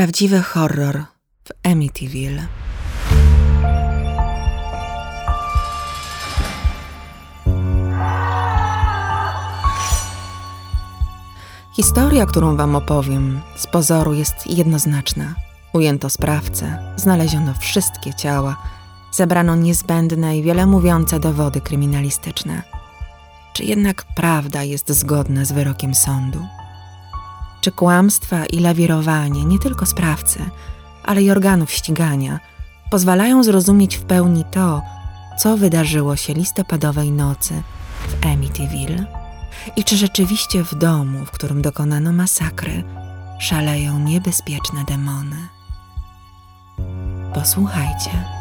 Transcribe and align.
Prawdziwy 0.00 0.42
horror 0.42 1.04
w 1.44 1.68
Amityville. 1.68 2.46
Historia, 11.76 12.26
którą 12.26 12.56
wam 12.56 12.76
opowiem, 12.76 13.40
z 13.56 13.66
pozoru 13.66 14.14
jest 14.14 14.46
jednoznaczna. 14.46 15.34
Ujęto 15.72 16.10
sprawcę, 16.10 16.94
znaleziono 16.96 17.54
wszystkie 17.54 18.14
ciała, 18.14 18.56
zebrano 19.12 19.56
niezbędne 19.56 20.38
i 20.38 20.42
wiele 20.42 20.66
mówiące 20.66 21.20
dowody 21.20 21.60
kryminalistyczne. 21.60 22.62
Czy 23.52 23.64
jednak 23.64 24.04
prawda 24.16 24.62
jest 24.62 24.90
zgodna 24.90 25.44
z 25.44 25.52
wyrokiem 25.52 25.94
sądu? 25.94 26.46
Czy 27.60 27.72
kłamstwa 27.72 28.46
i 28.46 28.60
lawirowanie 28.60 29.44
nie 29.44 29.58
tylko 29.58 29.86
sprawcy, 29.86 30.50
ale 31.04 31.22
i 31.22 31.30
organów 31.30 31.72
ścigania 31.72 32.40
pozwalają 32.90 33.42
zrozumieć 33.42 33.96
w 33.96 34.02
pełni 34.02 34.44
to, 34.50 34.82
co 35.38 35.56
wydarzyło 35.56 36.16
się 36.16 36.34
listopadowej 36.34 37.10
nocy 37.10 37.62
w 38.08 38.26
Amityville? 38.26 39.06
I 39.76 39.84
czy 39.84 39.96
rzeczywiście 39.96 40.64
w 40.64 40.74
domu, 40.74 41.24
w 41.24 41.30
którym 41.30 41.62
dokonano 41.62 42.12
masakry, 42.12 42.84
szaleją 43.38 43.98
niebezpieczne 43.98 44.84
demony? 44.84 45.36
Posłuchajcie. 47.34 48.39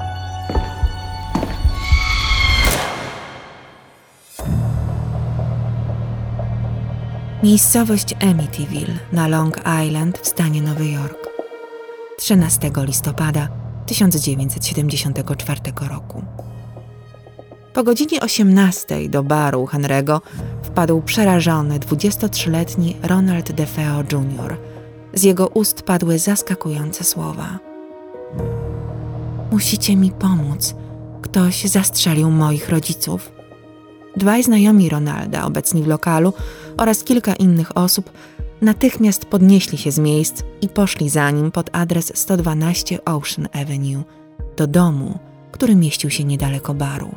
Miejscowość 7.43 8.16
Amityville 8.21 8.93
na 9.11 9.27
Long 9.27 9.59
Island 9.88 10.17
w 10.17 10.27
stanie 10.27 10.61
Nowy 10.61 10.89
Jork. 10.89 11.27
13 12.17 12.71
listopada 12.77 13.48
1974 13.85 15.62
roku. 15.90 16.23
Po 17.73 17.84
godzinie 17.84 18.21
18 18.21 19.09
do 19.09 19.23
baru 19.23 19.65
Henry'ego 19.65 20.21
wpadł 20.63 21.01
przerażony 21.01 21.79
23-letni 21.79 22.96
Ronald 23.04 23.51
DeFeo 23.51 24.03
Jr. 24.12 24.57
Z 25.13 25.24
jego 25.24 25.48
ust 25.48 25.81
padły 25.81 26.20
zaskakujące 26.20 27.03
słowa. 27.03 27.59
Musicie 29.51 29.96
mi 29.96 30.12
pomóc. 30.12 30.76
Ktoś 31.21 31.65
zastrzelił 31.65 32.31
moich 32.31 32.70
rodziców. 32.70 33.38
Dwaj 34.18 34.43
znajomi 34.43 34.90
Ronalda, 34.90 35.46
obecni 35.46 35.84
w 35.84 35.88
lokalu, 35.88 36.34
oraz 36.77 37.04
kilka 37.04 37.34
innych 37.34 37.77
osób 37.77 38.12
natychmiast 38.62 39.26
podnieśli 39.26 39.77
się 39.77 39.91
z 39.91 39.99
miejsc 39.99 40.43
i 40.62 40.70
poszli 40.70 41.10
za 41.10 41.32
nim 41.32 41.52
pod 41.52 41.70
adres 41.71 42.12
112 42.15 43.05
Ocean 43.05 43.48
Avenue, 43.54 44.04
do 44.57 44.68
domu, 44.68 45.20
który 45.52 45.76
mieścił 45.76 46.10
się 46.10 46.24
niedaleko 46.24 46.74
baru. 46.74 47.15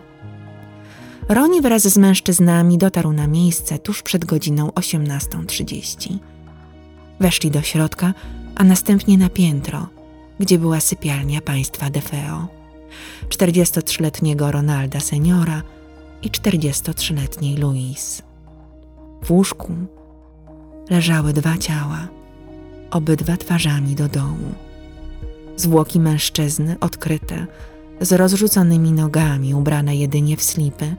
Roni 1.28 1.60
wraz 1.60 1.82
z 1.82 1.98
mężczyznami 1.98 2.78
dotarł 2.78 3.12
na 3.12 3.26
miejsce 3.26 3.78
tuż 3.78 4.02
przed 4.02 4.24
godziną 4.24 4.68
18.30. 4.68 6.18
Weszli 7.20 7.50
do 7.50 7.62
środka, 7.62 8.14
a 8.54 8.64
następnie 8.64 9.18
na 9.18 9.28
piętro, 9.28 9.88
gdzie 10.40 10.58
była 10.58 10.80
sypialnia 10.80 11.40
państwa 11.40 11.90
DeFeo, 11.90 12.48
43-letniego 13.28 14.50
Ronalda 14.50 15.00
seniora 15.00 15.62
i 16.22 16.30
43-letniej 16.30 17.56
Louise. 17.56 18.22
W 19.24 19.30
łóżku 19.30 19.72
leżały 20.90 21.32
dwa 21.32 21.56
ciała, 21.58 22.08
obydwa 22.90 23.36
twarzami 23.36 23.94
do 23.94 24.08
dołu. 24.08 24.52
Zwłoki 25.56 26.00
mężczyzny, 26.00 26.76
odkryte, 26.80 27.46
z 28.00 28.12
rozrzuconymi 28.12 28.92
nogami, 28.92 29.54
ubrane 29.54 29.96
jedynie 29.96 30.36
w 30.36 30.42
slipy, 30.42 30.96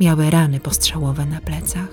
miały 0.00 0.30
rany 0.30 0.60
postrzałowe 0.60 1.26
na 1.26 1.40
plecach. 1.40 1.88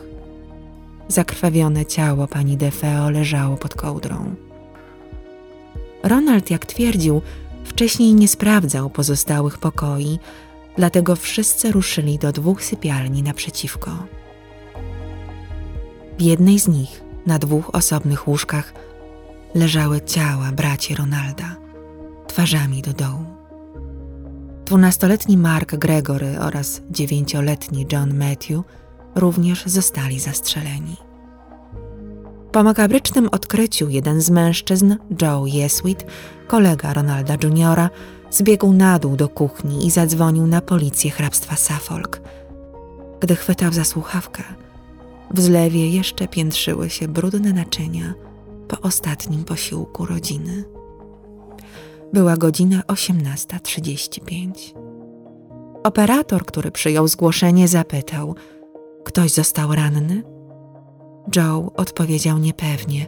Zakrwawione 1.07 1.85
ciało 1.85 2.27
pani 2.27 2.57
DeFeo 2.57 3.09
leżało 3.09 3.57
pod 3.57 3.75
kołdrą. 3.75 4.35
Ronald, 6.03 6.51
jak 6.51 6.65
twierdził, 6.65 7.21
wcześniej 7.63 8.13
nie 8.13 8.27
sprawdzał 8.27 8.89
pozostałych 8.89 9.57
pokoi, 9.57 10.19
dlatego 10.77 11.15
wszyscy 11.15 11.71
ruszyli 11.71 12.19
do 12.19 12.31
dwóch 12.31 12.63
sypialni 12.63 13.23
naprzeciwko. 13.23 13.91
W 16.17 16.21
jednej 16.21 16.59
z 16.59 16.67
nich, 16.67 17.03
na 17.25 17.39
dwóch 17.39 17.75
osobnych 17.75 18.27
łóżkach, 18.27 18.73
leżały 19.55 20.01
ciała 20.01 20.51
braci 20.51 20.95
Ronalda, 20.95 21.55
twarzami 22.27 22.81
do 22.81 22.93
dołu. 22.93 23.25
Dwunastoletni 24.65 25.37
Mark 25.37 25.75
Gregory 25.75 26.39
oraz 26.39 26.81
dziewięcioletni 26.91 27.85
John 27.91 28.17
Matthew 28.17 28.61
również 29.15 29.65
zostali 29.65 30.19
zastrzeleni. 30.19 30.95
Po 32.51 32.63
makabrycznym 32.63 33.29
odkryciu 33.31 33.89
jeden 33.89 34.21
z 34.21 34.29
mężczyzn, 34.29 34.95
Joe 35.21 35.45
Yeswit, 35.47 36.05
kolega 36.47 36.93
Ronalda 36.93 37.35
Juniora, 37.43 37.89
zbiegł 38.31 38.73
na 38.73 38.99
dół 38.99 39.15
do 39.15 39.29
kuchni 39.29 39.87
i 39.87 39.91
zadzwonił 39.91 40.47
na 40.47 40.61
policję 40.61 41.11
hrabstwa 41.11 41.55
Suffolk. 41.55 42.21
Gdy 43.19 43.35
chwytał 43.35 43.73
za 43.73 43.83
słuchawkę, 43.83 44.43
w 45.31 45.41
zlewie 45.41 45.89
jeszcze 45.89 46.27
piętrzyły 46.27 46.89
się 46.89 47.07
brudne 47.07 47.53
naczynia 47.53 48.13
po 48.67 48.81
ostatnim 48.81 49.43
posiłku 49.43 50.05
rodziny. 50.05 50.63
Była 52.13 52.37
godzina 52.37 52.81
18.35. 52.81 54.51
Operator, 55.83 56.45
który 56.45 56.71
przyjął 56.71 57.07
zgłoszenie, 57.07 57.67
zapytał: 57.67 58.35
Ktoś 59.03 59.31
został 59.31 59.75
ranny? 59.75 60.23
Joe 61.35 61.71
odpowiedział 61.77 62.37
niepewnie: 62.37 63.07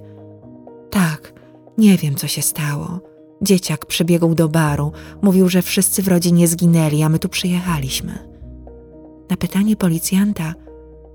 Tak, 0.90 1.34
nie 1.78 1.98
wiem, 1.98 2.16
co 2.16 2.28
się 2.28 2.42
stało. 2.42 3.00
Dzieciak 3.42 3.86
przybiegł 3.86 4.36
do 4.36 4.50
baru, 4.50 4.92
mówił, 5.22 5.50
że 5.50 5.62
wszyscy 5.62 6.03
w 6.03 6.08
rodzinie 6.08 6.48
zginęli, 6.48 7.03
a 7.03 7.09
my 7.09 7.20
tu 7.20 7.30
przyjechaliśmy. 7.30 8.20
Na 9.30 9.38
pytanie 9.38 9.75
policjanta, 9.75 10.53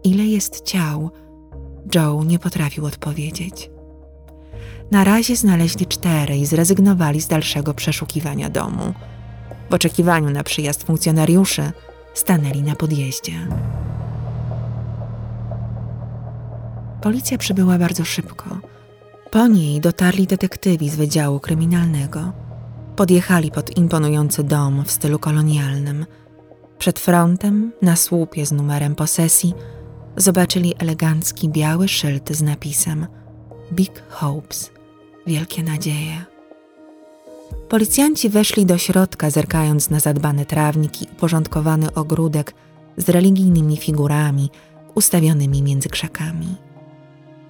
ile 0.04 0.24
jest 0.24 0.60
ciał, 0.60 1.10
Joe 1.94 2.24
nie 2.24 2.38
potrafił 2.38 2.86
odpowiedzieć. 2.86 3.70
Na 4.90 5.04
razie 5.04 5.36
znaleźli 5.36 5.86
cztery 5.86 6.36
i 6.36 6.46
zrezygnowali 6.46 7.20
z 7.20 7.28
dalszego 7.28 7.74
przeszukiwania 7.74 8.50
domu. 8.50 8.94
W 9.70 9.74
oczekiwaniu 9.74 10.30
na 10.30 10.44
przyjazd 10.44 10.84
funkcjonariuszy 10.84 11.72
stanęli 12.14 12.62
na 12.62 12.76
podjeździe. 12.76 13.32
Policja 17.02 17.38
przybyła 17.38 17.78
bardzo 17.78 18.04
szybko. 18.04 18.71
Po 19.32 19.46
niej 19.46 19.80
dotarli 19.80 20.26
detektywi 20.26 20.90
z 20.90 20.96
Wydziału 20.96 21.40
Kryminalnego. 21.40 22.32
Podjechali 22.96 23.50
pod 23.50 23.76
imponujący 23.76 24.44
dom 24.44 24.84
w 24.84 24.90
stylu 24.90 25.18
kolonialnym. 25.18 26.06
Przed 26.78 26.98
frontem, 26.98 27.72
na 27.82 27.96
słupie 27.96 28.46
z 28.46 28.52
numerem 28.52 28.94
posesji, 28.94 29.54
zobaczyli 30.16 30.74
elegancki 30.78 31.48
biały 31.48 31.88
szyld 31.88 32.30
z 32.30 32.42
napisem 32.42 33.06
Big 33.72 34.02
Hopes 34.08 34.70
wielkie 35.26 35.62
nadzieje. 35.62 36.24
Policjanci 37.68 38.28
weszli 38.28 38.66
do 38.66 38.78
środka, 38.78 39.30
zerkając 39.30 39.90
na 39.90 40.00
zadbany 40.00 40.46
trawnik 40.46 41.02
i 41.02 41.06
uporządkowany 41.12 41.94
ogródek 41.94 42.54
z 42.96 43.08
religijnymi 43.08 43.76
figurami 43.76 44.50
ustawionymi 44.94 45.62
między 45.62 45.88
krzakami. 45.88 46.71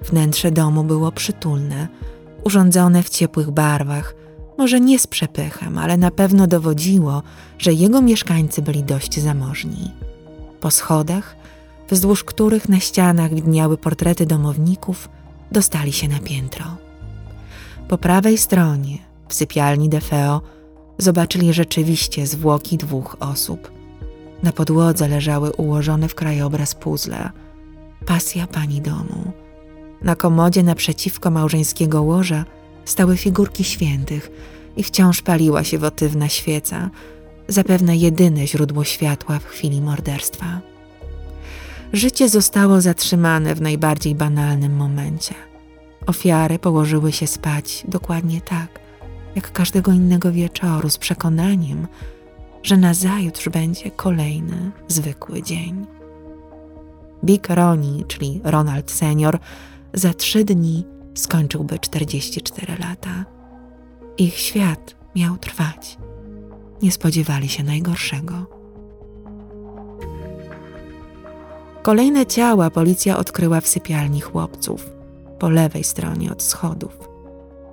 Wnętrze 0.05 0.51
domu 0.51 0.85
było 0.85 1.13
przytulne, 1.13 1.89
urządzone 2.45 3.03
w 3.03 3.09
ciepłych 3.09 3.51
barwach, 3.51 4.15
może 4.59 4.81
nie 4.81 4.99
z 4.99 5.07
przepychem, 5.07 5.79
ale 5.79 5.97
na 5.97 6.11
pewno 6.11 6.47
dowodziło, 6.47 7.23
że 7.59 7.73
jego 7.73 8.03
mieszkańcy 8.03 8.63
byli 8.63 8.83
dość 8.85 9.21
zamożni. 9.21 9.91
Po 10.61 10.71
schodach, 10.71 11.37
wzdłuż 11.91 12.25
których 12.25 12.69
na 12.69 12.81
ścianach 12.81 13.35
widniały 13.35 13.77
portrety 13.77 14.27
domowników, 14.27 15.09
dostali 15.53 15.93
się 15.93 16.09
na 16.09 16.19
piętro. 16.19 16.65
Po 17.89 17.99
prawej 17.99 18.39
stronie, 18.39 18.99
w 19.29 19.35
sypialni 19.35 19.89
Defeo, 19.89 20.41
zobaczyli 20.99 21.53
rzeczywiście 21.53 22.27
zwłoki 22.27 22.79
dwóch 22.79 23.17
osób. 23.21 23.73
Na 24.43 24.53
podłodze 24.53 25.09
leżały 25.09 25.53
ułożone 25.53 26.09
w 26.09 26.15
krajobraz 26.15 26.75
puzzle. 26.75 27.31
Pasja 28.07 28.47
pani 28.47 28.81
domu. 28.81 29.33
Na 30.05 30.17
komodzie 30.17 30.63
naprzeciwko 30.63 31.31
małżeńskiego 31.31 32.03
łoża 32.03 32.45
stały 32.85 33.17
figurki 33.17 33.65
świętych 33.65 34.31
i 34.77 34.83
wciąż 34.83 35.23
paliła 35.23 35.65
się 35.65 35.79
wotywna 35.79 36.29
świeca, 36.29 36.91
zapewne 37.49 37.97
jedyne 37.97 38.47
źródło 38.47 38.85
światła 38.85 39.39
w 39.39 39.45
chwili 39.45 39.81
morderstwa. 39.81 40.61
Życie 41.93 42.29
zostało 42.29 42.81
zatrzymane 42.81 43.55
w 43.55 43.61
najbardziej 43.61 44.15
banalnym 44.15 44.77
momencie– 44.77 45.35
Ofiary 46.07 46.59
położyły 46.59 47.13
się 47.13 47.27
spać 47.27 47.85
dokładnie 47.89 48.41
tak, 48.41 48.81
jak 49.35 49.53
każdego 49.53 49.93
innego 49.93 50.33
wieczoru, 50.33 50.91
z 50.91 50.99
przekonaniem, 50.99 51.87
że 52.63 52.77
nazajutrz 52.77 53.49
będzie 53.49 53.91
kolejny 53.91 54.71
zwykły 54.89 55.43
dzień. 55.43 55.87
Big 57.25 57.49
Ronnie, 57.49 58.05
czyli 58.05 58.41
Ronald 58.45 58.91
Senior, 58.91 59.39
za 59.95 60.15
trzy 60.15 60.45
dni 60.45 60.85
skończyłby 61.15 61.79
44 61.79 62.77
lata. 62.79 63.25
Ich 64.19 64.39
świat 64.39 64.97
miał 65.17 65.37
trwać. 65.39 65.99
Nie 66.83 66.93
spodziewali 66.93 67.49
się 67.49 67.63
najgorszego. 67.63 68.47
Kolejne 71.83 72.27
ciała 72.27 72.71
policja 72.71 73.19
odkryła 73.19 73.61
w 73.61 73.69
sypialni 73.69 74.21
chłopców, 74.21 74.91
po 75.39 75.49
lewej 75.51 75.85
stronie 75.85 76.33
od 76.33 76.43
schodów. 76.43 76.99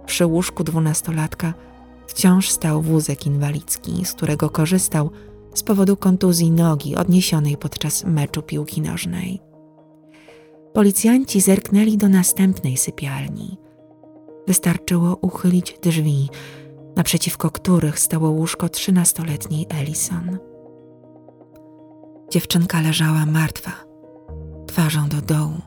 Przy 0.06 0.26
łóżku 0.26 0.64
dwunastolatka 0.64 1.54
wciąż 2.08 2.50
stał 2.50 2.82
wózek 2.82 3.26
inwalidzki, 3.26 4.06
z 4.06 4.14
którego 4.14 4.50
korzystał 4.50 5.12
z 5.54 5.64
powodu 5.64 5.98
kontuzji 5.98 6.52
nogi 6.52 6.96
odniesionej 6.96 7.58
podczas 7.58 8.04
meczu 8.04 8.42
piłki 8.42 8.82
nożnej. 8.82 9.49
Policjanci 10.74 11.42
zerknęli 11.42 11.98
do 11.98 12.10
następnej 12.10 12.78
sypialni. 12.78 13.58
Wystarczyło 14.48 15.16
uchylić 15.22 15.80
drzwi, 15.82 16.30
naprzeciwko 16.96 17.52
których 17.52 18.00
stało 18.00 18.30
łóżko 18.30 18.70
trzynastoletniej 18.70 19.66
Ellison. 19.70 20.38
Dziewczynka 22.32 22.82
leżała 22.82 23.26
martwa, 23.26 23.72
twarzą 24.68 25.10
do 25.10 25.22
dołu. 25.22 25.62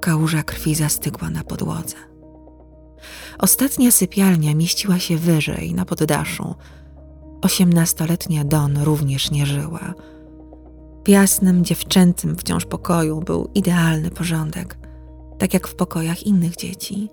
Kałuża 0.00 0.42
krwi 0.42 0.74
zastygła 0.74 1.30
na 1.30 1.44
podłodze. 1.44 1.96
Ostatnia 3.38 3.90
sypialnia 3.90 4.54
mieściła 4.54 4.98
się 4.98 5.16
wyżej, 5.16 5.74
na 5.74 5.84
poddaszu. 5.84 6.54
Osiemnastoletnia 7.42 8.44
Don 8.44 8.82
również 8.82 9.30
nie 9.30 9.46
żyła. 9.46 9.94
W 11.08 11.10
jasnym, 11.10 11.64
dziewczęcym 11.64 12.36
wciąż 12.36 12.66
pokoju 12.66 13.20
był 13.20 13.50
idealny 13.54 14.10
porządek, 14.10 14.78
tak 15.38 15.54
jak 15.54 15.68
w 15.68 15.74
pokojach 15.74 16.22
innych 16.22 16.56
dzieci. 16.56 17.08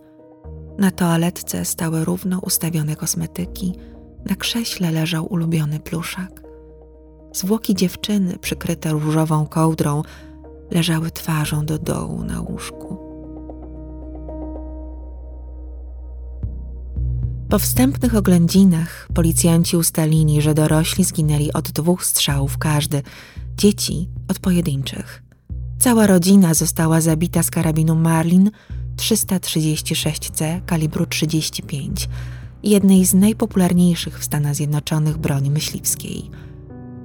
Na 0.78 0.92
toaletce 0.92 1.66
stały 1.66 2.06
równo 2.06 2.40
ustawione 2.40 2.96
kosmetyki, 2.96 3.74
na 4.26 4.36
krześle 4.36 4.92
leżał 4.92 5.26
ulubiony 5.26 5.80
pluszak. 5.80 6.44
Zwłoki 7.34 7.76
dziewczyny, 7.76 8.38
przykryte 8.42 8.92
różową 8.92 9.48
kołdrą, 9.48 10.02
leżały 10.72 11.12
twarzą 11.12 11.66
do 11.66 11.78
dołu 11.80 12.24
na 12.24 12.42
łóżku. 12.42 12.98
Po 17.50 17.60
wstępnych 17.60 18.16
oględzinach 18.16 19.08
policjanci 19.14 19.78
ustalili, 19.78 20.42
że 20.42 20.54
dorośli 20.54 21.04
zginęli 21.04 21.54
od 21.54 21.72
dwóch 21.72 22.06
strzałów 22.06 22.58
każdy, 22.58 23.02
dzieci 23.58 24.10
od 24.28 24.40
pojedynczych. 24.40 25.24
Cała 25.80 26.08
rodzina 26.08 26.54
została 26.54 27.02
zabita 27.02 27.44
z 27.44 27.52
karabinu 27.52 27.96
Marlin 27.96 28.52
336C 28.98 30.66
kalibru 30.66 31.06
35, 31.06 32.10
jednej 32.64 33.06
z 33.06 33.14
najpopularniejszych 33.14 34.20
w 34.20 34.24
Stanach 34.24 34.56
Zjednoczonych 34.56 35.18
broni 35.18 35.52
myśliwskiej. 35.52 36.30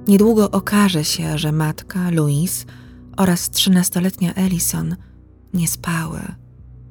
Niedługo 0.07 0.51
okaże 0.51 1.03
się, 1.03 1.37
że 1.37 1.51
matka 1.51 2.09
Louise 2.09 2.65
oraz 3.17 3.49
13-letnia 3.49 4.33
Ellison 4.33 4.95
nie 5.53 5.67
spały 5.67 6.19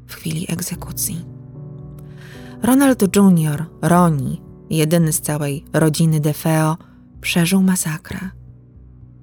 w 0.07 0.15
chwili 0.15 0.47
egzekucji. 0.49 1.25
Ronald 2.63 3.17
Jr., 3.17 3.67
Roni, 3.83 4.41
jedyny 4.71 5.13
z 5.13 5.21
całej 5.21 5.65
rodziny 5.73 6.21
DeFeo, 6.21 6.77
przeżył 7.21 7.63
masakrę. 7.63 8.40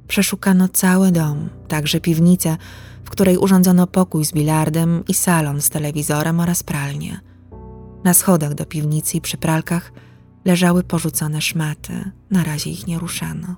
Przeszukano 0.07 0.67
cały 0.67 1.11
dom, 1.11 1.49
także 1.67 1.99
piwnicę, 1.99 2.57
w 3.03 3.09
której 3.09 3.37
urządzono 3.37 3.87
pokój 3.87 4.25
z 4.25 4.31
bilardem 4.33 5.03
i 5.07 5.13
salon 5.13 5.61
z 5.61 5.69
telewizorem 5.69 6.39
oraz 6.39 6.63
pralnię. 6.63 7.19
Na 8.03 8.13
schodach 8.13 8.53
do 8.53 8.65
piwnicy 8.65 9.17
i 9.17 9.21
przy 9.21 9.37
pralkach 9.37 9.91
leżały 10.45 10.83
porzucone 10.83 11.41
szmaty, 11.41 12.11
na 12.31 12.43
razie 12.43 12.69
ich 12.69 12.87
nie 12.87 12.99
ruszano. 12.99 13.55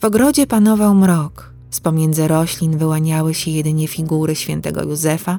W 0.00 0.04
ogrodzie 0.04 0.46
panował 0.46 0.94
mrok, 0.94 1.52
z 1.70 1.80
pomiędzy 1.80 2.28
roślin 2.28 2.78
wyłaniały 2.78 3.34
się 3.34 3.50
jedynie 3.50 3.88
figury 3.88 4.36
świętego 4.36 4.82
Józefa 4.82 5.38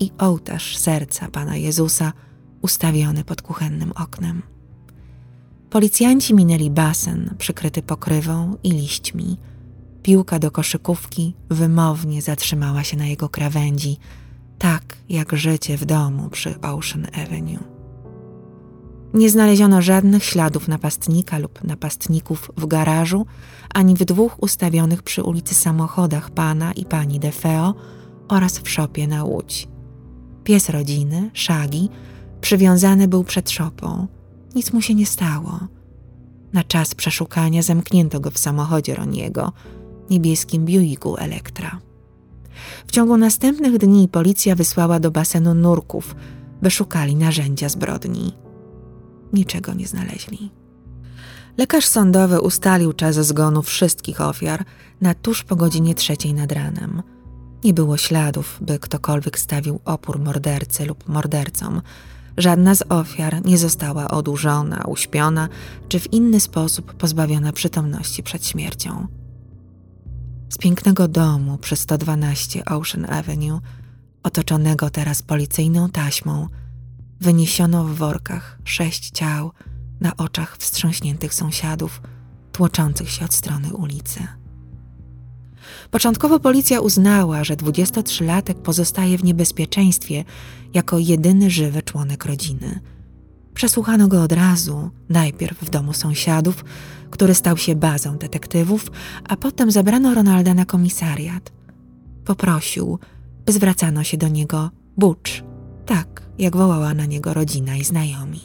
i 0.00 0.10
ołtarz 0.18 0.76
serca 0.76 1.28
Pana 1.28 1.56
Jezusa 1.56 2.12
ustawiony 2.62 3.24
pod 3.24 3.42
kuchennym 3.42 3.92
oknem. 3.92 4.42
Policjanci 5.70 6.34
minęli 6.34 6.70
basen 6.70 7.34
przykryty 7.38 7.82
pokrywą 7.82 8.56
i 8.62 8.70
liśćmi. 8.70 9.38
Piłka 10.02 10.38
do 10.38 10.50
koszykówki 10.50 11.34
wymownie 11.50 12.22
zatrzymała 12.22 12.84
się 12.84 12.96
na 12.96 13.06
jego 13.06 13.28
krawędzi, 13.28 13.96
tak 14.58 14.96
jak 15.08 15.36
życie 15.36 15.76
w 15.76 15.84
domu 15.84 16.28
przy 16.30 16.60
Ocean 16.60 17.06
Avenue. 17.12 17.58
Nie 19.14 19.30
znaleziono 19.30 19.82
żadnych 19.82 20.24
śladów 20.24 20.68
napastnika 20.68 21.38
lub 21.38 21.64
napastników 21.64 22.50
w 22.56 22.66
garażu, 22.66 23.26
ani 23.74 23.94
w 23.94 24.04
dwóch 24.04 24.42
ustawionych 24.42 25.02
przy 25.02 25.22
ulicy 25.22 25.54
samochodach 25.54 26.30
pana 26.30 26.72
i 26.72 26.84
pani 26.84 27.20
DeFeo 27.20 27.74
oraz 28.28 28.58
w 28.58 28.68
szopie 28.68 29.06
na 29.06 29.24
Łódź. 29.24 29.68
Pies 30.44 30.68
rodziny, 30.68 31.30
Shaggy, 31.34 31.88
przywiązany 32.40 33.08
był 33.08 33.24
przed 33.24 33.50
szopą. 33.50 34.06
Nic 34.54 34.72
mu 34.72 34.82
się 34.82 34.94
nie 34.94 35.06
stało. 35.06 35.60
Na 36.52 36.64
czas 36.64 36.94
przeszukania 36.94 37.62
zamknięto 37.62 38.20
go 38.20 38.30
w 38.30 38.38
samochodzie 38.38 38.94
Roniego, 38.94 39.52
niebieskim 40.10 40.64
Buicku 40.64 41.16
Elektra. 41.16 41.78
W 42.86 42.90
ciągu 42.90 43.16
następnych 43.16 43.78
dni 43.78 44.08
policja 44.08 44.54
wysłała 44.54 45.00
do 45.00 45.10
basenu 45.10 45.54
nurków, 45.54 46.14
by 46.62 46.70
szukali 46.70 47.16
narzędzia 47.16 47.68
zbrodni. 47.68 48.32
Niczego 49.32 49.74
nie 49.74 49.86
znaleźli. 49.86 50.50
Lekarz 51.56 51.86
sądowy 51.86 52.40
ustalił 52.40 52.92
czas 52.92 53.14
zgonu 53.14 53.62
wszystkich 53.62 54.20
ofiar 54.20 54.64
na 55.00 55.14
tuż 55.14 55.44
po 55.44 55.56
godzinie 55.56 55.94
trzeciej 55.94 56.34
nad 56.34 56.52
ranem. 56.52 57.02
Nie 57.64 57.74
było 57.74 57.96
śladów, 57.96 58.58
by 58.60 58.78
ktokolwiek 58.78 59.38
stawił 59.38 59.80
opór 59.84 60.18
mordercy 60.18 60.86
lub 60.86 61.08
mordercom. 61.08 61.82
Żadna 62.40 62.74
z 62.74 62.82
ofiar 62.88 63.44
nie 63.44 63.58
została 63.58 64.08
odurzona, 64.08 64.84
uśpiona 64.88 65.48
czy 65.88 66.00
w 66.00 66.12
inny 66.12 66.40
sposób 66.40 66.94
pozbawiona 66.94 67.52
przytomności 67.52 68.22
przed 68.22 68.46
śmiercią. 68.46 69.06
Z 70.48 70.58
pięknego 70.58 71.08
domu 71.08 71.58
przy 71.58 71.76
112 71.76 72.64
Ocean 72.64 73.06
Avenue, 73.10 73.60
otoczonego 74.22 74.90
teraz 74.90 75.22
policyjną 75.22 75.90
taśmą, 75.90 76.46
wyniesiono 77.20 77.84
w 77.84 77.94
workach 77.94 78.58
sześć 78.64 79.10
ciał 79.10 79.52
na 80.00 80.16
oczach 80.16 80.56
wstrząśniętych 80.56 81.34
sąsiadów, 81.34 82.00
tłoczących 82.52 83.10
się 83.10 83.24
od 83.24 83.34
strony 83.34 83.74
ulicy. 83.74 84.39
Początkowo 85.90 86.40
policja 86.40 86.80
uznała, 86.80 87.44
że 87.44 87.56
23-latek 87.56 88.54
pozostaje 88.54 89.18
w 89.18 89.24
niebezpieczeństwie 89.24 90.24
jako 90.74 90.98
jedyny 90.98 91.50
żywy 91.50 91.82
członek 91.82 92.24
rodziny. 92.24 92.80
Przesłuchano 93.54 94.08
go 94.08 94.22
od 94.22 94.32
razu, 94.32 94.90
najpierw 95.08 95.58
w 95.62 95.70
domu 95.70 95.92
sąsiadów, 95.92 96.64
który 97.10 97.34
stał 97.34 97.56
się 97.56 97.74
bazą 97.74 98.16
detektywów, 98.16 98.90
a 99.28 99.36
potem 99.36 99.70
zabrano 99.70 100.14
Ronalda 100.14 100.54
na 100.54 100.64
komisariat. 100.64 101.52
Poprosił, 102.24 102.98
by 103.46 103.52
zwracano 103.52 104.04
się 104.04 104.16
do 104.16 104.28
niego 104.28 104.70
Butch, 104.96 105.32
tak 105.86 106.22
jak 106.38 106.56
wołała 106.56 106.94
na 106.94 107.06
niego 107.06 107.34
rodzina 107.34 107.76
i 107.76 107.84
znajomi. 107.84 108.40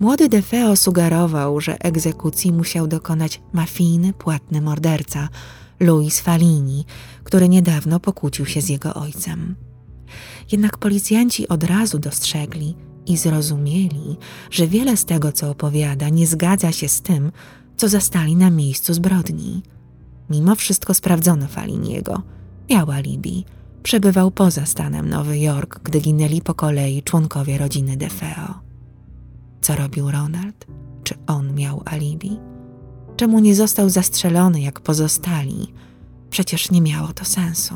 Młody 0.00 0.28
DeFeo 0.28 0.76
sugerował, 0.76 1.60
że 1.60 1.78
egzekucji 1.84 2.52
musiał 2.52 2.86
dokonać 2.86 3.40
mafijny, 3.52 4.12
płatny 4.12 4.60
morderca, 4.60 5.28
Luis 5.82 6.20
Falini, 6.20 6.84
który 7.24 7.48
niedawno 7.48 8.00
pokłócił 8.00 8.46
się 8.46 8.60
z 8.60 8.68
jego 8.68 8.94
ojcem. 8.94 9.56
Jednak 10.52 10.78
policjanci 10.78 11.48
od 11.48 11.64
razu 11.64 11.98
dostrzegli 11.98 12.74
i 13.06 13.16
zrozumieli, 13.16 14.16
że 14.50 14.66
wiele 14.66 14.96
z 14.96 15.04
tego, 15.04 15.32
co 15.32 15.50
opowiada, 15.50 16.08
nie 16.08 16.26
zgadza 16.26 16.72
się 16.72 16.88
z 16.88 17.02
tym, 17.02 17.32
co 17.76 17.88
zastali 17.88 18.36
na 18.36 18.50
miejscu 18.50 18.94
zbrodni. 18.94 19.62
Mimo 20.30 20.54
wszystko 20.54 20.94
sprawdzono 20.94 21.46
Faliniego. 21.46 22.22
Miał 22.70 22.90
alibi. 22.90 23.44
Przebywał 23.82 24.30
poza 24.30 24.66
stanem 24.66 25.08
Nowy 25.08 25.38
Jork, 25.38 25.80
gdy 25.84 26.00
ginęli 26.00 26.40
po 26.40 26.54
kolei 26.54 27.02
członkowie 27.02 27.58
rodziny 27.58 27.96
DeFeo. 27.96 28.54
Co 29.60 29.76
robił 29.76 30.10
Ronald? 30.10 30.66
Czy 31.04 31.14
on 31.26 31.54
miał 31.54 31.82
alibi? 31.84 32.51
Czemu 33.22 33.38
nie 33.38 33.54
został 33.54 33.90
zastrzelony 33.90 34.60
jak 34.60 34.80
pozostali? 34.80 35.72
Przecież 36.30 36.70
nie 36.70 36.80
miało 36.80 37.12
to 37.12 37.24
sensu. 37.24 37.74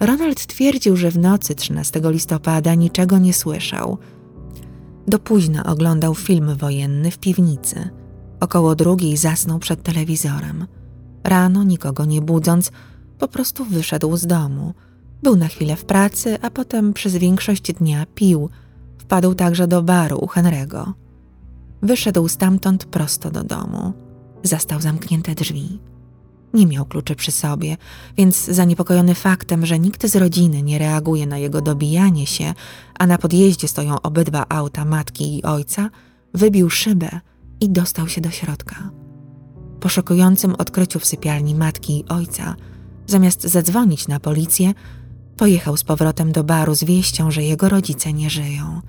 Ronald 0.00 0.46
twierdził, 0.46 0.96
że 0.96 1.10
w 1.10 1.18
nocy 1.18 1.54
13 1.54 2.00
listopada 2.04 2.74
niczego 2.74 3.18
nie 3.18 3.34
słyszał. 3.34 3.98
Do 5.06 5.18
późna 5.18 5.64
oglądał 5.64 6.14
film 6.14 6.56
wojenny 6.56 7.10
w 7.10 7.18
piwnicy. 7.18 7.90
Około 8.40 8.74
drugiej 8.74 9.16
zasnął 9.16 9.58
przed 9.58 9.82
telewizorem. 9.82 10.66
Rano, 11.24 11.64
nikogo 11.64 12.04
nie 12.04 12.20
budząc, 12.20 12.72
po 13.18 13.28
prostu 13.28 13.64
wyszedł 13.64 14.16
z 14.16 14.26
domu. 14.26 14.74
Był 15.22 15.36
na 15.36 15.48
chwilę 15.48 15.76
w 15.76 15.84
pracy, 15.84 16.38
a 16.42 16.50
potem 16.50 16.92
przez 16.92 17.16
większość 17.16 17.72
dnia 17.72 18.06
pił. 18.14 18.48
Wpadł 18.98 19.34
także 19.34 19.66
do 19.66 19.82
baru 19.82 20.18
u 20.18 20.26
Henry'ego. 20.26 20.92
Wyszedł 21.82 22.28
stamtąd 22.28 22.84
prosto 22.84 23.30
do 23.30 23.44
domu. 23.44 23.92
Zastał 24.42 24.80
zamknięte 24.80 25.34
drzwi. 25.34 25.80
Nie 26.54 26.66
miał 26.66 26.84
kluczy 26.84 27.14
przy 27.14 27.32
sobie, 27.32 27.76
więc 28.16 28.44
zaniepokojony 28.44 29.14
faktem, 29.14 29.66
że 29.66 29.78
nikt 29.78 30.06
z 30.06 30.16
rodziny 30.16 30.62
nie 30.62 30.78
reaguje 30.78 31.26
na 31.26 31.38
jego 31.38 31.60
dobijanie 31.60 32.26
się, 32.26 32.54
a 32.98 33.06
na 33.06 33.18
podjeździe 33.18 33.68
stoją 33.68 34.02
obydwa 34.02 34.46
auta 34.48 34.84
matki 34.84 35.38
i 35.38 35.42
ojca, 35.42 35.90
wybił 36.34 36.70
szybę 36.70 37.20
i 37.60 37.70
dostał 37.70 38.08
się 38.08 38.20
do 38.20 38.30
środka. 38.30 38.90
Po 39.80 39.88
szokującym 39.88 40.54
odkryciu 40.54 40.98
w 40.98 41.06
sypialni 41.06 41.54
matki 41.54 41.98
i 41.98 42.08
ojca, 42.08 42.56
zamiast 43.06 43.42
zadzwonić 43.42 44.08
na 44.08 44.20
policję, 44.20 44.74
pojechał 45.36 45.76
z 45.76 45.84
powrotem 45.84 46.32
do 46.32 46.44
baru 46.44 46.74
z 46.74 46.84
wieścią, 46.84 47.30
że 47.30 47.42
jego 47.42 47.68
rodzice 47.68 48.12
nie 48.12 48.30
żyją. 48.30 48.80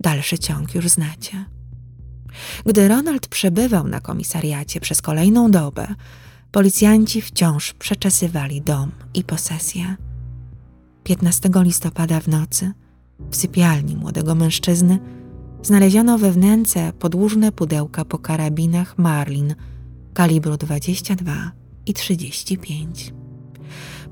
Dalszy 0.00 0.38
ciąg 0.38 0.74
już 0.74 0.88
znacie. 0.88 1.44
Gdy 2.66 2.88
Ronald 2.88 3.28
przebywał 3.28 3.88
na 3.88 4.00
komisariacie 4.00 4.80
przez 4.80 5.02
kolejną 5.02 5.50
dobę, 5.50 5.94
policjanci 6.52 7.22
wciąż 7.22 7.72
przeczesywali 7.72 8.62
dom 8.62 8.90
i 9.14 9.24
posesję. 9.24 9.96
15 11.04 11.50
listopada 11.54 12.20
w 12.20 12.28
nocy 12.28 12.72
w 13.30 13.36
sypialni 13.36 13.96
młodego 13.96 14.34
mężczyzny 14.34 14.98
znaleziono 15.62 16.18
we 16.18 16.32
wnęce 16.32 16.92
podłużne 16.92 17.52
pudełka 17.52 18.04
po 18.04 18.18
karabinach 18.18 18.98
Marlin 18.98 19.54
kalibru 20.14 20.56
22 20.56 21.52
i 21.86 21.94
35. 21.94 23.14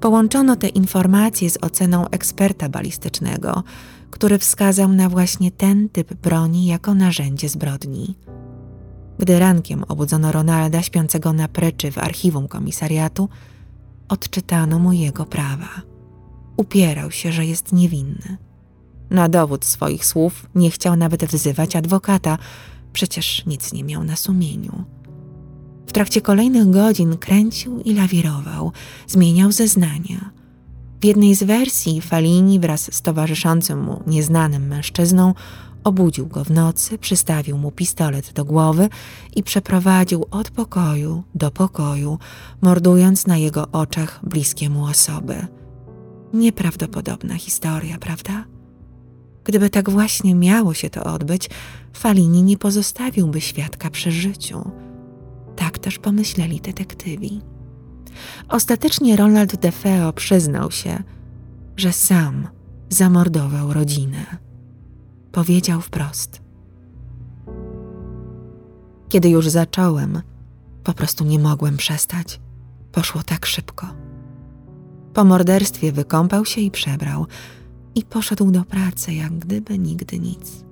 Połączono 0.00 0.56
te 0.56 0.68
informacje 0.68 1.50
z 1.50 1.58
oceną 1.60 2.08
eksperta 2.08 2.68
balistycznego, 2.68 3.64
który 4.10 4.38
wskazał 4.38 4.88
na 4.88 5.08
właśnie 5.08 5.50
ten 5.50 5.88
typ 5.88 6.14
broni 6.14 6.66
jako 6.66 6.94
narzędzie 6.94 7.48
zbrodni. 7.48 8.16
Gdy 9.18 9.38
rankiem 9.38 9.84
obudzono 9.88 10.32
Ronalda 10.32 10.82
śpiącego 10.82 11.32
na 11.32 11.48
pryczy 11.48 11.90
w 11.90 11.98
archiwum 11.98 12.48
komisariatu, 12.48 13.28
odczytano 14.08 14.78
mu 14.78 14.92
jego 14.92 15.26
prawa. 15.26 15.68
Upierał 16.56 17.10
się, 17.10 17.32
że 17.32 17.46
jest 17.46 17.72
niewinny. 17.72 18.36
Na 19.10 19.28
dowód 19.28 19.64
swoich 19.64 20.06
słów 20.06 20.46
nie 20.54 20.70
chciał 20.70 20.96
nawet 20.96 21.24
wzywać 21.24 21.76
adwokata, 21.76 22.38
przecież 22.92 23.46
nic 23.46 23.72
nie 23.72 23.84
miał 23.84 24.04
na 24.04 24.16
sumieniu. 24.16 24.84
W 25.86 25.92
trakcie 25.92 26.20
kolejnych 26.20 26.70
godzin 26.70 27.16
kręcił 27.16 27.80
i 27.80 27.94
lawirował, 27.94 28.72
zmieniał 29.06 29.52
zeznania. 29.52 30.39
W 31.00 31.04
jednej 31.04 31.34
z 31.34 31.42
wersji 31.42 32.00
Falini 32.00 32.60
wraz 32.60 32.94
z 32.94 33.02
towarzyszącym 33.02 33.82
mu 33.82 34.02
nieznanym 34.06 34.66
mężczyzną 34.66 35.34
obudził 35.84 36.26
go 36.26 36.44
w 36.44 36.50
nocy, 36.50 36.98
przystawił 36.98 37.58
mu 37.58 37.70
pistolet 37.70 38.32
do 38.32 38.44
głowy 38.44 38.88
i 39.36 39.42
przeprowadził 39.42 40.26
od 40.30 40.50
pokoju 40.50 41.22
do 41.34 41.50
pokoju, 41.50 42.18
mordując 42.62 43.26
na 43.26 43.36
jego 43.36 43.68
oczach 43.72 44.20
bliskie 44.22 44.70
mu 44.70 44.84
osoby. 44.84 45.46
Nieprawdopodobna 46.32 47.34
historia, 47.34 47.98
prawda? 47.98 48.44
Gdyby 49.44 49.70
tak 49.70 49.90
właśnie 49.90 50.34
miało 50.34 50.74
się 50.74 50.90
to 50.90 51.04
odbyć, 51.04 51.50
Falini 51.92 52.42
nie 52.42 52.58
pozostawiłby 52.58 53.40
świadka 53.40 53.90
przy 53.90 54.12
życiu. 54.12 54.70
Tak 55.56 55.78
też 55.78 55.98
pomyśleli 55.98 56.60
detektywi. 56.60 57.40
Ostatecznie 58.48 59.16
Ronald 59.16 59.56
DeFeo 59.56 60.12
przyznał 60.12 60.70
się, 60.70 61.02
że 61.76 61.92
sam 61.92 62.48
zamordował 62.88 63.72
rodzinę. 63.72 64.26
Powiedział 65.32 65.80
wprost. 65.80 66.42
Kiedy 69.08 69.28
już 69.28 69.48
zacząłem, 69.48 70.22
po 70.84 70.92
prostu 70.92 71.24
nie 71.24 71.38
mogłem 71.38 71.76
przestać. 71.76 72.40
Poszło 72.92 73.22
tak 73.22 73.46
szybko. 73.46 73.86
Po 75.14 75.24
morderstwie 75.24 75.92
wykąpał 75.92 76.44
się 76.44 76.60
i 76.60 76.70
przebrał 76.70 77.26
i 77.94 78.02
poszedł 78.02 78.50
do 78.50 78.64
pracy, 78.64 79.14
jak 79.14 79.38
gdyby 79.38 79.78
nigdy 79.78 80.18
nic. 80.18 80.64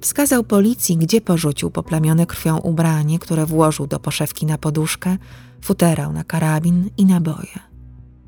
Wskazał 0.00 0.44
policji, 0.44 0.96
gdzie 0.96 1.20
porzucił 1.20 1.70
poplamione 1.70 2.26
krwią 2.26 2.58
ubranie, 2.58 3.18
które 3.18 3.46
włożył 3.46 3.86
do 3.86 4.00
poszewki 4.00 4.46
na 4.46 4.58
poduszkę, 4.58 5.16
futerał 5.64 6.12
na 6.12 6.24
karabin 6.24 6.90
i 6.96 7.04
naboje. 7.04 7.58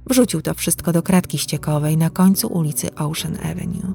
Wrzucił 0.06 0.42
to 0.42 0.54
wszystko 0.54 0.92
do 0.92 1.02
kratki 1.02 1.38
ściekowej 1.38 1.96
na 1.96 2.10
końcu 2.10 2.48
ulicy 2.48 2.94
Ocean 2.94 3.36
Avenue. 3.36 3.94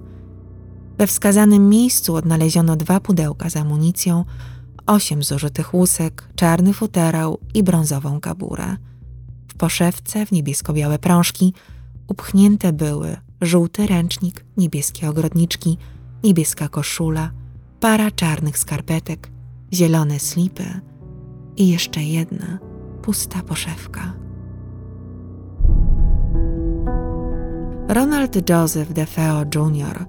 We 0.98 1.08
wskazanym 1.08 1.70
miejscu 1.70 2.16
odnaleziono 2.16 2.76
dwa 2.76 3.00
pudełka 3.00 3.50
z 3.50 3.56
amunicją, 3.58 4.26
osiem 4.86 5.24
zużytych 5.24 5.74
łusek, 5.74 6.30
czarny 6.36 6.74
futerał 6.74 7.40
i 7.54 7.64
brązową 7.64 8.20
kaburę. 8.20 8.78
W 9.48 9.54
poszewce 9.54 10.26
w 10.26 10.32
niebiesko-białe 10.32 11.00
prążki 11.00 11.54
upchnięte 12.08 12.74
były 12.74 13.18
żółty 13.42 13.88
ręcznik, 13.88 14.46
niebieskie 14.58 15.10
ogrodniczki, 15.10 15.78
niebieska 16.24 16.70
koszula, 16.70 17.32
para 17.80 18.12
czarnych 18.12 18.58
skarpetek, 18.58 19.30
zielone 19.74 20.20
slipy 20.20 20.66
i 21.58 21.68
jeszcze 21.68 22.04
jedna 22.04 22.60
pusta 23.02 23.44
poszewka. 23.44 24.14
Ronald 27.88 28.50
Joseph 28.50 28.94
DeFeo 28.94 29.42
Jr. 29.56 30.06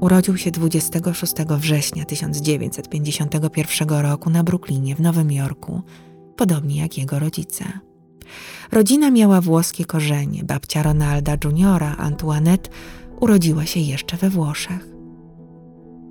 urodził 0.00 0.36
się 0.36 0.50
26 0.50 1.32
września 1.58 2.04
1951 2.04 3.88
roku 3.88 4.30
na 4.30 4.44
Brooklynie 4.44 4.94
w 4.96 5.00
Nowym 5.00 5.32
Jorku, 5.32 5.82
podobnie 6.36 6.80
jak 6.80 6.98
jego 6.98 7.18
rodzice. 7.18 7.64
Rodzina 8.72 9.10
miała 9.10 9.40
włoskie 9.40 9.84
korzenie. 9.84 10.44
Babcia 10.44 10.82
Ronalda 10.82 11.32
Jr., 11.44 11.84
Antoinette, 11.98 12.70
urodziła 13.20 13.66
się 13.66 13.80
jeszcze 13.80 14.16
we 14.16 14.30
Włoszech. 14.30 14.89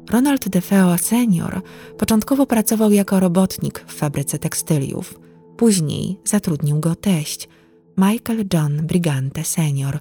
Ronald 0.09 0.49
DeFeo 0.49 0.97
senior 0.97 1.61
początkowo 1.97 2.45
pracował 2.45 2.91
jako 2.91 3.19
robotnik 3.19 3.85
w 3.87 3.93
fabryce 3.93 4.39
tekstyliów. 4.39 5.19
Później 5.57 6.19
zatrudnił 6.25 6.79
go 6.79 6.95
teść, 6.95 7.49
Michael 7.97 8.45
John 8.53 8.87
Brigante 8.87 9.43
senior, 9.43 9.99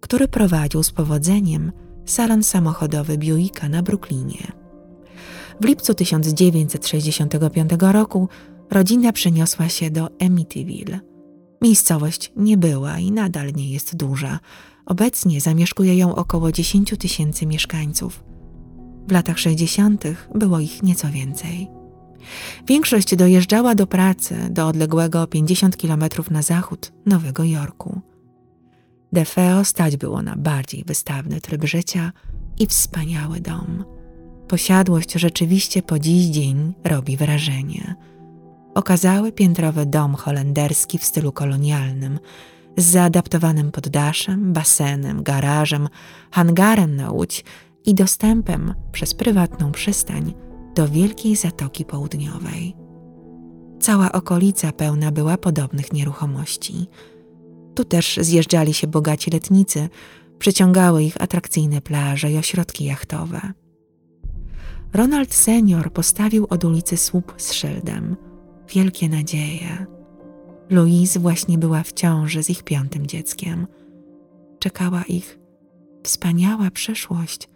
który 0.00 0.28
prowadził 0.28 0.82
z 0.82 0.90
powodzeniem 0.90 1.72
salon 2.04 2.42
samochodowy 2.42 3.18
Buicka 3.18 3.68
na 3.68 3.82
Brooklynie. 3.82 4.52
W 5.60 5.64
lipcu 5.64 5.94
1965 5.94 7.70
roku 7.80 8.28
rodzina 8.70 9.12
przeniosła 9.12 9.68
się 9.68 9.90
do 9.90 10.08
Amityville. 10.20 11.00
Miejscowość 11.62 12.32
nie 12.36 12.56
była 12.56 12.98
i 12.98 13.12
nadal 13.12 13.52
nie 13.52 13.70
jest 13.72 13.96
duża. 13.96 14.40
Obecnie 14.86 15.40
zamieszkuje 15.40 15.96
ją 15.96 16.14
około 16.14 16.52
10 16.52 16.94
tysięcy 16.98 17.46
mieszkańców. 17.46 18.29
W 19.08 19.12
latach 19.12 19.38
60. 19.38 20.04
było 20.34 20.60
ich 20.60 20.82
nieco 20.82 21.08
więcej. 21.10 21.70
Większość 22.66 23.16
dojeżdżała 23.16 23.74
do 23.74 23.86
pracy 23.86 24.36
do 24.50 24.66
odległego 24.66 25.26
50 25.26 25.76
kilometrów 25.76 26.30
na 26.30 26.42
zachód 26.42 26.92
Nowego 27.06 27.44
Jorku. 27.44 28.00
DeFeo 29.12 29.64
stać 29.64 29.96
było 29.96 30.22
na 30.22 30.36
bardziej 30.36 30.84
wystawny 30.84 31.40
tryb 31.40 31.64
życia 31.64 32.12
i 32.58 32.66
wspaniały 32.66 33.40
dom. 33.40 33.84
Posiadłość 34.48 35.12
rzeczywiście 35.12 35.82
po 35.82 35.98
dziś 35.98 36.24
dzień 36.24 36.74
robi 36.84 37.16
wrażenie. 37.16 37.94
Okazały 38.74 39.32
piętrowy 39.32 39.86
dom 39.86 40.14
holenderski 40.14 40.98
w 40.98 41.04
stylu 41.04 41.32
kolonialnym, 41.32 42.18
z 42.76 42.84
zaadaptowanym 42.84 43.72
poddaszem, 43.72 44.52
basenem, 44.52 45.22
garażem, 45.22 45.88
hangarem 46.30 46.96
na 46.96 47.10
łódź 47.10 47.44
i 47.86 47.94
dostępem 47.94 48.74
przez 48.92 49.14
prywatną 49.14 49.72
przystań 49.72 50.34
do 50.74 50.88
Wielkiej 50.88 51.36
Zatoki 51.36 51.84
Południowej. 51.84 52.76
Cała 53.80 54.12
okolica 54.12 54.72
pełna 54.72 55.12
była 55.12 55.36
podobnych 55.36 55.92
nieruchomości. 55.92 56.86
Tu 57.74 57.84
też 57.84 58.18
zjeżdżali 58.22 58.74
się 58.74 58.86
bogaci 58.86 59.30
letnicy, 59.30 59.88
przyciągały 60.38 61.02
ich 61.02 61.22
atrakcyjne 61.22 61.80
plaże 61.80 62.32
i 62.32 62.38
ośrodki 62.38 62.84
jachtowe. 62.84 63.52
Ronald 64.92 65.34
senior 65.34 65.92
postawił 65.92 66.46
od 66.50 66.64
ulicy 66.64 66.96
słup 66.96 67.34
z 67.36 67.52
szyldem. 67.52 68.16
Wielkie 68.74 69.08
nadzieje. 69.08 69.86
Louise 70.70 71.20
właśnie 71.20 71.58
była 71.58 71.82
w 71.82 71.92
ciąży 71.92 72.42
z 72.42 72.50
ich 72.50 72.62
piątym 72.62 73.06
dzieckiem. 73.06 73.66
Czekała 74.58 75.02
ich 75.02 75.38
wspaniała 76.02 76.70
przyszłość 76.70 77.49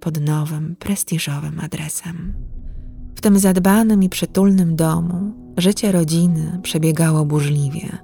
pod 0.00 0.20
nowym, 0.20 0.76
prestiżowym 0.78 1.60
adresem. 1.60 2.32
W 3.14 3.20
tym 3.20 3.38
zadbanym 3.38 4.02
i 4.02 4.08
przytulnym 4.08 4.76
domu 4.76 5.32
życie 5.56 5.92
rodziny 5.92 6.60
przebiegało 6.62 7.24
burzliwie. 7.24 7.98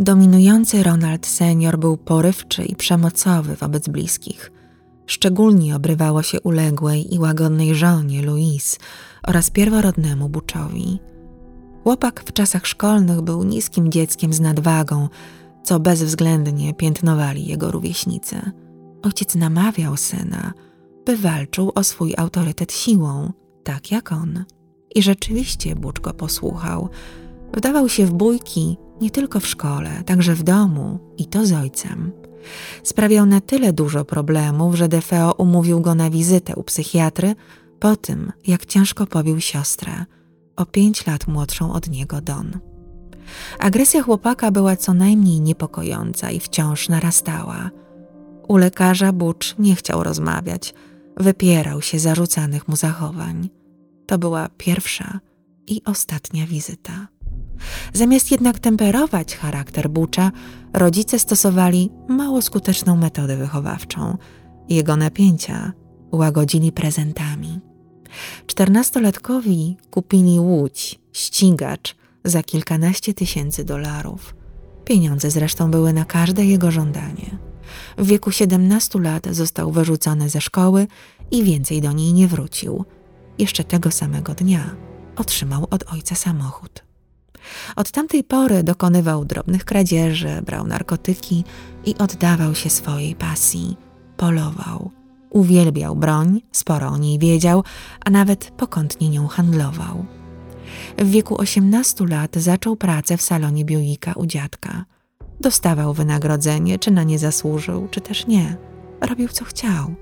Dominujący 0.00 0.82
Ronald 0.82 1.26
senior 1.26 1.78
był 1.78 1.96
porywczy 1.96 2.64
i 2.64 2.76
przemocowy 2.76 3.56
wobec 3.56 3.88
bliskich. 3.88 4.52
Szczególnie 5.06 5.76
obrywało 5.76 6.22
się 6.22 6.40
uległej 6.40 7.14
i 7.14 7.18
łagodnej 7.18 7.74
żonie 7.74 8.22
Louise 8.22 8.76
oraz 9.26 9.50
pierworodnemu 9.50 10.28
Buczowi. 10.28 10.98
Chłopak 11.82 12.24
w 12.26 12.32
czasach 12.32 12.66
szkolnych 12.66 13.20
był 13.20 13.44
niskim 13.44 13.92
dzieckiem 13.92 14.32
z 14.32 14.40
nadwagą, 14.40 15.08
co 15.64 15.80
bezwzględnie 15.80 16.74
piętnowali 16.74 17.46
jego 17.46 17.70
rówieśnicy. 17.70 18.36
Ojciec 19.02 19.34
namawiał 19.34 19.96
syna, 19.96 20.52
by 21.08 21.16
walczył 21.16 21.72
o 21.74 21.84
swój 21.84 22.14
autorytet 22.16 22.72
siłą, 22.72 23.32
tak 23.64 23.90
jak 23.90 24.12
on. 24.12 24.44
I 24.94 25.02
rzeczywiście 25.02 25.74
Buczko 25.74 26.14
posłuchał. 26.14 26.88
Wdawał 27.52 27.88
się 27.88 28.06
w 28.06 28.12
bójki 28.12 28.76
nie 29.00 29.10
tylko 29.10 29.40
w 29.40 29.46
szkole, 29.46 29.90
także 30.06 30.34
w 30.34 30.42
domu 30.42 30.98
i 31.16 31.26
to 31.26 31.46
z 31.46 31.52
ojcem. 31.52 32.12
Sprawiał 32.82 33.26
na 33.26 33.40
tyle 33.40 33.72
dużo 33.72 34.04
problemów, 34.04 34.74
że 34.74 34.88
Defeo 34.88 35.32
umówił 35.32 35.80
go 35.80 35.94
na 35.94 36.10
wizytę 36.10 36.56
u 36.56 36.62
psychiatry 36.62 37.34
po 37.80 37.96
tym, 37.96 38.32
jak 38.46 38.66
ciężko 38.66 39.06
pobił 39.06 39.40
siostrę, 39.40 40.04
o 40.56 40.66
pięć 40.66 41.06
lat 41.06 41.28
młodszą 41.28 41.72
od 41.72 41.88
niego 41.88 42.20
Don. 42.20 42.58
Agresja 43.58 44.02
chłopaka 44.02 44.50
była 44.50 44.76
co 44.76 44.94
najmniej 44.94 45.40
niepokojąca 45.40 46.30
i 46.30 46.40
wciąż 46.40 46.88
narastała. 46.88 47.70
U 48.48 48.56
lekarza 48.56 49.12
Butch 49.12 49.58
nie 49.58 49.74
chciał 49.74 50.02
rozmawiać, 50.02 50.74
wypierał 51.20 51.82
się 51.82 51.98
zarzucanych 51.98 52.68
mu 52.68 52.76
zachowań. 52.76 53.48
To 54.06 54.18
była 54.18 54.48
pierwsza 54.48 55.20
i 55.66 55.82
ostatnia 55.84 56.46
wizyta. 56.46 57.08
Zamiast 57.92 58.30
jednak 58.30 58.58
temperować 58.58 59.36
charakter 59.36 59.90
Bucza, 59.90 60.32
rodzice 60.72 61.18
stosowali 61.18 61.90
mało 62.08 62.42
skuteczną 62.42 62.96
metodę 62.96 63.36
wychowawczą. 63.36 64.16
Jego 64.68 64.96
napięcia 64.96 65.72
łagodzili 66.12 66.72
prezentami. 66.72 67.60
Czternastolatkowi 68.46 69.76
kupili 69.90 70.40
łódź, 70.40 71.00
ścigacz 71.12 71.96
za 72.24 72.42
kilkanaście 72.42 73.14
tysięcy 73.14 73.64
dolarów. 73.64 74.36
Pieniądze 74.84 75.30
zresztą 75.30 75.70
były 75.70 75.92
na 75.92 76.04
każde 76.04 76.44
jego 76.44 76.70
żądanie. 76.70 77.47
W 77.98 78.06
wieku 78.06 78.30
17 78.30 79.00
lat 79.00 79.26
został 79.30 79.72
wyrzucony 79.72 80.28
ze 80.28 80.40
szkoły 80.40 80.86
i 81.30 81.44
więcej 81.44 81.80
do 81.80 81.92
niej 81.92 82.12
nie 82.12 82.28
wrócił. 82.28 82.84
Jeszcze 83.38 83.64
tego 83.64 83.90
samego 83.90 84.34
dnia 84.34 84.70
otrzymał 85.16 85.66
od 85.70 85.92
ojca 85.92 86.14
samochód. 86.14 86.84
Od 87.76 87.90
tamtej 87.90 88.24
pory 88.24 88.62
dokonywał 88.62 89.24
drobnych 89.24 89.64
kradzieży, 89.64 90.42
brał 90.46 90.66
narkotyki 90.66 91.44
i 91.84 91.94
oddawał 91.98 92.54
się 92.54 92.70
swojej 92.70 93.14
pasji. 93.14 93.76
Polował. 94.16 94.90
Uwielbiał 95.30 95.96
broń, 95.96 96.40
sporo 96.52 96.88
o 96.88 96.98
niej 96.98 97.18
wiedział, 97.18 97.64
a 98.04 98.10
nawet 98.10 98.50
pokątnie 98.50 99.08
nią 99.08 99.26
handlował. 99.26 100.04
W 100.98 101.10
wieku 101.10 101.40
18 101.40 102.06
lat 102.06 102.36
zaczął 102.36 102.76
pracę 102.76 103.16
w 103.16 103.22
salonie 103.22 103.64
Buicka 103.64 104.12
u 104.12 104.26
dziadka. 104.26 104.84
Dostawał 105.40 105.94
wynagrodzenie, 105.94 106.78
czy 106.78 106.90
na 106.90 107.02
nie 107.02 107.18
zasłużył, 107.18 107.88
czy 107.90 108.00
też 108.00 108.26
nie. 108.26 108.56
Robił 109.00 109.28
co 109.28 109.44
chciał. 109.44 109.94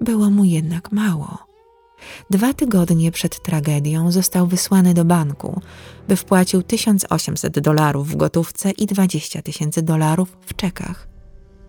Było 0.00 0.30
mu 0.30 0.44
jednak 0.44 0.92
mało. 0.92 1.38
Dwa 2.30 2.54
tygodnie 2.54 3.12
przed 3.12 3.42
tragedią 3.42 4.12
został 4.12 4.46
wysłany 4.46 4.94
do 4.94 5.04
banku, 5.04 5.60
by 6.08 6.16
wpłacił 6.16 6.62
1800 6.62 7.60
dolarów 7.60 8.08
w 8.08 8.16
gotówce 8.16 8.70
i 8.70 8.86
20 8.86 9.42
tysięcy 9.42 9.82
dolarów 9.82 10.36
w 10.46 10.54
czekach. 10.54 11.08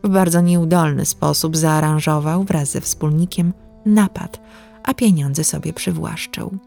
W 0.03 0.09
bardzo 0.09 0.41
nieudolny 0.41 1.05
sposób 1.05 1.57
zaaranżował 1.57 2.43
wraz 2.43 2.71
ze 2.71 2.81
wspólnikiem 2.81 3.53
napad, 3.85 4.41
a 4.83 4.93
pieniądze 4.93 5.43
sobie 5.43 5.73
przywłaszczył. 5.73 6.57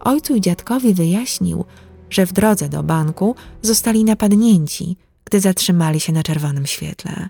Ojcu 0.00 0.34
i 0.34 0.40
dziadkowi 0.40 0.94
wyjaśnił, 0.94 1.64
że 2.10 2.26
w 2.26 2.32
drodze 2.32 2.68
do 2.68 2.82
banku 2.82 3.34
zostali 3.62 4.04
napadnięci, 4.04 4.96
gdy 5.24 5.40
zatrzymali 5.40 6.00
się 6.00 6.12
na 6.12 6.22
czerwonym 6.22 6.66
świetle. 6.66 7.28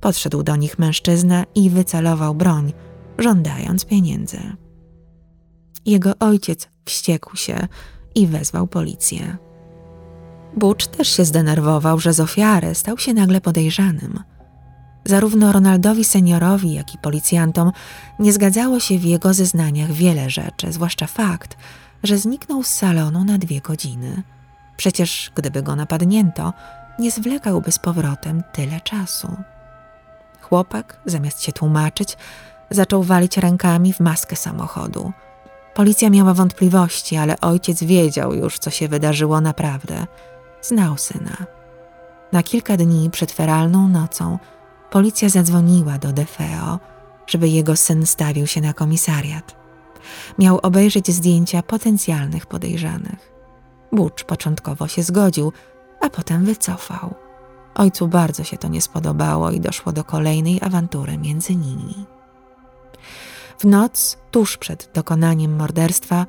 Podszedł 0.00 0.42
do 0.42 0.56
nich 0.56 0.78
mężczyzna 0.78 1.44
i 1.54 1.70
wycelował 1.70 2.34
broń, 2.34 2.72
żądając 3.18 3.84
pieniędzy. 3.84 4.38
Jego 5.86 6.18
ojciec 6.18 6.68
wściekł 6.84 7.36
się 7.36 7.68
i 8.14 8.26
wezwał 8.26 8.66
policję. 8.66 9.36
Butch 10.56 10.86
też 10.86 11.08
się 11.08 11.24
zdenerwował, 11.24 12.00
że 12.00 12.12
z 12.12 12.20
ofiary 12.20 12.74
stał 12.74 12.98
się 12.98 13.14
nagle 13.14 13.40
podejrzanym. 13.40 14.20
Zarówno 15.04 15.52
Ronaldowi 15.52 16.04
seniorowi, 16.04 16.72
jak 16.72 16.94
i 16.94 16.98
policjantom 16.98 17.72
nie 18.18 18.32
zgadzało 18.32 18.80
się 18.80 18.98
w 18.98 19.04
jego 19.04 19.34
zeznaniach 19.34 19.92
wiele 19.92 20.30
rzeczy, 20.30 20.72
zwłaszcza 20.72 21.06
fakt, 21.06 21.56
że 22.02 22.18
zniknął 22.18 22.62
z 22.62 22.66
salonu 22.66 23.24
na 23.24 23.38
dwie 23.38 23.60
godziny. 23.60 24.22
Przecież 24.76 25.32
gdyby 25.34 25.62
go 25.62 25.76
napadnięto, 25.76 26.52
nie 26.98 27.10
zwlekałby 27.10 27.72
z 27.72 27.78
powrotem 27.78 28.42
tyle 28.52 28.80
czasu. 28.80 29.36
Chłopak, 30.40 31.00
zamiast 31.06 31.42
się 31.42 31.52
tłumaczyć, 31.52 32.16
zaczął 32.70 33.02
walić 33.02 33.36
rękami 33.36 33.92
w 33.92 34.00
maskę 34.00 34.36
samochodu. 34.36 35.12
Policja 35.74 36.10
miała 36.10 36.34
wątpliwości, 36.34 37.16
ale 37.16 37.40
ojciec 37.40 37.84
wiedział 37.84 38.34
już, 38.34 38.58
co 38.58 38.70
się 38.70 38.88
wydarzyło 38.88 39.40
naprawdę. 39.40 40.06
Znał 40.62 40.98
syna. 40.98 41.36
Na 42.32 42.42
kilka 42.42 42.76
dni 42.76 43.10
przed 43.10 43.32
feralną 43.32 43.88
nocą 43.88 44.38
policja 44.90 45.28
zadzwoniła 45.28 45.98
do 45.98 46.12
Defeo, 46.12 46.78
żeby 47.26 47.48
jego 47.48 47.76
syn 47.76 48.06
stawił 48.06 48.46
się 48.46 48.60
na 48.60 48.72
komisariat. 48.72 49.56
Miał 50.38 50.58
obejrzeć 50.62 51.10
zdjęcia 51.10 51.62
potencjalnych 51.62 52.46
podejrzanych. 52.46 53.32
Butch 53.92 54.24
początkowo 54.24 54.88
się 54.88 55.02
zgodził, 55.02 55.52
a 56.00 56.10
potem 56.10 56.44
wycofał. 56.44 57.14
Ojcu 57.74 58.08
bardzo 58.08 58.44
się 58.44 58.58
to 58.58 58.68
nie 58.68 58.80
spodobało 58.80 59.50
i 59.50 59.60
doszło 59.60 59.92
do 59.92 60.04
kolejnej 60.04 60.58
awantury 60.62 61.18
między 61.18 61.56
nimi. 61.56 62.06
W 63.58 63.64
noc, 63.64 64.18
tuż 64.30 64.56
przed 64.56 64.90
dokonaniem 64.94 65.56
morderstwa, 65.56 66.26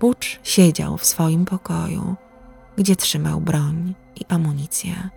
Butch 0.00 0.28
siedział 0.42 0.96
w 0.96 1.04
swoim 1.04 1.44
pokoju, 1.44 2.16
gdzie 2.76 2.96
trzymał 2.96 3.40
broń 3.40 3.94
i 4.16 4.24
amunicję. 4.28 5.10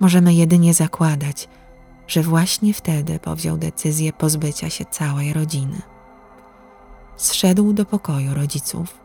Możemy 0.00 0.34
jedynie 0.34 0.74
zakładać, 0.74 1.48
że 2.06 2.22
właśnie 2.22 2.74
wtedy 2.74 3.18
powziął 3.18 3.58
decyzję 3.58 4.12
pozbycia 4.12 4.70
się 4.70 4.84
całej 4.84 5.32
rodziny. 5.32 5.82
Zszedł 7.16 7.72
do 7.72 7.84
pokoju 7.84 8.34
rodziców. 8.34 9.00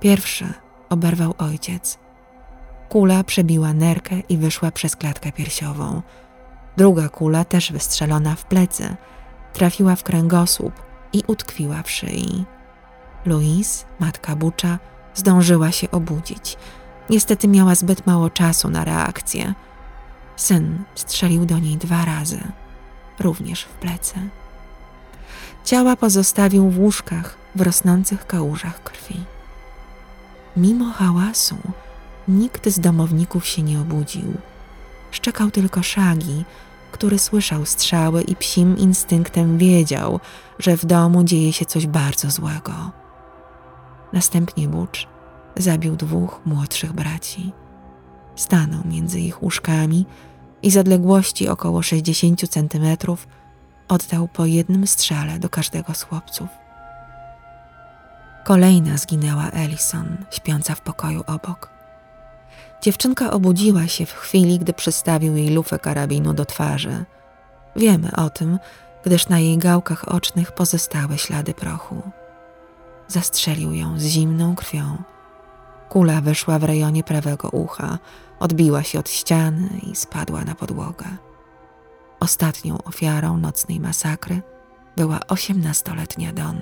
Pierwszy 0.00 0.52
oberwał 0.88 1.34
ojciec. 1.38 1.98
Kula 2.92 3.24
przebiła 3.24 3.72
nerkę 3.72 4.20
i 4.28 4.36
wyszła 4.36 4.70
przez 4.70 4.96
klatkę 4.96 5.32
piersiową. 5.32 6.02
Druga 6.76 7.08
kula, 7.08 7.44
też 7.44 7.72
wystrzelona 7.72 8.34
w 8.34 8.44
plecy, 8.44 8.96
trafiła 9.52 9.96
w 9.96 10.02
kręgosłup 10.02 10.72
i 11.12 11.22
utkwiła 11.26 11.82
w 11.82 11.90
szyi. 11.90 12.44
Louise, 13.26 13.84
matka 14.00 14.36
Bucza, 14.36 14.78
zdążyła 15.14 15.72
się 15.72 15.90
obudzić. 15.90 16.56
Niestety 17.10 17.48
miała 17.48 17.74
zbyt 17.74 18.06
mało 18.06 18.30
czasu 18.30 18.70
na 18.70 18.84
reakcję. 18.84 19.54
Syn 20.36 20.84
strzelił 20.94 21.46
do 21.46 21.58
niej 21.58 21.76
dwa 21.76 22.04
razy, 22.04 22.40
również 23.20 23.62
w 23.62 23.68
plecy. 23.68 24.14
Ciała 25.64 25.96
pozostawił 25.96 26.70
w 26.70 26.78
łóżkach 26.78 27.36
w 27.54 27.60
rosnących 27.60 28.26
kałużach 28.26 28.82
krwi. 28.82 29.24
Mimo 30.56 30.92
hałasu, 30.92 31.56
nikt 32.28 32.68
z 32.68 32.80
domowników 32.80 33.46
się 33.46 33.62
nie 33.62 33.80
obudził. 33.80 34.34
Szczekał 35.10 35.50
tylko 35.50 35.82
szagi, 35.82 36.44
który 36.92 37.18
słyszał 37.18 37.66
strzały 37.66 38.22
i 38.22 38.36
psim 38.36 38.78
instynktem 38.78 39.58
wiedział, 39.58 40.20
że 40.58 40.76
w 40.76 40.84
domu 40.84 41.24
dzieje 41.24 41.52
się 41.52 41.64
coś 41.64 41.86
bardzo 41.86 42.30
złego. 42.30 42.72
Następnie 44.12 44.68
Bucz 44.68 45.08
zabił 45.56 45.96
dwóch 45.96 46.40
młodszych 46.44 46.92
braci. 46.92 47.52
Stanął 48.36 48.80
między 48.84 49.20
ich 49.20 49.42
łóżkami 49.42 50.06
i 50.62 50.70
z 50.70 50.76
odległości 50.76 51.48
około 51.48 51.82
60 51.82 52.48
centymetrów 52.48 53.28
oddał 53.88 54.28
po 54.28 54.46
jednym 54.46 54.86
strzale 54.86 55.38
do 55.38 55.48
każdego 55.48 55.94
z 55.94 56.02
chłopców. 56.02 56.48
Kolejna 58.44 58.96
zginęła 58.96 59.50
Ellison, 59.50 60.16
śpiąca 60.30 60.74
w 60.74 60.80
pokoju 60.80 61.24
obok. 61.26 61.71
Dziewczynka 62.82 63.30
obudziła 63.30 63.86
się 63.86 64.06
w 64.06 64.12
chwili, 64.12 64.58
gdy 64.58 64.72
przystawił 64.72 65.36
jej 65.36 65.48
lufę 65.48 65.78
karabinu 65.78 66.34
do 66.34 66.44
twarzy. 66.44 67.04
Wiemy 67.76 68.16
o 68.16 68.30
tym, 68.30 68.58
gdyż 69.04 69.28
na 69.28 69.38
jej 69.38 69.58
gałkach 69.58 70.08
ocznych 70.08 70.52
pozostały 70.52 71.18
ślady 71.18 71.54
prochu. 71.54 72.02
Zastrzelił 73.08 73.72
ją 73.74 73.98
z 73.98 74.04
zimną 74.04 74.54
krwią. 74.56 75.02
Kula 75.88 76.20
wyszła 76.20 76.58
w 76.58 76.64
rejonie 76.64 77.04
prawego 77.04 77.48
ucha, 77.48 77.98
odbiła 78.40 78.82
się 78.82 78.98
od 78.98 79.10
ściany 79.10 79.68
i 79.92 79.96
spadła 79.96 80.44
na 80.44 80.54
podłogę. 80.54 81.04
Ostatnią 82.20 82.82
ofiarą 82.82 83.36
nocnej 83.36 83.80
masakry 83.80 84.42
była 84.96 85.20
osiemnastoletnia 85.28 86.32
Don. 86.32 86.60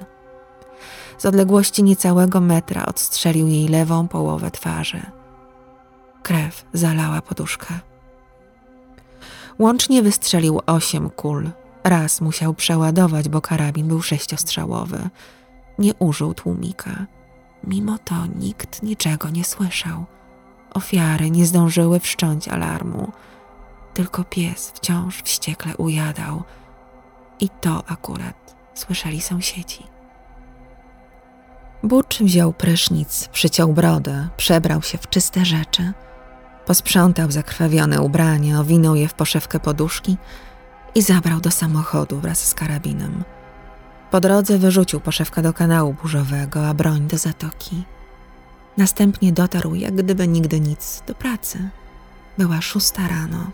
Z 1.19 1.27
odległości 1.27 1.83
niecałego 1.83 2.41
metra 2.41 2.87
odstrzelił 2.87 3.49
jej 3.49 3.69
lewą 3.69 4.09
połowę 4.09 4.51
twarzy. 4.51 5.20
Krew 6.23 6.65
zalała 6.73 7.23
poduszkę. 7.23 7.75
Łącznie 9.59 10.03
wystrzelił 10.03 10.61
osiem 10.67 11.11
kul. 11.11 11.51
Raz 11.85 12.21
musiał 12.21 12.55
przeładować, 12.55 13.29
bo 13.29 13.41
karabin 13.41 13.89
był 13.89 14.03
sześciostrzałowy. 14.03 15.09
Nie 15.79 15.95
użył 15.95 16.35
tłumika. 16.35 17.07
Mimo 17.65 17.99
to 17.99 18.15
nikt 18.27 18.83
niczego 18.83 19.31
nie 19.31 19.45
słyszał. 19.45 20.05
Ofiary 20.75 21.31
nie 21.31 21.47
zdążyły 21.47 22.01
wszcząć 22.01 22.49
alarmu. 22.49 23.13
Tylko 23.95 24.25
pies 24.25 24.71
wciąż 24.71 25.23
wściekle 25.23 25.77
ujadał. 25.77 26.43
I 27.41 27.49
to 27.49 27.85
akurat 27.87 28.57
słyszeli 28.75 29.21
sąsiedzi. 29.21 29.87
Butch 31.83 32.19
wziął 32.19 32.53
prysznic, 32.53 33.29
przyciął 33.29 33.73
brodę, 33.73 34.29
przebrał 34.37 34.83
się 34.83 34.99
w 34.99 35.09
czyste 35.09 35.45
rzeczy. 35.45 35.93
Posprzątał 36.71 37.31
zakrwawione 37.31 38.03
ubrania, 38.03 38.61
owinął 38.61 38.95
je 38.95 39.09
w 39.09 39.15
poszewkę 39.15 39.61
poduszki 39.61 40.17
i 40.95 41.03
zabrał 41.03 41.41
do 41.41 41.51
samochodu 41.51 42.21
wraz 42.21 42.47
z 42.47 42.55
karabinem. 42.55 43.25
Po 44.11 44.21
drodze 44.21 44.59
wyrzucił 44.59 45.01
poszewkę 45.01 45.43
do 45.43 45.53
kanału 45.53 45.95
burzowego, 46.03 46.69
a 46.69 46.75
broń 46.75 47.07
do 47.07 47.19
zatoki. 47.19 47.85
Następnie 48.77 49.33
dotarł, 49.33 49.75
jak 49.75 49.95
gdyby 49.95 50.29
nigdy 50.29 50.61
nic, 50.61 51.03
do 51.07 51.15
pracy. 51.15 51.71
Była 52.39 52.61
szósta 52.61 53.09
rano. 53.09 53.51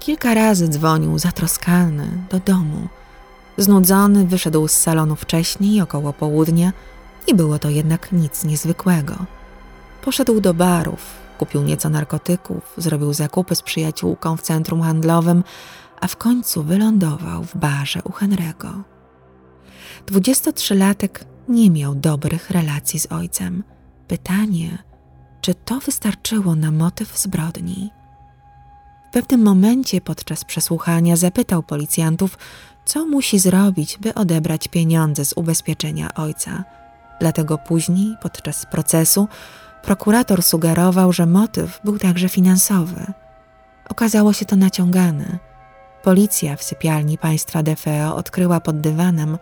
Kilka 0.00 0.34
razy 0.34 0.68
dzwonił 0.68 1.18
zatroskany 1.18 2.08
do 2.30 2.38
domu. 2.38 2.88
Znudzony 3.58 4.26
wyszedł 4.26 4.68
z 4.68 4.72
salonu 4.72 5.16
wcześniej, 5.16 5.80
około 5.80 6.12
południa, 6.12 6.72
i 7.26 7.34
było 7.34 7.58
to 7.58 7.70
jednak 7.70 8.12
nic 8.12 8.44
niezwykłego. 8.44 9.14
Poszedł 10.04 10.40
do 10.40 10.54
barów, 10.54 11.21
kupił 11.42 11.62
nieco 11.62 11.88
narkotyków, 11.88 12.74
zrobił 12.76 13.12
zakupy 13.12 13.54
z 13.54 13.62
przyjaciółką 13.62 14.36
w 14.36 14.42
centrum 14.42 14.82
handlowym, 14.82 15.44
a 16.00 16.08
w 16.08 16.16
końcu 16.16 16.62
wylądował 16.62 17.44
w 17.44 17.56
barze 17.56 18.00
u 18.04 18.08
Henry'ego. 18.10 18.82
23-latek 20.06 21.24
nie 21.48 21.70
miał 21.70 21.94
dobrych 21.94 22.50
relacji 22.50 23.00
z 23.00 23.12
ojcem. 23.12 23.64
Pytanie, 24.08 24.78
czy 25.40 25.54
to 25.54 25.80
wystarczyło 25.80 26.54
na 26.56 26.70
motyw 26.70 27.18
zbrodni? 27.18 27.90
W 29.08 29.12
pewnym 29.12 29.42
momencie 29.42 30.00
podczas 30.00 30.44
przesłuchania 30.44 31.16
zapytał 31.16 31.62
policjantów, 31.62 32.38
co 32.84 33.06
musi 33.06 33.38
zrobić, 33.38 33.98
by 33.98 34.14
odebrać 34.14 34.68
pieniądze 34.68 35.24
z 35.24 35.32
ubezpieczenia 35.36 36.14
ojca. 36.14 36.64
Dlatego 37.20 37.58
później, 37.58 38.16
podczas 38.22 38.66
procesu, 38.66 39.28
prokurator 39.82 40.42
sugerował, 40.42 41.12
że 41.12 41.26
motyw 41.26 41.80
był 41.84 41.98
także 41.98 42.28
finansowy. 42.28 43.06
Okazało 43.88 44.32
się 44.32 44.44
to 44.44 44.56
naciągane. 44.56 45.38
Policja 46.02 46.56
w 46.56 46.62
sypialni 46.62 47.18
państwa 47.18 47.62
DFO 47.62 48.16
odkryła 48.16 48.60
pod 48.60 48.80
dywanem 48.80 49.38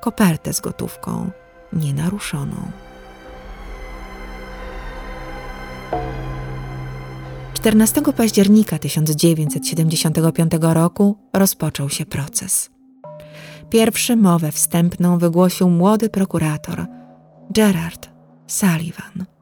kopertę 0.00 0.52
z 0.52 0.60
gotówką, 0.60 1.30
nienaruszoną. 1.72 2.56
14 7.64 8.02
października 8.16 8.78
1975 8.78 10.52
roku 10.60 11.18
rozpoczął 11.32 11.90
się 11.90 12.06
proces. 12.06 12.70
Pierwszy 13.70 14.16
mowę 14.16 14.52
wstępną 14.52 15.18
wygłosił 15.18 15.70
młody 15.70 16.08
prokurator 16.08 16.86
Gerard 17.50 18.08
Sullivan. 18.46 19.33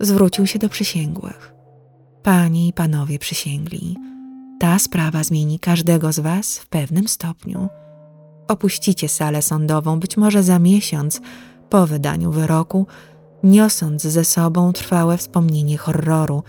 Zwrócił 0.00 0.46
się 0.46 0.58
do 0.58 0.68
przysięgłych. 0.68 1.54
Panie 2.22 2.68
i 2.68 2.72
panowie 2.72 3.18
przysięgli, 3.18 3.96
ta 4.60 4.78
sprawa 4.78 5.24
zmieni 5.24 5.58
każdego 5.58 6.12
z 6.12 6.18
was 6.18 6.58
w 6.58 6.66
pewnym 6.66 7.08
stopniu. 7.08 7.68
Opuścicie 8.48 9.08
salę 9.08 9.42
sądową 9.42 10.00
być 10.00 10.16
może 10.16 10.42
za 10.42 10.58
miesiąc 10.58 11.20
po 11.70 11.86
wydaniu 11.86 12.30
wyroku, 12.30 12.86
niosąc 13.44 14.02
ze 14.02 14.24
sobą 14.24 14.72
trwałe 14.72 15.16
wspomnienie 15.18 15.78
horroru, 15.78 16.42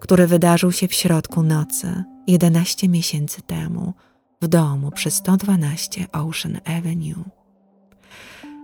który 0.00 0.26
wydarzył 0.26 0.72
się 0.72 0.88
w 0.88 0.94
środku 0.94 1.42
nocy 1.42 2.04
11 2.26 2.88
miesięcy 2.88 3.42
temu 3.42 3.94
w 4.42 4.48
domu 4.48 4.90
przy 4.90 5.10
112 5.10 6.06
Ocean 6.12 6.60
Avenue. 6.64 7.24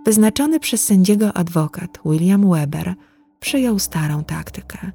Wyznaczony 0.07 0.61
przez 0.61 0.85
sędziego 0.85 1.37
adwokat 1.37 1.98
William 2.05 2.51
Weber 2.51 2.94
przyjął 3.40 3.79
starą 3.79 4.24
taktykę. 4.24 4.92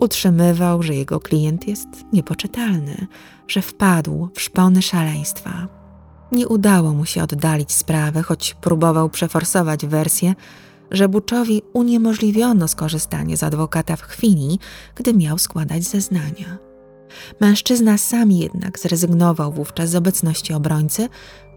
Utrzymywał, 0.00 0.82
że 0.82 0.94
jego 0.94 1.20
klient 1.20 1.68
jest 1.68 1.88
niepoczytalny, 2.12 3.06
że 3.48 3.62
wpadł 3.62 4.28
w 4.34 4.40
szpony 4.40 4.82
szaleństwa. 4.82 5.68
Nie 6.32 6.48
udało 6.48 6.92
mu 6.92 7.06
się 7.06 7.22
oddalić 7.22 7.72
sprawy, 7.72 8.22
choć 8.22 8.54
próbował 8.54 9.10
przeforsować 9.10 9.86
wersję, 9.86 10.34
że 10.90 11.08
Buczowi 11.08 11.62
uniemożliwiono 11.72 12.68
skorzystanie 12.68 13.36
z 13.36 13.42
adwokata 13.42 13.96
w 13.96 14.02
chwili, 14.02 14.58
gdy 14.94 15.14
miał 15.14 15.38
składać 15.38 15.84
zeznania. 15.84 16.58
Mężczyzna 17.40 17.98
sam 17.98 18.30
jednak 18.30 18.78
zrezygnował 18.78 19.52
wówczas 19.52 19.90
z 19.90 19.94
obecności 19.94 20.54
obrońcy, 20.54 21.08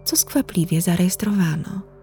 co 0.04 0.16
skwapliwie 0.16 0.80
zarejestrowano. 0.80 1.97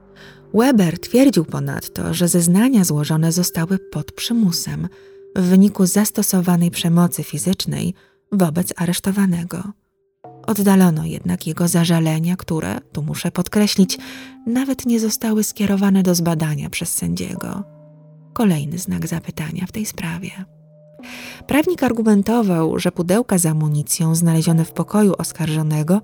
Weber 0.55 0.99
twierdził 0.99 1.45
ponadto, 1.45 2.13
że 2.13 2.27
zeznania 2.27 2.83
złożone 2.83 3.31
zostały 3.31 3.79
pod 3.79 4.11
przymusem 4.11 4.87
w 5.35 5.41
wyniku 5.41 5.85
zastosowanej 5.85 6.71
przemocy 6.71 7.23
fizycznej 7.23 7.93
wobec 8.31 8.73
aresztowanego. 8.77 9.63
Oddalono 10.47 11.05
jednak 11.05 11.47
jego 11.47 11.67
zażalenia, 11.67 12.35
które, 12.35 12.79
tu 12.91 13.03
muszę 13.03 13.31
podkreślić, 13.31 13.97
nawet 14.47 14.85
nie 14.85 14.99
zostały 14.99 15.43
skierowane 15.43 16.03
do 16.03 16.15
zbadania 16.15 16.69
przez 16.69 16.93
sędziego. 16.93 17.63
Kolejny 18.33 18.77
znak 18.77 19.07
zapytania 19.07 19.65
w 19.67 19.71
tej 19.71 19.85
sprawie. 19.85 20.31
Prawnik 21.47 21.83
argumentował, 21.83 22.79
że 22.79 22.91
pudełka 22.91 23.37
z 23.37 23.45
amunicją 23.45 24.15
znalezione 24.15 24.65
w 24.65 24.71
pokoju 24.71 25.13
oskarżonego 25.17 26.01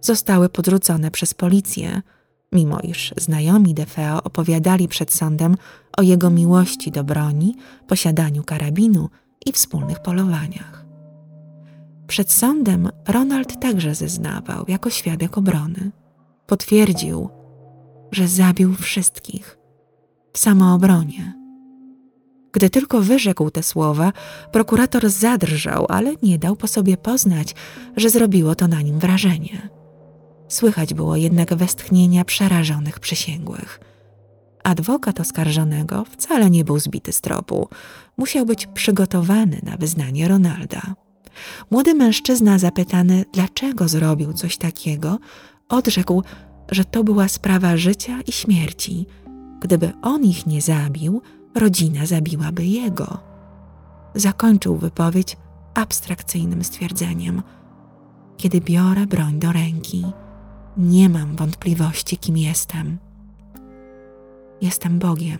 zostały 0.00 0.48
podrzucone 0.48 1.10
przez 1.10 1.34
policję, 1.34 2.02
mimo 2.54 2.80
iż 2.80 3.14
znajomi 3.16 3.74
DFO 3.74 4.22
opowiadali 4.22 4.88
przed 4.88 5.12
sądem 5.12 5.56
o 5.96 6.02
jego 6.02 6.30
miłości 6.30 6.90
do 6.90 7.04
broni, 7.04 7.56
posiadaniu 7.86 8.42
karabinu 8.42 9.08
i 9.46 9.52
wspólnych 9.52 10.02
polowaniach. 10.02 10.84
Przed 12.06 12.32
sądem 12.32 12.88
Ronald 13.08 13.60
także 13.60 13.94
zeznawał 13.94 14.64
jako 14.68 14.90
świadek 14.90 15.38
obrony. 15.38 15.90
Potwierdził, 16.46 17.28
że 18.12 18.28
zabił 18.28 18.74
wszystkich 18.74 19.58
w 20.32 20.38
samoobronie. 20.38 21.34
Gdy 22.52 22.70
tylko 22.70 23.00
wyrzekł 23.00 23.50
te 23.50 23.62
słowa, 23.62 24.12
prokurator 24.52 25.10
zadrżał, 25.10 25.86
ale 25.88 26.14
nie 26.22 26.38
dał 26.38 26.56
po 26.56 26.66
sobie 26.66 26.96
poznać, 26.96 27.54
że 27.96 28.10
zrobiło 28.10 28.54
to 28.54 28.68
na 28.68 28.82
nim 28.82 28.98
wrażenie. 28.98 29.68
Słychać 30.54 30.94
było 30.94 31.16
jednak 31.16 31.54
westchnienia 31.54 32.24
przerażonych 32.24 33.00
przysięgłych. 33.00 33.80
Adwokat 34.64 35.20
oskarżonego 35.20 36.04
wcale 36.04 36.50
nie 36.50 36.64
był 36.64 36.78
zbity 36.78 37.12
z 37.12 37.20
tropu. 37.20 37.68
Musiał 38.16 38.46
być 38.46 38.66
przygotowany 38.66 39.60
na 39.62 39.76
wyznanie 39.76 40.28
Ronalda. 40.28 40.94
Młody 41.70 41.94
mężczyzna 41.94 42.58
zapytany, 42.58 43.24
dlaczego 43.32 43.88
zrobił 43.88 44.32
coś 44.32 44.56
takiego, 44.56 45.18
odrzekł, 45.68 46.22
że 46.70 46.84
to 46.84 47.04
była 47.04 47.28
sprawa 47.28 47.76
życia 47.76 48.20
i 48.26 48.32
śmierci. 48.32 49.06
Gdyby 49.60 49.92
on 50.02 50.24
ich 50.24 50.46
nie 50.46 50.62
zabił, 50.62 51.22
rodzina 51.54 52.06
zabiłaby 52.06 52.64
jego. 52.64 53.18
Zakończył 54.14 54.76
wypowiedź 54.76 55.36
abstrakcyjnym 55.74 56.64
stwierdzeniem: 56.64 57.42
Kiedy 58.36 58.60
biorę 58.60 59.06
broń 59.06 59.38
do 59.38 59.52
ręki, 59.52 60.04
nie 60.76 61.08
mam 61.08 61.36
wątpliwości, 61.36 62.16
kim 62.16 62.36
jestem. 62.36 62.98
Jestem 64.60 64.98
Bogiem. 64.98 65.38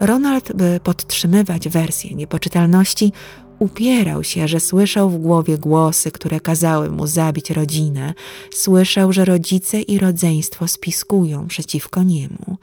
Ronald, 0.00 0.52
by 0.56 0.80
podtrzymywać 0.84 1.68
wersję 1.68 2.14
niepoczytalności, 2.14 3.12
Upierał 3.58 4.24
się, 4.24 4.48
że 4.48 4.60
słyszał 4.60 5.10
w 5.10 5.18
głowie 5.18 5.58
głosy, 5.58 6.10
które 6.10 6.40
kazały 6.40 6.90
mu 6.90 7.06
zabić 7.06 7.50
rodzinę. 7.50 8.14
Słyszał, 8.54 9.12
że 9.12 9.24
rodzice 9.24 9.80
i 9.80 9.98
rodzeństwo 9.98 10.68
spiskują 10.68 11.46
przeciwko 11.46 12.02
niemu. 12.02 12.58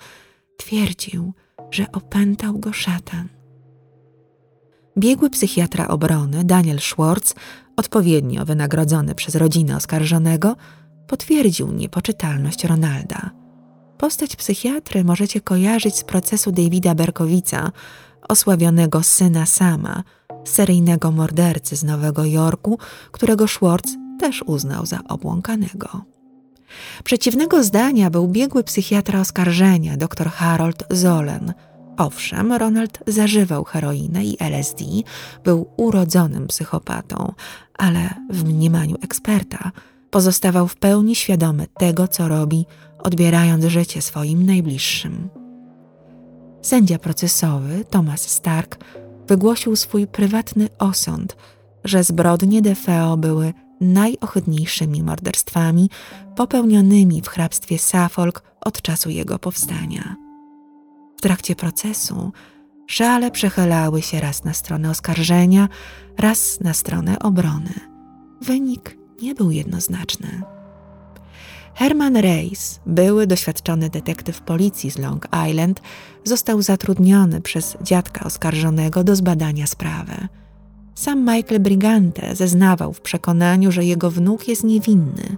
Twierdził, 0.57 1.33
że 1.71 1.91
opętał 1.91 2.59
go 2.59 2.73
szatan. 2.73 3.40
Biegły 4.97 5.29
psychiatra 5.29 5.87
obrony 5.87 6.43
Daniel 6.43 6.79
Schwartz, 6.79 7.35
odpowiednio 7.77 8.45
wynagrodzony 8.45 9.15
przez 9.15 9.35
rodzinę 9.35 9.75
oskarżonego, 9.75 10.55
potwierdził 11.07 11.71
niepoczytalność 11.71 12.63
Ronalda. 12.63 13.31
Postać 13.97 14.35
psychiatry 14.35 15.03
możecie 15.03 15.41
kojarzyć 15.41 15.95
z 15.95 16.03
procesu 16.03 16.51
Davida 16.51 16.95
Berkowica, 16.95 17.71
osławionego 18.29 19.03
syna 19.03 19.45
sama, 19.45 20.03
seryjnego 20.45 21.11
mordercy 21.11 21.75
z 21.75 21.83
Nowego 21.83 22.25
Jorku, 22.25 22.77
którego 23.11 23.47
Schwartz 23.47 23.89
też 24.19 24.43
uznał 24.45 24.85
za 24.85 24.99
obłąkanego. 25.09 26.05
Przeciwnego 27.03 27.63
zdania 27.63 28.09
był 28.09 28.27
biegły 28.27 28.63
psychiatra 28.63 29.19
oskarżenia 29.19 29.97
dr 29.97 30.29
Harold 30.29 30.83
Zolen. 30.89 31.53
Owszem, 32.01 32.53
Ronald 32.53 32.99
zażywał 33.07 33.63
heroinę 33.63 34.25
i 34.25 34.37
LSD, 34.39 34.85
był 35.43 35.69
urodzonym 35.77 36.47
psychopatą, 36.47 37.33
ale 37.77 38.09
w 38.29 38.43
mniemaniu 38.43 38.95
eksperta 39.01 39.71
pozostawał 40.11 40.67
w 40.67 40.75
pełni 40.75 41.15
świadomy 41.15 41.67
tego, 41.79 42.07
co 42.07 42.27
robi, 42.27 42.65
odbierając 42.99 43.65
życie 43.65 44.01
swoim 44.01 44.45
najbliższym. 44.45 45.29
Sędzia 46.61 46.99
procesowy 46.99 47.85
Thomas 47.85 48.21
Stark 48.29 48.77
wygłosił 49.27 49.75
swój 49.75 50.07
prywatny 50.07 50.69
osąd, 50.79 51.37
że 51.83 52.03
zbrodnie 52.03 52.61
DeFeo 52.61 53.17
były 53.17 53.53
najohydniejszymi 53.81 55.03
morderstwami 55.03 55.89
popełnionymi 56.35 57.21
w 57.21 57.27
hrabstwie 57.27 57.79
Suffolk 57.79 58.43
od 58.61 58.81
czasu 58.81 59.09
jego 59.09 59.39
powstania. 59.39 60.20
W 61.21 61.23
trakcie 61.23 61.55
procesu 61.55 62.31
szale 62.87 63.31
przechylały 63.31 64.01
się 64.01 64.19
raz 64.19 64.43
na 64.43 64.53
stronę 64.53 64.89
oskarżenia, 64.89 65.69
raz 66.17 66.59
na 66.59 66.73
stronę 66.73 67.19
obrony. 67.19 67.73
Wynik 68.41 68.97
nie 69.21 69.35
był 69.35 69.51
jednoznaczny. 69.51 70.41
Herman 71.75 72.17
Reis, 72.17 72.79
były 72.85 73.27
doświadczony 73.27 73.89
detektyw 73.89 74.41
policji 74.41 74.91
z 74.91 74.97
Long 74.97 75.27
Island, 75.49 75.81
został 76.23 76.61
zatrudniony 76.61 77.41
przez 77.41 77.77
dziadka 77.81 78.25
oskarżonego 78.25 79.03
do 79.03 79.15
zbadania 79.15 79.67
sprawy. 79.67 80.27
Sam 80.95 81.19
Michael 81.19 81.59
Brigante 81.59 82.35
zeznawał 82.35 82.93
w 82.93 83.01
przekonaniu, 83.01 83.71
że 83.71 83.85
jego 83.85 84.11
wnuk 84.11 84.47
jest 84.47 84.63
niewinny. 84.63 85.37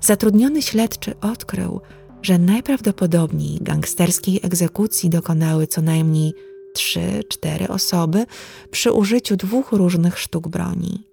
Zatrudniony 0.00 0.62
śledczy 0.62 1.20
odkrył, 1.20 1.80
że 2.24 2.38
najprawdopodobniej 2.38 3.58
gangsterskiej 3.60 4.40
egzekucji 4.42 5.10
dokonały 5.10 5.66
co 5.66 5.82
najmniej 5.82 6.32
trzy, 6.74 7.24
cztery 7.28 7.68
osoby 7.68 8.26
przy 8.70 8.92
użyciu 8.92 9.36
dwóch 9.36 9.72
różnych 9.72 10.18
sztuk 10.18 10.48
broni. 10.48 11.04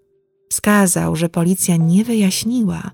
Wskazał, 0.50 1.16
że 1.16 1.30
policja 1.30 1.76
nie 1.76 2.04
wyjaśniła, 2.04 2.92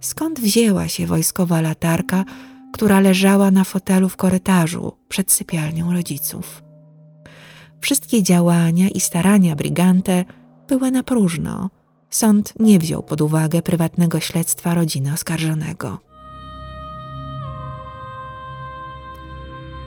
skąd 0.00 0.40
wzięła 0.40 0.88
się 0.88 1.06
wojskowa 1.06 1.60
latarka, 1.60 2.24
która 2.72 3.00
leżała 3.00 3.50
na 3.50 3.64
fotelu 3.64 4.08
w 4.08 4.16
korytarzu 4.16 4.92
przed 5.08 5.32
sypialnią 5.32 5.92
rodziców. 5.92 6.62
Wszystkie 7.80 8.22
działania 8.22 8.88
i 8.88 9.00
starania 9.00 9.56
Brigante 9.56 10.24
były 10.68 10.90
na 10.90 11.02
próżno. 11.02 11.70
Sąd 12.10 12.52
nie 12.60 12.78
wziął 12.78 13.02
pod 13.02 13.20
uwagę 13.20 13.62
prywatnego 13.62 14.20
śledztwa 14.20 14.74
rodziny 14.74 15.12
oskarżonego. 15.12 16.09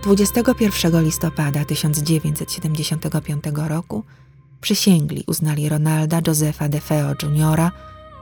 21 0.03 1.03
listopada 1.03 1.65
1975 1.65 3.43
roku 3.67 4.03
przysięgli 4.61 5.23
uznali 5.27 5.69
Ronalda 5.69 6.21
Josefa 6.27 6.69
DeFeo 6.69 7.09
Jr. 7.09 7.71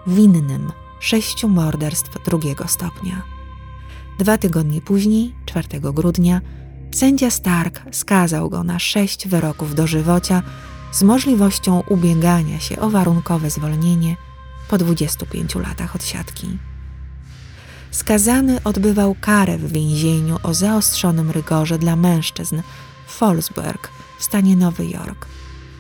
winnym 0.08 0.72
sześciu 1.00 1.50
morderstw 1.50 2.26
drugiego 2.26 2.68
stopnia. 2.68 3.22
Dwa 4.20 4.38
tygodnie 4.38 4.82
później, 4.82 5.36
4 5.46 5.68
grudnia, 5.82 6.42
sędzia 6.92 7.30
Stark 7.30 7.82
skazał 7.92 8.50
go 8.50 8.64
na 8.64 8.80
sześć 8.80 9.28
wyroków 9.28 9.76
dożywocia 9.76 10.44
z 10.92 11.04
możliwością 11.04 11.84
ubiegania 11.90 12.60
się 12.60 12.80
o 12.80 12.90
warunkowe 12.90 13.50
zwolnienie 13.50 14.16
po 14.70 14.78
25 14.78 15.56
latach 15.56 15.96
odsiadki. 15.96 16.71
Skazany 17.92 18.64
odbywał 18.64 19.16
karę 19.22 19.58
w 19.58 19.72
więzieniu 19.72 20.38
o 20.44 20.54
zaostrzonym 20.54 21.32
rygorze 21.32 21.78
dla 21.78 21.96
mężczyzn 21.96 22.62
w 23.08 23.14
Fallsburg 23.14 23.90
w 24.20 24.24
stanie 24.24 24.56
Nowy 24.56 24.86
Jork. 24.86 25.28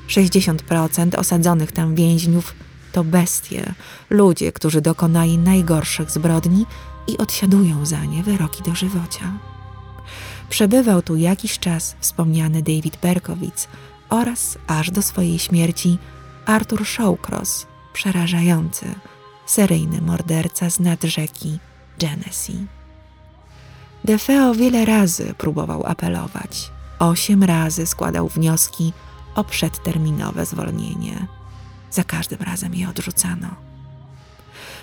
60% 0.08 1.20
osadzonych 1.20 1.72
tam 1.72 1.96
więźniów 1.96 2.56
to 2.92 3.04
bestie, 3.04 3.74
ludzie, 4.10 4.52
którzy 4.52 4.82
dokonali 4.82 5.38
najgorszych 5.38 6.12
zbrodni 6.12 6.66
i 7.08 7.18
odsiadują 7.18 7.86
za 7.86 8.06
nie 8.06 8.24
wyroki 8.24 8.64
dożywocia. 8.64 9.34
Przebywał 10.50 11.02
tu 11.02 11.16
jakiś 11.16 11.60
czas 11.60 11.96
wspomniany 12.00 12.62
David 12.62 12.98
Berkowitz 13.02 13.68
oraz 14.10 14.58
aż 14.68 14.92
do 14.92 15.02
swojej 15.02 15.40
śmierci 15.40 15.98
Arthur 16.46 16.86
Shawcross, 16.86 17.68
przerażający, 17.94 18.86
seryjny 19.46 20.02
morderca 20.02 20.70
z 20.70 20.80
nad 20.80 21.04
rzeki 21.04 21.60
Genesee. 22.00 22.66
DeFeo 24.04 24.54
wiele 24.54 24.86
razy 24.86 25.34
próbował 25.38 25.86
apelować. 25.86 26.72
Osiem 27.00 27.44
razy 27.44 27.86
składał 27.86 28.28
wnioski 28.28 28.94
o 29.36 29.44
przedterminowe 29.44 30.46
zwolnienie. 30.46 31.28
Za 31.92 32.04
każdym 32.04 32.40
razem 32.42 32.76
je 32.76 32.90
odrzucano. 32.90 33.48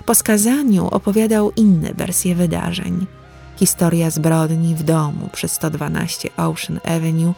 Po 0.06 0.14
skazaniu 0.14 0.88
opowiadał 0.88 1.50
inne 1.50 1.94
wersje 1.94 2.34
wydarzeń. 2.34 3.06
Historia 3.56 4.10
zbrodni 4.10 4.74
w 4.74 4.82
domu 4.82 5.28
przy 5.32 5.48
112 5.48 6.28
Ocean 6.36 6.80
Avenue 6.84 7.34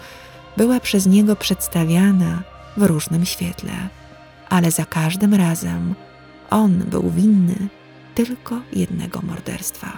była 0.57 0.81
przez 0.81 1.07
niego 1.07 1.37
przedstawiana 1.37 2.43
w 2.77 2.83
różnym 2.83 3.27
świetle, 3.27 3.73
ale 4.49 4.71
za 4.71 4.85
każdym 4.85 5.35
razem 5.35 5.95
on 6.51 6.79
był 6.79 7.11
winny 7.11 7.69
tylko 8.27 8.61
jednego 8.73 9.23
morderstwa. 9.23 9.93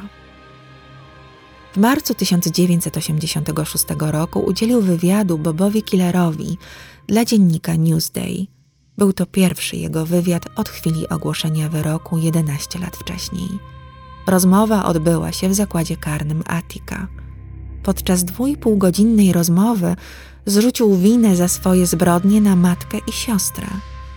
W 1.73 1.77
marcu 1.77 2.15
1986 2.15 3.85
roku 3.99 4.41
udzielił 4.41 4.83
wywiadu 4.83 5.39
Bobowi 5.39 5.83
Killerowi 5.83 6.59
dla 7.07 7.25
dziennika 7.25 7.75
Newsday. 7.75 8.47
Był 8.99 9.13
to 9.13 9.27
pierwszy 9.27 9.77
jego 9.77 10.07
wywiad 10.07 10.43
od 10.57 10.69
chwili 10.69 11.09
ogłoszenia 11.09 11.69
wyroku 11.69 12.19
11 12.19 12.79
lat 12.79 12.97
wcześniej. 12.97 13.49
Rozmowa 14.27 14.85
odbyła 14.85 15.33
się 15.33 15.49
w 15.49 15.55
zakładzie 15.55 15.97
karnym 15.97 16.43
Attica. 16.47 17.07
Podczas 17.83 18.25
dwójpółgodzinnej 18.25 19.33
rozmowy 19.33 19.97
zrzucił 20.47 20.97
winę 20.97 21.37
za 21.37 21.49
swoje 21.49 21.87
zbrodnie 21.87 22.41
na 22.41 22.57
matkę 22.57 22.99
i 23.09 23.13
siostrę. 23.13 23.67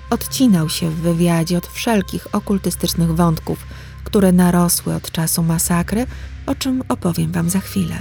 Odcinał 0.10 0.70
się 0.70 0.90
w 0.90 0.96
wywiadzie 0.96 1.58
od 1.58 1.68
wszelkich 1.68 2.36
okultystycznych 2.36 3.16
wątków, 3.16 3.66
które 4.06 4.32
narosły 4.32 4.96
od 4.96 5.12
czasu 5.12 5.44
masakry, 5.44 6.08
o 6.46 6.56
czym 6.56 6.84
opowiem 6.90 7.32
wam 7.32 7.50
za 7.50 7.60
chwilę. 7.60 7.96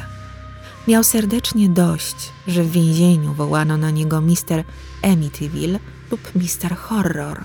Miał 0.88 1.04
serdecznie 1.04 1.68
dość, 1.68 2.16
że 2.48 2.64
w 2.64 2.70
więzieniu 2.70 3.34
wołano 3.34 3.76
na 3.76 3.90
niego 3.90 4.20
Mister 4.20 4.64
Amityville 5.02 5.78
lub 6.10 6.34
Mister 6.34 6.76
Horror. 6.76 7.44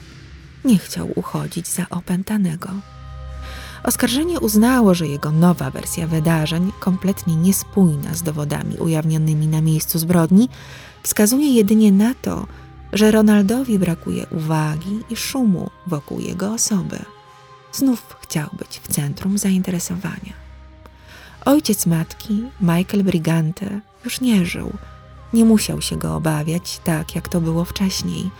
Nie 0.66 0.78
chciał 0.78 1.10
uchodzić 1.16 1.68
za 1.68 1.86
opętanego. 1.90 2.70
Oskarżenie 3.84 4.40
uznało, 4.40 4.94
że 4.94 5.08
jego 5.08 5.32
nowa 5.32 5.72
wersja 5.72 6.08
wydarzeń, 6.08 6.72
kompletnie 6.80 7.36
niespójna 7.36 8.14
z 8.14 8.22
dowodami 8.22 8.78
ujawnionymi 8.78 9.48
na 9.48 9.62
miejscu 9.62 10.00
zbrodni, 10.00 10.50
wskazuje 11.04 11.54
jedynie 11.54 11.92
na 11.92 12.14
to, 12.14 12.48
że 12.94 13.12
Ronaldowi 13.12 13.80
brakuje 13.80 14.26
uwagi 14.28 15.00
i 15.10 15.16
szumu 15.16 15.70
wokół 15.88 16.20
jego 16.20 16.54
osoby. 16.54 17.00
Znów 17.72 18.16
chciał 18.22 18.50
być 18.54 18.80
w 18.84 18.88
centrum 18.88 19.38
zainteresowania. 19.38 20.34
Ojciec 21.46 21.86
matki, 21.86 22.44
Michael 22.62 23.04
Brigante, 23.04 23.80
już 24.06 24.22
nie 24.22 24.46
żył. 24.46 24.74
Nie 25.34 25.46
musiał 25.46 25.82
się 25.82 25.98
go 25.98 26.16
obawiać, 26.16 26.80
tak 26.84 27.16
jak 27.16 27.30
to 27.30 27.42
było 27.42 27.66
wcześniej. 27.66 28.32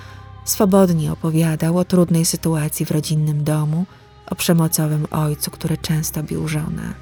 Swobodnie 0.46 1.12
opowiadał 1.12 1.78
o 1.78 1.86
trudnej 1.86 2.26
sytuacji 2.26 2.86
w 2.86 2.92
rodzinnym 2.92 3.44
domu, 3.44 3.86
o 4.30 4.36
przemocowym 4.36 5.08
ojcu, 5.12 5.52
który 5.52 5.78
często 5.78 6.24
bił 6.24 6.48
żonę. 6.48 6.94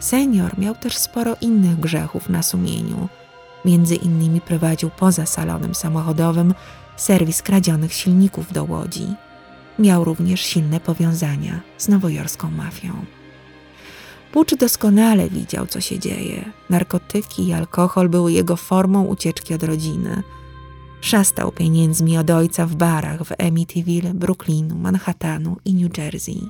Senior 0.00 0.58
miał 0.58 0.74
też 0.74 0.96
sporo 0.96 1.36
innych 1.40 1.80
grzechów 1.80 2.28
na 2.28 2.42
sumieniu. 2.42 3.08
Między 3.64 3.94
innymi 3.94 4.40
prowadził 4.40 4.90
poza 4.90 5.26
salonem 5.26 5.74
samochodowym 5.74 6.54
serwis 6.96 7.42
kradzionych 7.42 7.92
silników 7.92 8.52
do 8.52 8.64
łodzi. 8.64 9.06
Miał 9.80 10.04
również 10.04 10.40
silne 10.40 10.80
powiązania 10.80 11.60
z 11.78 11.88
nowojorską 11.88 12.50
mafią. 12.50 13.04
Butch 14.32 14.54
doskonale 14.54 15.28
widział, 15.28 15.66
co 15.66 15.80
się 15.80 15.98
dzieje. 15.98 16.52
Narkotyki 16.70 17.48
i 17.48 17.52
alkohol 17.52 18.08
były 18.08 18.32
jego 18.32 18.56
formą 18.56 19.04
ucieczki 19.04 19.54
od 19.54 19.62
rodziny. 19.62 20.22
Szastał 21.00 21.52
pieniędzmi 21.52 22.18
od 22.18 22.30
ojca 22.30 22.66
w 22.66 22.74
barach 22.74 23.22
w 23.22 23.32
Amityville, 23.40 24.14
Brooklynu, 24.14 24.76
Manhattanu 24.76 25.56
i 25.64 25.74
New 25.74 25.98
Jersey. 25.98 26.40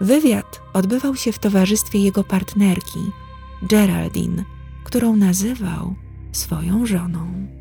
Wywiad 0.00 0.60
odbywał 0.72 1.16
się 1.16 1.32
w 1.32 1.38
towarzystwie 1.38 1.98
jego 1.98 2.24
partnerki, 2.24 3.00
Geraldine, 3.62 4.44
którą 4.84 5.16
nazywał 5.16 5.94
swoją 6.32 6.86
żoną. 6.86 7.57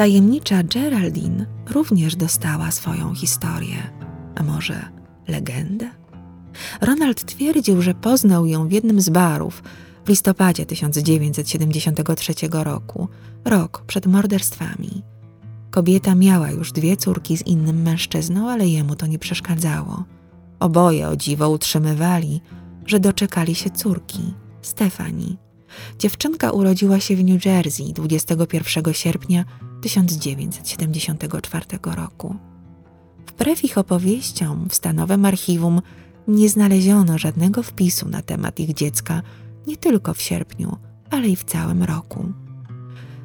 Tajemnicza 0.00 0.62
Geraldine 0.62 1.46
również 1.70 2.16
dostała 2.16 2.70
swoją 2.70 3.14
historię, 3.14 3.76
a 4.36 4.42
może 4.42 4.88
legendę? 5.28 5.90
Ronald 6.80 7.24
twierdził, 7.24 7.82
że 7.82 7.94
poznał 7.94 8.46
ją 8.46 8.68
w 8.68 8.72
jednym 8.72 9.00
z 9.00 9.08
barów 9.08 9.62
w 10.04 10.08
listopadzie 10.08 10.66
1973 10.66 12.34
roku, 12.52 13.08
rok 13.44 13.84
przed 13.86 14.06
morderstwami. 14.06 15.02
Kobieta 15.70 16.14
miała 16.14 16.50
już 16.50 16.72
dwie 16.72 16.96
córki 16.96 17.36
z 17.36 17.46
innym 17.46 17.82
mężczyzną, 17.82 18.50
ale 18.50 18.68
jemu 18.68 18.96
to 18.96 19.06
nie 19.06 19.18
przeszkadzało. 19.18 20.04
Oboje 20.60 21.08
o 21.08 21.16
dziwo 21.16 21.50
utrzymywali, 21.50 22.40
że 22.86 23.00
doczekali 23.00 23.54
się 23.54 23.70
córki, 23.70 24.34
Stefani. 24.62 25.36
Dziewczynka 25.98 26.50
urodziła 26.50 27.00
się 27.00 27.16
w 27.16 27.24
New 27.24 27.44
Jersey 27.44 27.92
21 27.92 28.94
sierpnia 28.94 29.44
1974 29.80 31.64
roku. 31.96 32.36
Wbrew 33.26 33.64
ich 33.64 33.78
opowieściom 33.78 34.68
w 34.68 34.74
stanowym 34.74 35.24
archiwum 35.24 35.80
nie 36.28 36.48
znaleziono 36.48 37.18
żadnego 37.18 37.62
wpisu 37.62 38.08
na 38.08 38.22
temat 38.22 38.60
ich 38.60 38.74
dziecka 38.74 39.22
nie 39.66 39.76
tylko 39.76 40.14
w 40.14 40.22
sierpniu, 40.22 40.76
ale 41.10 41.28
i 41.28 41.36
w 41.36 41.44
całym 41.44 41.82
roku. 41.82 42.32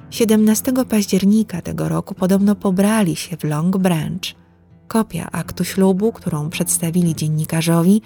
17 0.09 0.73
października 0.89 1.61
tego 1.61 1.89
roku 1.89 2.15
podobno 2.15 2.55
pobrali 2.55 3.15
się 3.15 3.37
w 3.37 3.43
Long 3.43 3.77
Branch. 3.77 4.35
Kopia 4.87 5.31
aktu 5.31 5.63
ślubu, 5.63 6.11
którą 6.11 6.49
przedstawili 6.49 7.15
dziennikarzowi, 7.15 8.01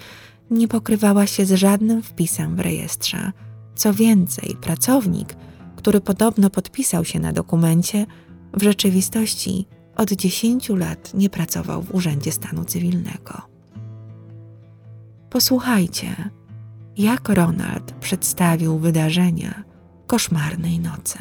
nie 0.50 0.68
pokrywała 0.68 1.26
się 1.26 1.46
z 1.46 1.52
żadnym 1.52 2.02
wpisem 2.02 2.56
w 2.56 2.60
rejestrze. 2.60 3.32
Co 3.74 3.94
więcej, 3.94 4.56
pracownik, 4.60 5.36
który 5.76 6.00
podobno 6.00 6.50
podpisał 6.50 7.04
się 7.04 7.20
na 7.20 7.32
dokumencie, 7.32 8.06
w 8.52 8.62
rzeczywistości 8.62 9.66
od 9.96 10.12
10 10.12 10.68
lat 10.68 11.14
nie 11.14 11.30
pracował 11.30 11.82
w 11.82 11.94
Urzędzie 11.94 12.32
Stanu 12.32 12.64
Cywilnego. 12.64 13.42
Posłuchajcie, 15.30 16.30
jak 16.96 17.28
Ronald 17.28 17.92
przedstawił 17.92 18.78
wydarzenia 18.78 19.64
koszmarnej 20.06 20.78
nocy. 20.78 21.18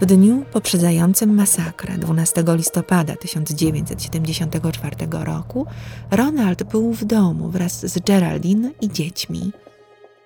W 0.00 0.06
dniu 0.06 0.44
poprzedzającym 0.52 1.34
masakrę 1.34 1.98
12 1.98 2.44
listopada 2.48 3.16
1974 3.16 4.96
roku 5.10 5.66
Ronald 6.10 6.62
był 6.62 6.92
w 6.92 7.04
domu 7.04 7.48
wraz 7.50 7.86
z 7.86 7.98
Geraldine 7.98 8.70
i 8.80 8.90
dziećmi. 8.90 9.52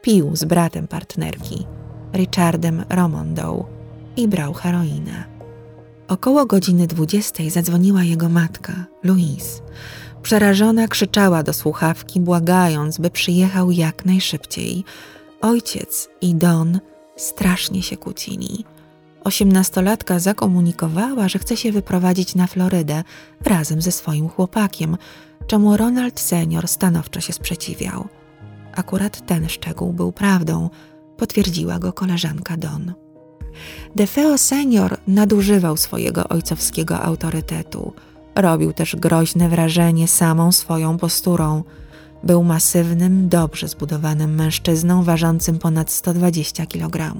Pił 0.03 0.37
z 0.37 0.45
bratem 0.45 0.89
partnerki, 0.89 1.67
Richardem 2.15 2.85
Romondą 2.89 3.65
i 4.17 4.29
brał 4.29 4.53
heroinę. 4.53 5.25
Około 6.09 6.47
godziny 6.47 6.87
20 6.87 7.51
zadzwoniła 7.51 8.03
jego 8.03 8.29
matka, 8.29 8.73
Louise. 9.05 9.63
Przerażona 10.23 10.89
krzyczała 10.89 11.43
do 11.43 11.53
słuchawki, 11.53 12.21
błagając, 12.21 12.99
by 12.99 13.11
przyjechał 13.11 13.71
jak 13.71 14.05
najszybciej. 14.05 14.85
Ojciec 15.41 16.09
i 16.21 16.35
Don 16.35 16.81
strasznie 17.17 17.83
się 17.83 17.97
kłócili. 17.97 18.65
Osiemnastolatka 19.25 20.19
zakomunikowała, 20.19 21.29
że 21.29 21.39
chce 21.39 21.57
się 21.57 21.73
wyprowadzić 21.73 22.35
na 22.35 22.47
Florydę 22.47 23.05
razem 23.45 23.83
ze 23.83 23.93
swoim 23.93 24.29
chłopakiem, 24.29 24.97
czemu 25.47 25.77
Ronald 25.77 26.21
senior 26.21 26.69
stanowczo 26.69 27.21
się 27.21 27.33
sprzeciwiał. 27.33 28.09
Akurat 28.75 29.27
ten 29.27 29.49
szczegół 29.49 29.93
był 29.93 30.13
prawdą, 30.13 30.71
potwierdziła 31.21 31.79
go 31.79 31.93
koleżanka 31.93 32.57
Don. 32.57 32.93
DeFeo 33.97 34.39
senior 34.39 34.97
nadużywał 35.07 35.77
swojego 35.77 36.29
ojcowskiego 36.29 37.01
autorytetu. 37.01 37.93
Robił 38.35 38.73
też 38.73 38.97
groźne 38.97 39.49
wrażenie 39.49 40.09
samą 40.09 40.53
swoją 40.53 40.99
posturą. 40.99 41.65
Był 42.25 42.43
masywnym, 42.45 43.29
dobrze 43.29 43.69
zbudowanym 43.69 44.35
mężczyzną 44.35 45.05
ważącym 45.05 45.59
ponad 45.59 45.91
120 45.91 46.67
kg. 46.67 47.15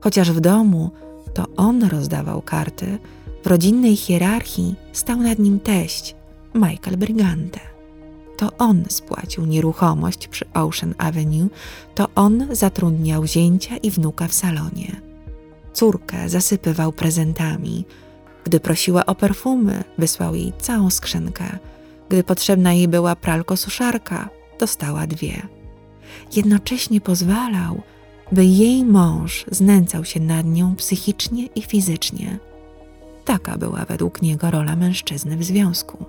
Chociaż 0.00 0.32
w 0.32 0.40
domu 0.40 0.90
to 1.34 1.44
on 1.56 1.82
rozdawał 1.82 2.42
karty, 2.42 2.98
w 3.44 3.46
rodzinnej 3.46 3.96
hierarchii 3.96 4.74
stał 4.92 5.16
nad 5.16 5.38
nim 5.38 5.60
teść, 5.60 6.14
Michael 6.54 6.96
Brigante. 6.96 7.75
To 8.36 8.50
on 8.58 8.84
spłacił 8.88 9.46
nieruchomość 9.46 10.28
przy 10.28 10.44
Ocean 10.54 10.94
Avenue, 10.98 11.48
to 11.94 12.08
on 12.14 12.46
zatrudniał 12.50 13.26
zięcia 13.26 13.76
i 13.76 13.90
wnuka 13.90 14.28
w 14.28 14.34
salonie. 14.34 15.00
Córkę 15.72 16.28
zasypywał 16.28 16.92
prezentami. 16.92 17.84
Gdy 18.44 18.60
prosiła 18.60 19.06
o 19.06 19.14
perfumy, 19.14 19.84
wysłał 19.98 20.34
jej 20.34 20.52
całą 20.58 20.90
skrzynkę. 20.90 21.58
Gdy 22.08 22.24
potrzebna 22.24 22.72
jej 22.72 22.88
była 22.88 23.16
pralko-suszarka, 23.16 24.28
dostała 24.60 25.06
dwie. 25.06 25.42
Jednocześnie 26.36 27.00
pozwalał, 27.00 27.82
by 28.32 28.44
jej 28.44 28.84
mąż 28.84 29.44
znęcał 29.50 30.04
się 30.04 30.20
nad 30.20 30.46
nią 30.46 30.76
psychicznie 30.76 31.46
i 31.46 31.62
fizycznie. 31.62 32.38
Taka 33.24 33.58
była 33.58 33.84
według 33.84 34.22
niego 34.22 34.50
rola 34.50 34.76
mężczyzny 34.76 35.36
w 35.36 35.44
związku. 35.44 36.04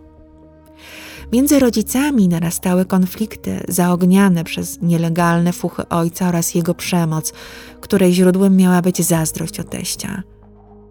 Między 1.31 1.59
rodzicami 1.59 2.27
narastały 2.27 2.85
konflikty 2.85 3.63
zaogniane 3.67 4.43
przez 4.43 4.81
nielegalne 4.81 5.53
fuchy 5.53 5.89
ojca 5.89 6.27
oraz 6.27 6.55
jego 6.55 6.73
przemoc, 6.73 7.33
której 7.81 8.13
źródłem 8.13 8.57
miała 8.57 8.81
być 8.81 9.05
zazdrość 9.05 9.59
o 9.59 9.63
teścia. 9.63 10.23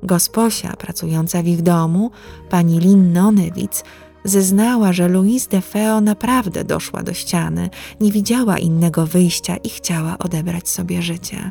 Gosposia 0.03 0.77
pracująca 0.77 1.43
w 1.43 1.47
ich 1.47 1.63
domu, 1.63 2.11
pani 2.51 2.97
Nonewitz, 2.97 3.85
zeznała, 4.25 4.93
że 4.93 5.09
Louise 5.09 5.49
de 5.51 5.61
Feo 5.61 6.01
naprawdę 6.01 6.65
doszła 6.65 7.03
do 7.03 7.13
ściany, 7.13 7.71
nie 8.01 8.13
widziała 8.13 8.59
innego 8.59 9.07
wyjścia 9.07 9.57
i 9.57 9.69
chciała 9.69 10.19
odebrać 10.19 10.69
sobie 10.69 11.03
życie. 11.03 11.51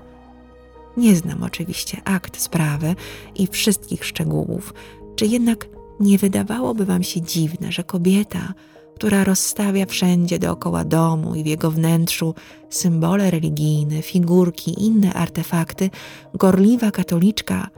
Nie 0.98 1.16
znam 1.16 1.44
oczywiście 1.44 2.02
akt 2.04 2.42
sprawy 2.42 2.96
i 3.36 3.48
wszystkich 3.48 4.06
szczegółów, 4.06 4.74
czy 5.16 5.26
jednak 5.26 5.68
nie 6.00 6.18
wydawałoby 6.18 6.86
wam 6.86 7.04
się 7.04 7.22
dziwne, 7.22 7.72
że 7.72 7.84
kobieta, 7.84 8.54
która 8.96 9.24
rozstawia 9.24 9.86
wszędzie 9.86 10.40
dookoła 10.40 10.84
domu 10.84 11.36
i 11.36 11.44
w 11.44 11.46
jego 11.46 11.72
wnętrzu 11.72 12.36
symbole 12.70 13.32
religijne, 13.32 14.02
figurki 14.02 14.86
inne 14.86 15.14
artefakty, 15.14 15.90
gorliwa 16.34 16.92
katoliczka 16.92 17.70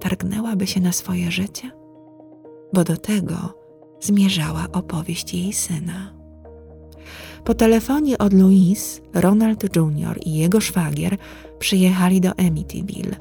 targnęłaby 0.00 0.66
się 0.66 0.80
na 0.80 0.92
swoje 0.92 1.30
życie? 1.30 1.70
Bo 2.72 2.84
do 2.84 2.96
tego 2.96 3.54
zmierzała 4.00 4.66
opowieść 4.72 5.34
jej 5.34 5.52
syna. 5.52 6.14
Po 7.44 7.54
telefonie 7.54 8.18
od 8.18 8.32
Louise, 8.32 9.00
Ronald 9.14 9.76
Jr. 9.76 10.18
i 10.26 10.34
jego 10.34 10.60
szwagier 10.60 11.16
przyjechali 11.58 12.20
do 12.20 12.38
Amityville. 12.38 13.16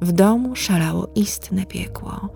W 0.00 0.12
domu 0.12 0.56
szalało 0.56 1.08
istne 1.14 1.66
piekło. 1.66 2.28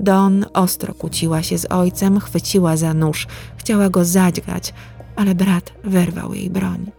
Don 0.00 0.44
ostro 0.52 0.94
kłóciła 0.94 1.42
się 1.42 1.58
z 1.58 1.72
ojcem, 1.72 2.20
chwyciła 2.20 2.76
za 2.76 2.94
nóż, 2.94 3.26
chciała 3.56 3.88
go 3.88 4.04
zadźgać, 4.04 4.74
ale 5.16 5.34
brat 5.34 5.72
wyrwał 5.84 6.34
jej 6.34 6.50
broń. 6.50 6.90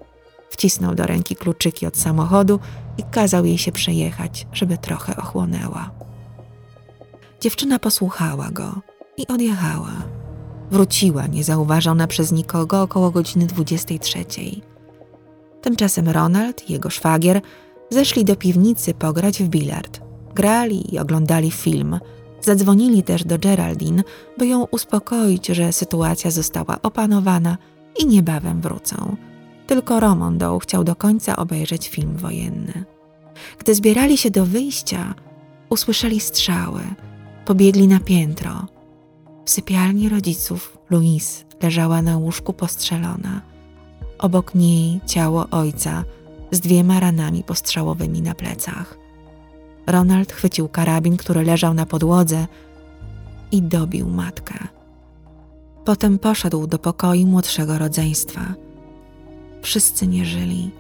Wcisnął 0.50 0.96
do 0.96 1.06
ręki 1.06 1.36
kluczyki 1.36 1.88
od 1.88 1.98
samochodu 1.98 2.60
i 2.98 3.04
kazał 3.04 3.46
jej 3.46 3.58
się 3.58 3.72
przejechać, 3.72 4.48
żeby 4.54 4.78
trochę 4.78 5.16
ochłonęła. 5.16 5.92
Dziewczyna 7.42 7.80
posłuchała 7.80 8.52
go 8.52 8.82
i 9.18 9.28
odjechała. 9.28 9.92
Wróciła 10.72 11.28
niezauważona 11.28 12.08
przez 12.08 12.32
nikogo 12.32 12.82
około 12.82 13.12
godziny 13.12 13.46
23. 13.46 14.26
Tymczasem 15.62 16.10
Ronald 16.10 16.70
jego 16.70 16.90
szwagier 16.90 17.42
zeszli 17.90 18.26
do 18.26 18.36
piwnicy 18.36 18.94
pograć 18.94 19.44
w 19.44 19.48
bilard. 19.48 20.02
Grali 20.36 20.96
i 20.96 21.00
oglądali 21.00 21.52
film– 21.52 22.00
Zadzwonili 22.46 23.04
też 23.04 23.24
do 23.24 23.40
Geraldine, 23.40 24.04
by 24.38 24.48
ją 24.48 24.64
uspokoić, 24.64 25.48
że 25.48 25.74
sytuacja 25.74 26.32
została 26.32 26.82
opanowana 26.82 27.58
i 28.00 28.06
niebawem 28.06 28.62
wrócą. 28.62 29.16
Tylko 29.68 30.00
Romondo 30.00 30.60
chciał 30.60 30.84
do 30.84 30.96
końca 30.96 31.36
obejrzeć 31.36 31.90
film 31.90 32.18
wojenny. 32.18 32.84
Gdy 33.60 33.76
zbierali 33.76 34.18
się 34.18 34.32
do 34.32 34.46
wyjścia, 34.46 35.14
usłyszeli 35.70 36.20
strzały. 36.20 36.82
Pobiegli 37.46 37.88
na 37.88 38.00
piętro. 38.00 38.66
W 39.46 39.50
sypialni 39.50 40.10
rodziców 40.10 40.78
Louise 40.90 41.44
leżała 41.62 42.02
na 42.02 42.18
łóżku 42.18 42.54
postrzelona. 42.54 43.42
Obok 44.20 44.56
niej 44.56 45.02
ciało 45.06 45.48
ojca 45.52 46.04
z 46.52 46.60
dwiema 46.60 47.00
ranami 47.00 47.44
postrzałowymi 47.44 48.22
na 48.22 48.36
plecach. 48.36 49.05
Ronald 49.88 50.32
chwycił 50.32 50.70
karabin, 50.70 51.18
który 51.18 51.44
leżał 51.44 51.74
na 51.74 51.86
podłodze 51.86 52.48
i 53.52 53.62
dobił 53.62 54.10
matkę. 54.10 54.56
Potem 55.86 56.20
poszedł 56.20 56.68
do 56.68 56.80
pokoju 56.80 57.28
młodszego 57.28 57.78
rodzeństwa. 57.78 58.54
Wszyscy 59.62 60.08
nie 60.08 60.26
żyli. 60.26 60.72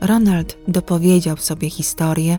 Ronald 0.00 0.56
dopowiedział 0.68 1.36
sobie 1.36 1.70
historię, 1.70 2.38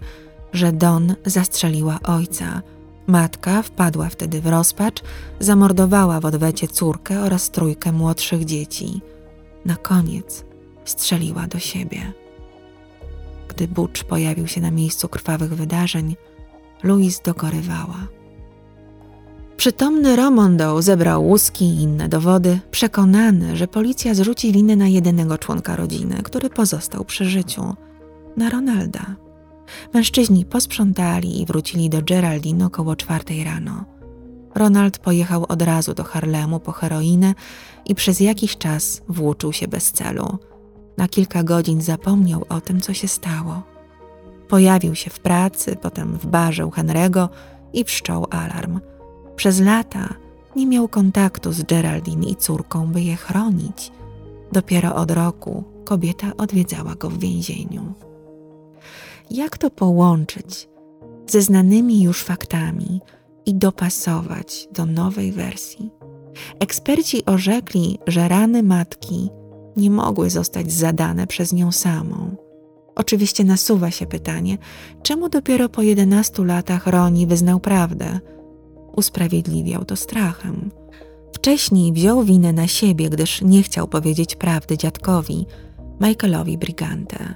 że 0.54 0.72
Don 0.72 1.16
zastrzeliła 1.26 2.00
ojca. 2.04 2.62
Matka 3.08 3.62
wpadła 3.62 4.10
wtedy 4.10 4.42
w 4.42 4.48
rozpacz, 4.48 5.02
zamordowała 5.40 6.20
w 6.20 6.26
odwecie 6.26 6.68
córkę 6.68 7.22
oraz 7.22 7.50
trójkę 7.52 7.92
młodszych 7.92 8.46
dzieci. 8.46 9.02
Na 9.66 9.76
koniec 9.76 10.46
strzeliła 10.86 11.48
do 11.48 11.60
siebie. 11.60 12.14
Gdy 13.56 13.68
Butch 13.68 14.04
pojawił 14.04 14.48
się 14.48 14.62
na 14.62 14.72
miejscu 14.72 15.10
krwawych 15.10 15.54
wydarzeń, 15.54 16.16
Louise 16.84 17.22
dogorywała. 17.24 18.08
Przytomny 19.58 20.16
Romondo 20.16 20.82
zebrał 20.82 21.28
łuski 21.28 21.66
i 21.66 21.82
inne 21.82 22.10
dowody, 22.10 22.60
przekonany, 22.72 23.58
że 23.58 23.68
policja 23.68 24.14
zrzuci 24.14 24.52
winę 24.52 24.76
na 24.76 24.88
jedynego 24.88 25.38
członka 25.38 25.76
rodziny, 25.76 26.16
który 26.24 26.50
pozostał 26.50 27.06
przy 27.06 27.26
życiu 27.26 27.76
na 28.38 28.50
Ronalda. 28.50 29.16
Mężczyźni 29.94 30.46
posprzątali 30.46 31.42
i 31.42 31.46
wrócili 31.46 31.90
do 31.90 32.02
Geraldine 32.02 32.66
około 32.66 32.96
czwartej 32.96 33.44
rano. 33.44 33.86
Ronald 34.56 34.98
pojechał 35.00 35.46
od 35.50 35.62
razu 35.62 35.94
do 35.94 36.04
Harlemu 36.04 36.60
po 36.60 36.72
heroinę 36.72 37.34
i 37.86 37.96
przez 37.96 38.20
jakiś 38.20 38.58
czas 38.58 39.02
włóczył 39.08 39.54
się 39.54 39.68
bez 39.68 39.92
celu. 39.92 40.38
Na 40.98 41.08
kilka 41.08 41.44
godzin 41.44 41.82
zapomniał 41.82 42.46
o 42.50 42.62
tym, 42.62 42.82
co 42.82 42.94
się 42.94 43.08
stało. 43.08 43.64
Pojawił 44.48 44.96
się 44.96 45.10
w 45.10 45.20
pracy, 45.20 45.78
potem 45.82 46.18
w 46.18 46.26
barze 46.26 46.66
u 46.66 46.70
Henry'ego 46.70 47.30
i 47.74 47.84
wszczął 47.84 48.28
alarm. 48.30 48.80
Przez 49.36 49.60
lata 49.60 50.14
nie 50.56 50.68
miał 50.68 50.88
kontaktu 50.88 51.52
z 51.52 51.64
Geraldine 51.64 52.28
i 52.28 52.36
córką, 52.36 52.88
by 52.88 53.02
je 53.02 53.16
chronić. 53.16 53.92
Dopiero 54.52 54.96
od 54.96 55.12
roku 55.12 55.64
kobieta 55.86 56.32
odwiedzała 56.38 56.96
go 56.96 57.10
w 57.10 57.20
więzieniu. 57.20 57.94
Jak 59.32 59.58
to 59.58 59.70
połączyć 59.70 60.70
ze 61.28 61.42
znanymi 61.42 62.04
już 62.04 62.24
faktami 62.24 63.02
i 63.46 63.56
dopasować 63.56 64.68
do 64.72 64.86
nowej 64.86 65.32
wersji? 65.32 65.92
Eksperci 66.60 67.26
orzekli, 67.26 68.00
że 68.08 68.28
rany 68.28 68.64
matki 68.64 69.30
nie 69.78 69.90
mogły 69.90 70.30
zostać 70.30 70.72
zadane 70.72 71.28
przez 71.28 71.54
nią 71.54 71.72
samą. 71.72 72.36
Oczywiście 72.96 73.44
nasuwa 73.44 73.92
się 73.92 74.06
pytanie, 74.06 74.58
czemu 75.04 75.30
dopiero 75.30 75.70
po 75.70 75.82
11 75.82 76.46
latach 76.46 76.88
Roni 76.88 77.28
wyznał 77.28 77.60
prawdę? 77.60 78.20
Usprawiedliwiał 78.96 79.86
to 79.86 79.96
strachem. 79.96 80.72
Wcześniej 81.34 81.94
wziął 81.94 82.24
winę 82.24 82.54
na 82.54 82.68
siebie, 82.68 83.10
gdyż 83.10 83.42
nie 83.42 83.64
chciał 83.64 83.88
powiedzieć 83.88 84.36
prawdy 84.36 84.78
dziadkowi, 84.78 85.46
Michaelowi 86.00 86.58
Brigante. 86.58 87.34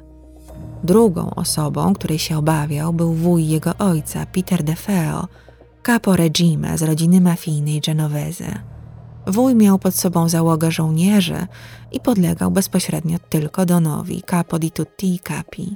Drugą 0.84 1.36
osobą, 1.36 1.94
której 1.94 2.20
się 2.20 2.38
obawiał, 2.38 2.94
był 2.94 3.14
wuj 3.14 3.48
jego 3.48 3.78
ojca, 3.78 4.26
Peter 4.26 4.64
DeFeo, 4.64 5.28
capo 5.84 6.16
regime 6.16 6.78
z 6.78 6.84
rodziny 6.84 7.22
mafijnej 7.22 7.82
Genovese. 7.82 8.60
Wuj 9.30 9.56
miał 9.56 9.80
pod 9.80 9.96
sobą 9.96 10.30
załogę 10.30 10.72
żołnierzy 10.72 11.48
i 11.92 12.00
podlegał 12.00 12.52
bezpośrednio 12.52 13.18
tylko 13.30 13.66
Donowi, 13.66 14.24
capo 14.24 14.60
di 14.60 14.72
tutti 14.72 15.16
i 15.16 15.20
capi. 15.20 15.76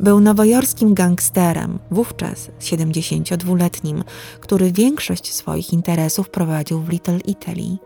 Był 0.00 0.20
nowojorskim 0.20 0.94
gangsterem, 0.94 1.78
wówczas 1.90 2.50
72-letnim, 2.60 4.04
który 4.40 4.72
większość 4.72 5.34
swoich 5.34 5.72
interesów 5.72 6.30
prowadził 6.30 6.80
w 6.80 6.88
Little 6.88 7.18
Italy. 7.18 7.78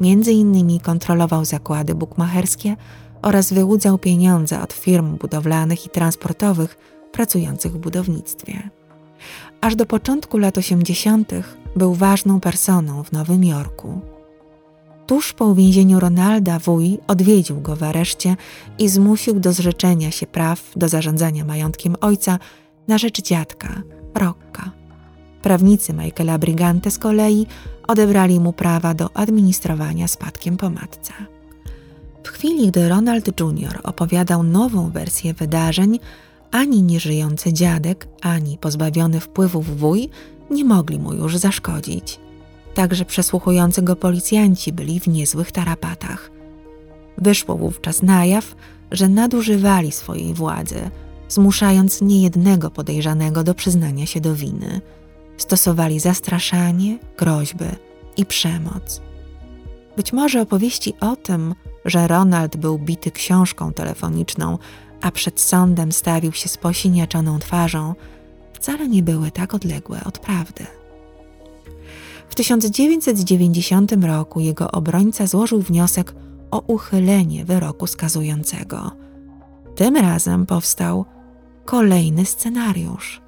Między 0.00 0.32
innymi 0.32 0.80
kontrolował 0.80 1.44
zakłady 1.44 1.94
bukmacherskie 1.94 2.76
oraz 3.22 3.52
wyłudzał 3.52 3.98
pieniądze 3.98 4.62
od 4.62 4.72
firm 4.72 5.16
budowlanych 5.16 5.86
i 5.86 5.90
transportowych 5.90 6.78
pracujących 7.12 7.72
w 7.72 7.78
budownictwie. 7.78 8.70
Aż 9.60 9.76
do 9.76 9.86
początku 9.86 10.38
lat 10.38 10.58
80. 10.58 11.30
był 11.76 11.94
ważną 11.94 12.40
personą 12.40 13.02
w 13.02 13.12
Nowym 13.12 13.44
Jorku. 13.44 14.15
Tuż 15.06 15.32
po 15.32 15.44
uwięzieniu 15.46 16.00
Ronalda 16.00 16.58
wuj 16.58 16.98
odwiedził 17.06 17.60
go 17.60 17.76
w 17.76 17.82
areszcie 17.82 18.36
i 18.78 18.88
zmusił 18.88 19.40
do 19.40 19.52
zrzeczenia 19.52 20.10
się 20.10 20.26
praw 20.26 20.72
do 20.76 20.88
zarządzania 20.88 21.44
majątkiem 21.44 21.96
ojca 22.00 22.38
na 22.88 22.98
rzecz 22.98 23.22
dziadka, 23.22 23.82
Rocka. 24.14 24.70
Prawnicy 25.42 25.92
Michaela 25.92 26.38
Brigante 26.38 26.90
z 26.90 26.98
kolei 26.98 27.46
odebrali 27.88 28.40
mu 28.40 28.52
prawa 28.52 28.94
do 28.94 29.16
administrowania 29.16 30.08
spadkiem 30.08 30.56
po 30.56 30.70
matce. 30.70 31.12
W 32.24 32.28
chwili, 32.28 32.68
gdy 32.68 32.88
Ronald 32.88 33.40
Jr. 33.40 33.80
opowiadał 33.82 34.42
nową 34.42 34.90
wersję 34.90 35.34
wydarzeń, 35.34 35.98
ani 36.50 36.82
nieżyjący 36.82 37.52
dziadek, 37.52 38.08
ani 38.22 38.58
pozbawiony 38.58 39.20
wpływów 39.20 39.78
wuj 39.78 40.08
nie 40.50 40.64
mogli 40.64 40.98
mu 40.98 41.12
już 41.14 41.36
zaszkodzić. 41.36 42.25
Także 42.76 43.04
przesłuchujący 43.04 43.82
go 43.82 43.96
policjanci 43.96 44.72
byli 44.72 45.00
w 45.00 45.06
niezłych 45.08 45.52
tarapatach. 45.52 46.30
Wyszło 47.18 47.56
wówczas 47.56 48.02
na 48.02 48.24
jaw, 48.24 48.54
że 48.90 49.08
nadużywali 49.08 49.92
swojej 49.92 50.34
władzy, 50.34 50.90
zmuszając 51.28 52.00
niejednego 52.00 52.70
podejrzanego 52.70 53.44
do 53.44 53.54
przyznania 53.54 54.06
się 54.06 54.20
do 54.20 54.34
winy. 54.34 54.80
Stosowali 55.36 56.00
zastraszanie, 56.00 56.98
groźby 57.18 57.64
i 58.16 58.26
przemoc. 58.26 59.00
Być 59.96 60.12
może 60.12 60.40
opowieści 60.40 60.94
o 61.00 61.16
tym, 61.16 61.54
że 61.84 62.08
Ronald 62.08 62.56
był 62.56 62.78
bity 62.78 63.10
książką 63.10 63.72
telefoniczną, 63.72 64.58
a 65.00 65.10
przed 65.10 65.40
sądem 65.40 65.92
stawił 65.92 66.32
się 66.32 66.48
z 66.48 66.56
posiniaczoną 66.56 67.38
twarzą, 67.38 67.94
wcale 68.52 68.88
nie 68.88 69.02
były 69.02 69.30
tak 69.30 69.54
odległe 69.54 70.00
od 70.04 70.18
prawdy. 70.18 70.66
W 72.28 72.34
1990 72.34 73.92
roku 73.92 74.40
jego 74.40 74.70
obrońca 74.70 75.26
złożył 75.26 75.60
wniosek 75.60 76.14
o 76.50 76.60
uchylenie 76.60 77.44
wyroku 77.44 77.86
skazującego. 77.86 78.90
Tym 79.74 79.96
razem 79.96 80.46
powstał 80.46 81.04
kolejny 81.64 82.24
scenariusz. 82.24 83.20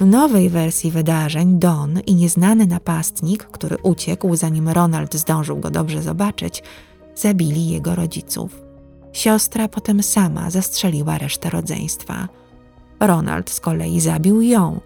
W 0.00 0.06
nowej 0.06 0.50
wersji 0.50 0.90
wydarzeń 0.90 1.58
Don 1.58 2.00
i 2.06 2.14
nieznany 2.14 2.66
napastnik, 2.66 3.44
który 3.44 3.76
uciekł 3.82 4.36
zanim 4.36 4.68
Ronald 4.68 5.14
zdążył 5.14 5.56
go 5.56 5.70
dobrze 5.70 6.02
zobaczyć, 6.02 6.62
zabili 7.14 7.68
jego 7.68 7.94
rodziców. 7.94 8.62
Siostra 9.12 9.68
potem 9.68 10.02
sama 10.02 10.50
zastrzeliła 10.50 11.18
resztę 11.18 11.50
rodzeństwa. 11.50 12.28
Ronald 13.00 13.50
z 13.50 13.60
kolei 13.60 14.00
zabił 14.00 14.42
ją, 14.42 14.80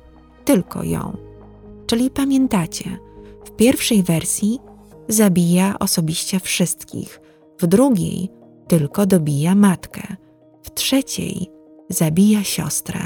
tylko 0.45 0.83
ją. 0.83 1.17
Czyli 1.87 2.11
pamiętacie, 2.11 2.99
pierwszej 3.63 4.03
wersji 4.03 4.59
zabija 5.09 5.79
osobiście 5.79 6.41
wszystkich, 6.41 7.21
w 7.61 7.67
drugiej 7.67 8.31
tylko 8.69 9.07
dobija 9.07 9.55
matkę, 9.55 10.03
w 10.63 10.75
trzeciej 10.75 11.51
zabija 11.89 12.45
siostrę. 12.45 13.01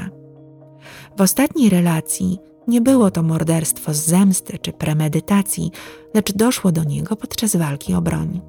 W 1.17 1.21
ostatniej 1.21 1.69
relacji 1.69 2.37
nie 2.67 2.81
było 2.81 3.11
to 3.11 3.23
morderstwo 3.23 3.93
z 3.93 3.97
zemsty 3.97 4.57
czy 4.59 4.73
premedytacji, 4.73 5.71
lecz 6.13 6.33
doszło 6.33 6.71
do 6.71 6.83
niego 6.83 7.15
podczas 7.15 7.55
walki 7.55 7.93
o 7.93 8.01
broń. 8.01 8.41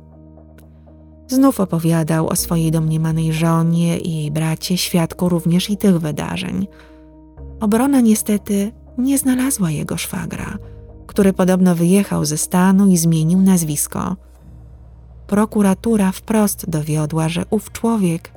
Znów 1.26 1.60
opowiadał 1.60 2.28
o 2.28 2.36
swojej 2.36 2.70
domniemanej 2.70 3.32
żonie 3.32 3.98
i 3.98 4.14
jej 4.14 4.30
bracie, 4.30 4.78
świadku 4.78 5.28
również 5.28 5.70
i 5.70 5.76
tych 5.76 5.98
wydarzeń. 5.98 6.66
Obrona 7.60 8.00
niestety 8.00 8.72
nie 8.98 9.18
znalazła 9.18 9.70
jego 9.70 9.96
szwagra, 9.96 10.58
który 11.08 11.32
podobno 11.32 11.74
wyjechał 11.74 12.24
ze 12.24 12.38
stanu 12.38 12.86
i 12.86 12.96
zmienił 12.96 13.40
nazwisko. 13.40 14.16
Prokuratura 15.26 16.12
wprost 16.12 16.70
dowiodła, 16.70 17.28
że 17.28 17.44
ów 17.50 17.72
człowiek 17.72 18.32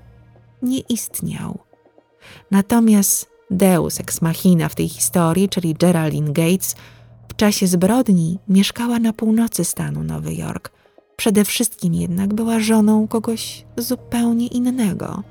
nie 0.62 0.80
istniał. 0.80 1.60
Natomiast 2.52 3.30
Deus 3.52 4.00
ex 4.00 4.22
machina 4.22 4.70
w 4.70 4.76
tej 4.76 4.90
historii, 4.90 5.50
czyli 5.50 5.74
Geraldine 5.74 6.34
Gates, 6.34 6.76
w 7.30 7.36
czasie 7.36 7.68
zbrodni 7.68 8.40
mieszkała 8.48 9.00
na 9.00 9.14
północy 9.14 9.66
stanu 9.66 10.04
Nowy 10.04 10.34
Jork– 10.34 10.72
Przede 11.22 11.46
wszystkim 11.46 11.94
jednak 11.94 12.34
była 12.34 12.60
żoną 12.60 13.08
kogoś 13.08 13.66
zupełnie 13.78 14.48
innego. 14.48 15.24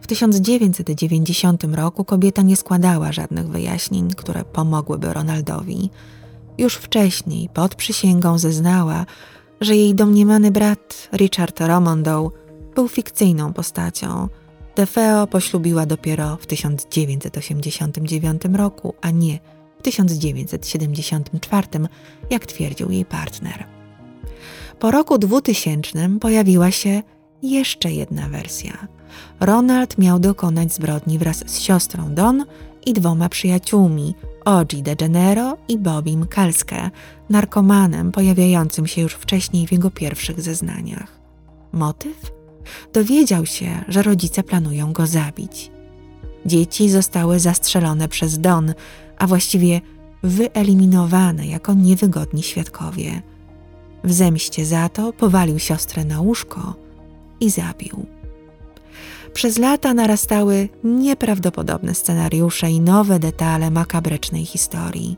W 0.00 0.06
1990 0.06 1.64
roku 1.64 2.04
kobieta 2.04 2.42
nie 2.42 2.56
składała 2.56 3.12
żadnych 3.12 3.48
wyjaśnień, 3.48 4.10
które 4.10 4.44
pomogłyby 4.44 5.14
Ronaldowi. 5.14 5.90
Już 6.58 6.74
wcześniej, 6.74 7.48
pod 7.48 7.74
przysięgą, 7.74 8.38
zeznała, 8.38 9.06
że 9.60 9.76
jej 9.76 9.94
domniemany 9.94 10.50
brat 10.50 11.08
Richard 11.12 11.60
Romondow 11.60 12.32
był 12.74 12.88
fikcyjną 12.88 13.52
postacią. 13.52 14.28
DeFeo 14.76 15.26
poślubiła 15.26 15.86
dopiero 15.86 16.36
w 16.36 16.46
1989 16.46 18.42
roku, 18.52 18.94
a 19.00 19.10
nie 19.10 19.38
w 19.78 19.82
1974, 19.82 21.66
jak 22.30 22.46
twierdził 22.46 22.90
jej 22.90 23.04
partner. 23.04 23.66
Po 24.78 24.90
roku 24.90 25.18
2000 25.18 26.18
pojawiła 26.20 26.70
się 26.70 27.02
jeszcze 27.42 27.92
jedna 27.92 28.28
wersja. 28.28 28.86
Ronald 29.40 29.98
miał 29.98 30.18
dokonać 30.18 30.74
zbrodni 30.74 31.18
wraz 31.18 31.50
z 31.50 31.60
siostrą 31.60 32.14
Don 32.14 32.44
i 32.86 32.92
dwoma 32.92 33.28
przyjaciółmi, 33.28 34.14
Oji 34.46 34.82
DeGenero 34.82 35.56
i 35.68 35.78
Bobim 35.78 36.26
Kalske, 36.26 36.90
narkomanem 37.30 38.12
pojawiającym 38.12 38.86
się 38.86 39.00
już 39.00 39.14
wcześniej 39.14 39.66
w 39.66 39.72
jego 39.72 39.90
pierwszych 39.90 40.40
zeznaniach. 40.40 41.20
Motyw? 41.72 42.32
Dowiedział 42.92 43.46
się, 43.46 43.84
że 43.88 44.02
rodzice 44.02 44.42
planują 44.42 44.92
go 44.92 45.06
zabić. 45.06 45.70
Dzieci 46.46 46.90
zostały 46.90 47.40
zastrzelone 47.40 48.08
przez 48.08 48.38
Don, 48.38 48.74
a 49.18 49.26
właściwie 49.26 49.80
wyeliminowane 50.22 51.46
jako 51.46 51.74
niewygodni 51.74 52.42
świadkowie. 52.42 53.22
W 54.04 54.12
zemście 54.12 54.66
za 54.66 54.88
to 54.88 55.12
powalił 55.12 55.58
siostrę 55.58 56.04
na 56.04 56.20
łóżko 56.20 56.74
i 57.40 57.50
zabił. 57.50 58.06
Przez 59.36 59.58
lata 59.58 59.94
narastały 59.94 60.68
nieprawdopodobne 60.84 61.94
scenariusze 61.94 62.70
i 62.70 62.80
nowe 62.80 63.18
detale 63.18 63.70
makabrycznej 63.70 64.44
historii. 64.44 65.16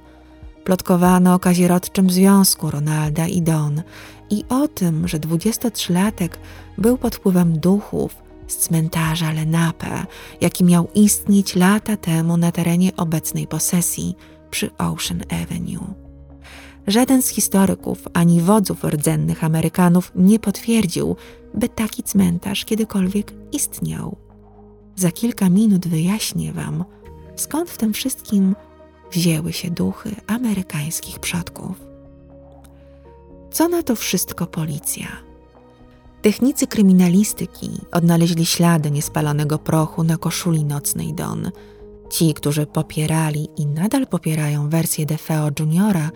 Plotkowano 0.64 1.34
o 1.34 1.38
kazirodczym 1.38 2.10
związku 2.10 2.70
Ronalda 2.70 3.26
i 3.26 3.42
Don 3.42 3.82
i 4.30 4.44
o 4.48 4.68
tym, 4.68 5.08
że 5.08 5.18
23-latek 5.18 6.28
był 6.78 6.98
pod 6.98 7.16
wpływem 7.16 7.58
duchów 7.58 8.16
z 8.46 8.56
cmentarza 8.56 9.32
Lenape, 9.32 10.06
jaki 10.40 10.64
miał 10.64 10.88
istnieć 10.94 11.56
lata 11.56 11.96
temu 11.96 12.36
na 12.36 12.52
terenie 12.52 12.96
obecnej 12.96 13.46
posesji 13.46 14.16
przy 14.50 14.70
Ocean 14.78 15.22
Avenue. 15.42 16.07
Żaden 16.88 17.22
z 17.22 17.28
historyków 17.28 18.08
ani 18.14 18.40
wodzów 18.40 18.84
rdzennych 18.84 19.44
Amerykanów 19.44 20.12
nie 20.14 20.38
potwierdził, 20.38 21.16
by 21.54 21.68
taki 21.68 22.02
cmentarz 22.02 22.64
kiedykolwiek 22.64 23.32
istniał. 23.52 24.16
Za 24.96 25.10
kilka 25.10 25.50
minut 25.50 25.88
wyjaśnię 25.88 26.52
Wam, 26.52 26.84
skąd 27.36 27.70
w 27.70 27.78
tym 27.78 27.92
wszystkim 27.92 28.54
wzięły 29.12 29.52
się 29.52 29.70
duchy 29.70 30.14
amerykańskich 30.26 31.18
przodków. 31.18 31.76
Co 33.50 33.68
na 33.68 33.82
to 33.82 33.96
wszystko 33.96 34.46
policja? 34.46 35.06
Technicy 36.22 36.66
kryminalistyki 36.66 37.70
odnaleźli 37.92 38.46
ślady 38.46 38.90
niespalonego 38.90 39.58
prochu 39.58 40.04
na 40.04 40.16
koszuli 40.16 40.64
nocnej 40.64 41.14
Don. 41.14 41.50
Ci, 42.10 42.34
którzy 42.34 42.66
popierali 42.66 43.48
i 43.56 43.66
nadal 43.66 44.06
popierają 44.06 44.68
wersję 44.68 45.06
DeFeo 45.06 45.50
Juniora, 45.60 46.10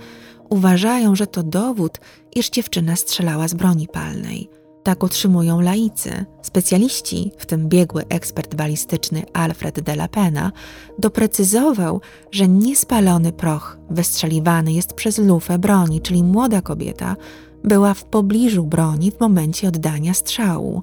uważają, 0.52 1.14
że 1.14 1.26
to 1.26 1.42
dowód, 1.42 1.98
iż 2.34 2.50
dziewczyna 2.50 2.96
strzelała 2.96 3.48
z 3.48 3.54
broni 3.54 3.88
palnej– 3.88 4.48
tak 4.82 5.02
utrzymują 5.02 5.60
laicy. 5.60 6.24
Specjaliści, 6.42 7.32
w 7.38 7.46
tym 7.46 7.68
biegły 7.68 8.04
ekspert 8.08 8.54
balistyczny 8.54 9.22
Alfred 9.32 9.80
de 9.80 9.92
la 9.92 10.08
Pena, 10.08 10.52
doprecyzował, 10.98 12.00
że 12.30 12.48
niespalony 12.48 13.32
proch 13.32 13.78
wystrzeliwany 13.90 14.72
jest 14.72 14.92
przez 14.92 15.18
lufę 15.18 15.58
broni, 15.58 16.00
czyli 16.00 16.22
młoda 16.22 16.62
kobieta 16.62 17.16
była 17.64 17.94
w 17.94 18.04
pobliżu 18.04 18.64
broni 18.64 19.10
w 19.10 19.20
momencie 19.20 19.68
oddania 19.68 20.14
strzału. 20.14 20.82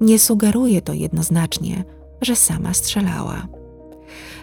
Nie 0.00 0.18
sugeruje 0.18 0.82
to 0.82 0.92
jednoznacznie, 0.92 1.84
że 2.20 2.36
sama 2.36 2.74
strzelała. 2.74 3.46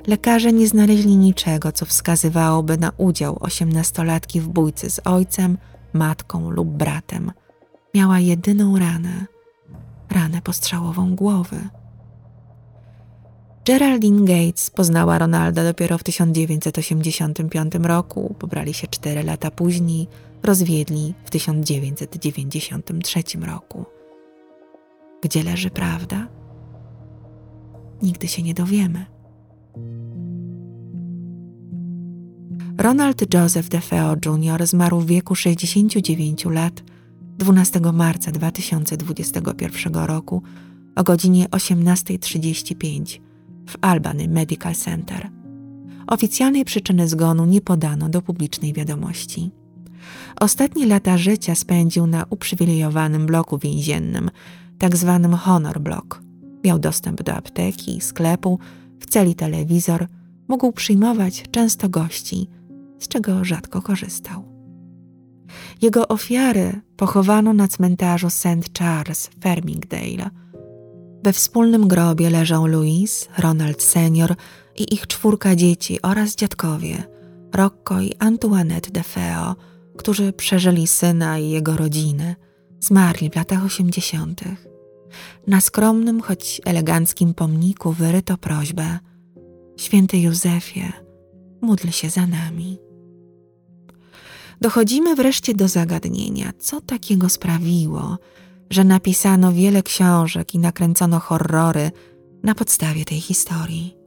Lekarze 0.07 0.53
nie 0.53 0.67
znaleźli 0.67 1.17
niczego, 1.17 1.71
co 1.71 1.85
wskazywałoby 1.85 2.77
na 2.77 2.91
udział 2.97 3.37
osiemnastolatki 3.39 4.41
w 4.41 4.47
bójce 4.47 4.89
z 4.89 5.01
ojcem, 5.05 5.57
matką 5.93 6.49
lub 6.49 6.67
bratem 6.67 7.31
miała 7.93 8.19
jedyną 8.19 8.79
ranę 8.79 9.25
ranę 10.11 10.41
postrzałową 10.41 11.15
głowy. 11.15 11.69
Geraldine 13.65 14.25
Gates 14.25 14.69
poznała 14.69 15.19
Ronalda 15.19 15.63
dopiero 15.63 15.97
w 15.97 16.03
1985 16.03 17.73
roku, 17.75 18.35
pobrali 18.39 18.73
się 18.73 18.87
cztery 18.87 19.23
lata 19.23 19.51
później, 19.51 20.07
rozwiedli 20.43 21.13
w 21.25 21.29
1993 21.29 23.23
roku. 23.41 23.85
Gdzie 25.21 25.43
leży 25.43 25.69
prawda? 25.69 26.27
Nigdy 28.01 28.27
się 28.27 28.43
nie 28.43 28.53
dowiemy. 28.53 29.05
Ronald 32.81 33.33
Joseph 33.33 33.69
DeFeo 33.69 34.15
Jr. 34.25 34.67
zmarł 34.67 34.99
w 34.99 35.05
wieku 35.05 35.35
69 35.35 36.45
lat 36.45 36.83
12 37.37 37.79
marca 37.93 38.31
2021 38.31 39.93
roku 39.93 40.43
o 40.95 41.03
godzinie 41.03 41.47
18.35 41.47 43.19
w 43.69 43.77
Albany 43.81 44.27
Medical 44.27 44.75
Center. 44.75 45.29
Oficjalnej 46.07 46.65
przyczyny 46.65 47.07
zgonu 47.07 47.45
nie 47.45 47.61
podano 47.61 48.09
do 48.09 48.21
publicznej 48.21 48.73
wiadomości. 48.73 49.51
Ostatnie 50.39 50.85
lata 50.87 51.17
życia 51.17 51.55
spędził 51.55 52.07
na 52.07 52.25
uprzywilejowanym 52.29 53.25
bloku 53.25 53.57
więziennym, 53.57 54.31
tak 54.77 54.97
zwanym 54.97 55.33
Honor 55.33 55.79
Block. 55.79 56.21
Miał 56.63 56.79
dostęp 56.79 57.23
do 57.23 57.33
apteki, 57.33 58.01
sklepu, 58.01 58.59
w 58.99 59.05
celi 59.05 59.35
telewizor, 59.35 60.07
mógł 60.47 60.71
przyjmować 60.71 61.43
często 61.51 61.89
gości, 61.89 62.47
z 63.01 63.07
czego 63.07 63.43
rzadko 63.43 63.81
korzystał. 63.81 64.43
Jego 65.81 66.07
ofiary 66.07 66.81
pochowano 66.97 67.53
na 67.53 67.67
cmentarzu 67.67 68.29
St. 68.29 68.79
Charles 68.79 69.27
w 69.27 69.43
Fermingdale. 69.43 70.29
We 71.23 71.33
wspólnym 71.33 71.87
grobie 71.87 72.29
leżą 72.29 72.67
Louise, 72.67 73.29
Ronald 73.37 73.83
senior 73.83 74.35
i 74.77 74.93
ich 74.93 75.07
czwórka 75.07 75.55
dzieci 75.55 76.01
oraz 76.01 76.35
dziadkowie, 76.35 77.03
Rocco 77.53 78.01
i 78.01 78.13
Antoinette 78.19 78.91
DeFeo, 78.91 79.55
którzy 79.97 80.33
przeżyli 80.33 80.87
syna 80.87 81.39
i 81.39 81.49
jego 81.49 81.77
rodzinę, 81.77 82.35
zmarli 82.79 83.29
w 83.29 83.35
latach 83.35 83.65
osiemdziesiątych. 83.65 84.67
Na 85.47 85.61
skromnym, 85.61 86.21
choć 86.21 86.61
eleganckim 86.65 87.33
pomniku 87.33 87.91
wyryto 87.91 88.37
prośbę: 88.37 88.99
Święty 89.77 90.17
Józefie, 90.17 90.91
módl 91.61 91.89
się 91.89 92.09
za 92.09 92.27
nami. 92.27 92.90
Dochodzimy 94.61 95.15
wreszcie 95.15 95.53
do 95.53 95.67
zagadnienia, 95.67 96.53
co 96.59 96.81
takiego 96.81 97.29
sprawiło, 97.29 98.17
że 98.69 98.83
napisano 98.83 99.51
wiele 99.51 99.83
książek 99.83 100.55
i 100.55 100.59
nakręcono 100.59 101.19
horrory 101.19 101.91
na 102.43 102.55
podstawie 102.55 103.05
tej 103.05 103.21
historii. 103.21 103.97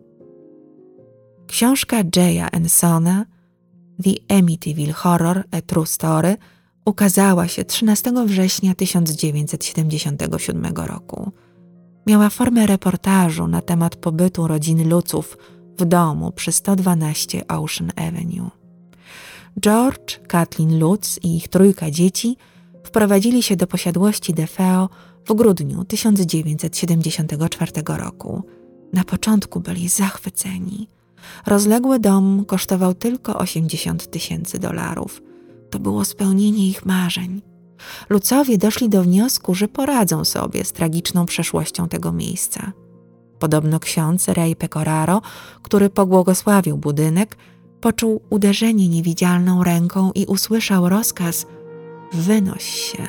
Książka 1.46 1.96
Jaya 2.16 2.48
Ensona 2.52 3.26
The 4.04 4.36
Amityville 4.38 4.92
Horror 4.92 5.44
A 5.50 5.60
True 5.60 5.86
Story 5.86 6.36
ukazała 6.84 7.48
się 7.48 7.64
13 7.64 8.12
września 8.26 8.74
1977 8.74 10.64
roku. 10.74 11.32
Miała 12.06 12.30
formę 12.30 12.66
reportażu 12.66 13.46
na 13.46 13.62
temat 13.62 13.96
pobytu 13.96 14.46
rodziny 14.46 14.84
Luców 14.84 15.38
w 15.78 15.84
domu 15.84 16.32
przy 16.32 16.52
112 16.52 17.46
Ocean 17.48 17.92
Avenue. 17.96 18.63
George, 19.60 20.20
Kathleen 20.28 20.78
Lutz 20.78 21.18
i 21.22 21.36
ich 21.36 21.48
trójka 21.48 21.90
dzieci 21.90 22.36
wprowadzili 22.84 23.42
się 23.42 23.56
do 23.56 23.66
posiadłości 23.66 24.34
DeFeo 24.34 24.88
w 25.26 25.34
grudniu 25.34 25.84
1974 25.84 27.72
roku. 27.86 28.42
Na 28.92 29.04
początku 29.04 29.60
byli 29.60 29.88
zachwyceni. 29.88 30.88
Rozległy 31.46 31.98
dom 31.98 32.44
kosztował 32.44 32.94
tylko 32.94 33.38
80 33.38 34.10
tysięcy 34.10 34.58
dolarów. 34.58 35.22
To 35.70 35.78
było 35.78 36.04
spełnienie 36.04 36.68
ich 36.68 36.86
marzeń. 36.86 37.42
Lucowie 38.08 38.58
doszli 38.58 38.88
do 38.88 39.02
wniosku, 39.02 39.54
że 39.54 39.68
poradzą 39.68 40.24
sobie 40.24 40.64
z 40.64 40.72
tragiczną 40.72 41.26
przeszłością 41.26 41.88
tego 41.88 42.12
miejsca. 42.12 42.72
Podobno 43.38 43.80
ksiądz 43.80 44.28
Ray 44.28 44.56
Pecoraro, 44.56 45.22
który 45.62 45.90
pobłogosławił 45.90 46.76
budynek, 46.76 47.36
poczuł 47.84 48.20
uderzenie 48.30 48.88
niewidzialną 48.88 49.64
ręką 49.64 50.10
i 50.14 50.26
usłyszał 50.26 50.88
rozkaz: 50.88 51.46
Wynoś 52.12 52.64
się. 52.64 53.02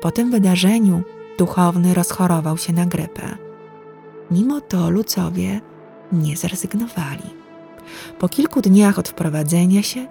Po 0.00 0.10
tym 0.10 0.30
wydarzeniu 0.30 1.02
duchowny 1.38 1.94
rozchorował 1.94 2.58
się 2.58 2.72
na 2.72 2.86
grypę. 2.86 3.36
Mimo 4.30 4.60
to 4.60 4.90
Lucowie 4.90 5.60
nie 6.12 6.36
zrezygnowali. 6.36 7.30
Po 8.18 8.28
kilku 8.28 8.60
dniach 8.60 8.98
od 8.98 9.08
wprowadzenia 9.08 9.82
się 9.82 10.06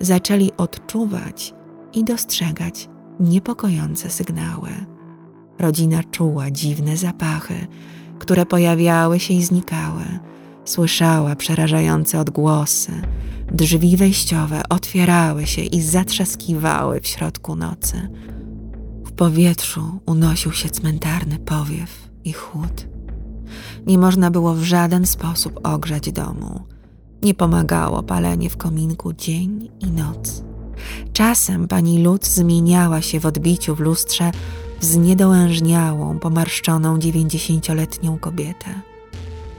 zaczęli 0.00 0.50
odczuwać 0.56 1.54
i 1.92 2.04
dostrzegać 2.04 2.88
niepokojące 3.20 4.10
sygnały. 4.10 4.70
Rodzina 5.58 6.02
czuła 6.10 6.50
dziwne 6.50 6.96
zapachy, 6.96 7.66
które 8.18 8.46
pojawiały 8.46 9.20
się 9.20 9.34
i 9.34 9.44
znikały. 9.44 10.04
Słyszała 10.66 11.36
przerażające 11.36 12.20
odgłosy. 12.20 12.92
Drzwi 13.52 13.96
wejściowe 13.96 14.62
otwierały 14.68 15.46
się 15.46 15.62
i 15.62 15.82
zatrzaskiwały 15.82 17.00
w 17.00 17.06
środku 17.06 17.56
nocy. 17.56 18.08
W 19.04 19.12
powietrzu 19.12 20.00
unosił 20.06 20.52
się 20.52 20.70
cmentarny 20.70 21.38
powiew 21.38 22.08
i 22.24 22.32
chłód. 22.32 22.86
Nie 23.86 23.98
można 23.98 24.30
było 24.30 24.54
w 24.54 24.62
żaden 24.62 25.06
sposób 25.06 25.60
ogrzać 25.66 26.12
domu. 26.12 26.60
Nie 27.22 27.34
pomagało 27.34 28.02
palenie 28.02 28.50
w 28.50 28.56
kominku 28.56 29.12
dzień 29.12 29.70
i 29.80 29.90
noc. 29.90 30.44
Czasem 31.12 31.68
pani 31.68 32.02
Lutz 32.02 32.28
zmieniała 32.28 33.02
się 33.02 33.20
w 33.20 33.26
odbiciu 33.26 33.74
w 33.74 33.80
lustrze 33.80 34.30
w 34.80 34.84
zniedołężniałą, 34.84 36.18
pomarszczoną 36.18 36.98
dziewięćdziesięcioletnią 36.98 38.18
kobietę. 38.18 38.95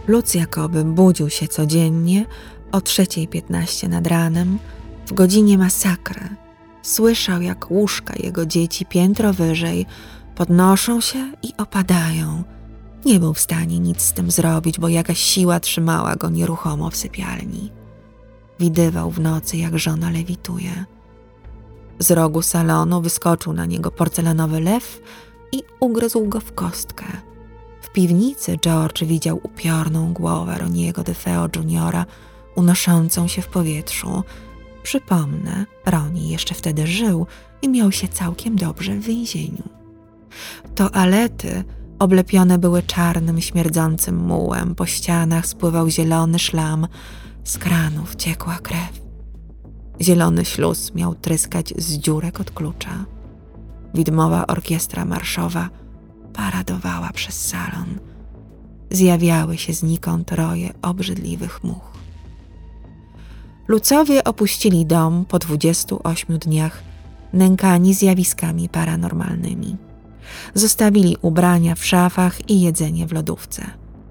Lutz 0.08 0.36
jakoby 0.36 0.84
budził 0.84 1.30
się 1.30 1.48
codziennie 1.48 2.26
o 2.72 2.80
3.15 2.80 3.90
nad 3.90 4.08
ranem, 4.08 4.60
w 5.08 5.14
godzinie 5.14 5.58
masakry. 5.58 6.22
Słyszał, 6.82 7.42
jak 7.42 7.72
łóżka 7.72 8.14
jego 8.20 8.46
dzieci 8.46 8.86
piętro 8.86 9.34
wyżej 9.34 9.86
podnoszą 10.36 11.02
się 11.02 11.32
i 11.44 11.54
opadają. 11.58 12.44
Nie 13.06 13.20
był 13.20 13.34
w 13.34 13.40
stanie 13.40 13.80
nic 13.80 14.02
z 14.02 14.14
tym 14.14 14.32
zrobić, 14.32 14.80
bo 14.80 14.88
jakaś 14.88 15.20
siła 15.20 15.60
trzymała 15.60 16.16
go 16.16 16.30
nieruchomo 16.30 16.90
w 16.90 16.96
sypialni. 16.96 17.72
Widywał 18.60 19.12
w 19.12 19.20
nocy, 19.20 19.58
jak 19.58 19.80
żona 19.80 20.10
lewituje. 20.10 20.86
Z 22.00 22.12
rogu 22.12 22.42
salonu 22.42 23.02
wyskoczył 23.02 23.54
na 23.54 23.66
niego 23.66 23.92
porcelanowy 23.92 24.60
lew 24.60 25.02
i 25.52 25.64
ugryzł 25.80 26.26
go 26.26 26.40
w 26.40 26.54
kostkę. 26.54 27.06
W 27.88 27.92
piwnicy 27.92 28.58
George 28.58 29.04
widział 29.04 29.40
upiorną 29.44 30.14
głowę 30.14 30.58
Roniego 30.58 31.04
DeFeo 31.04 31.50
Juniora 31.56 32.06
unoszącą 32.56 33.28
się 33.28 33.42
w 33.42 33.48
powietrzu. 33.48 34.24
Przypomnę, 34.84 35.66
Roni 35.86 36.30
jeszcze 36.30 36.56
wtedy 36.56 36.88
żył 36.88 37.28
i 37.62 37.70
miał 37.70 37.92
się 37.92 38.08
całkiem 38.08 38.56
dobrze 38.56 38.96
w 38.96 39.02
więzieniu. 39.02 39.64
Toalety 40.76 41.64
oblepione 42.00 42.58
były 42.58 42.84
czarnym, 42.84 43.42
śmierdzącym 43.42 44.18
mułem, 44.18 44.76
po 44.76 44.86
ścianach 44.86 45.46
spływał 45.46 45.90
zielony 45.90 46.40
szlam, 46.40 46.88
z 47.44 47.58
kranów 47.58 48.16
ciekła 48.16 48.60
krew. 48.60 49.02
Zielony 50.02 50.46
śluz 50.46 50.96
miał 50.96 51.16
tryskać 51.16 51.74
z 51.78 51.98
dziurek 51.98 52.40
od 52.40 52.52
klucza. 52.52 53.06
Widmowa 53.94 54.48
orkiestra 54.48 55.06
marszowa 55.06 55.70
paradowała 56.38 57.10
przez 57.14 57.48
salon. 57.48 58.00
Zjawiały 58.92 59.58
się 59.58 59.74
znikąd 59.74 60.32
roje 60.32 60.74
obrzydliwych 60.82 61.64
much. 61.64 61.98
Lucowie 63.68 64.24
opuścili 64.24 64.86
dom 64.86 65.26
po 65.26 65.40
28 65.40 66.38
dniach, 66.38 66.84
nękani 67.34 67.94
zjawiskami 67.94 68.70
paranormalnymi. 68.70 69.76
Zostawili 70.54 71.18
ubrania 71.22 71.76
w 71.76 71.86
szafach 71.86 72.50
i 72.50 72.62
jedzenie 72.62 73.08
w 73.08 73.12
lodówce. 73.12 73.66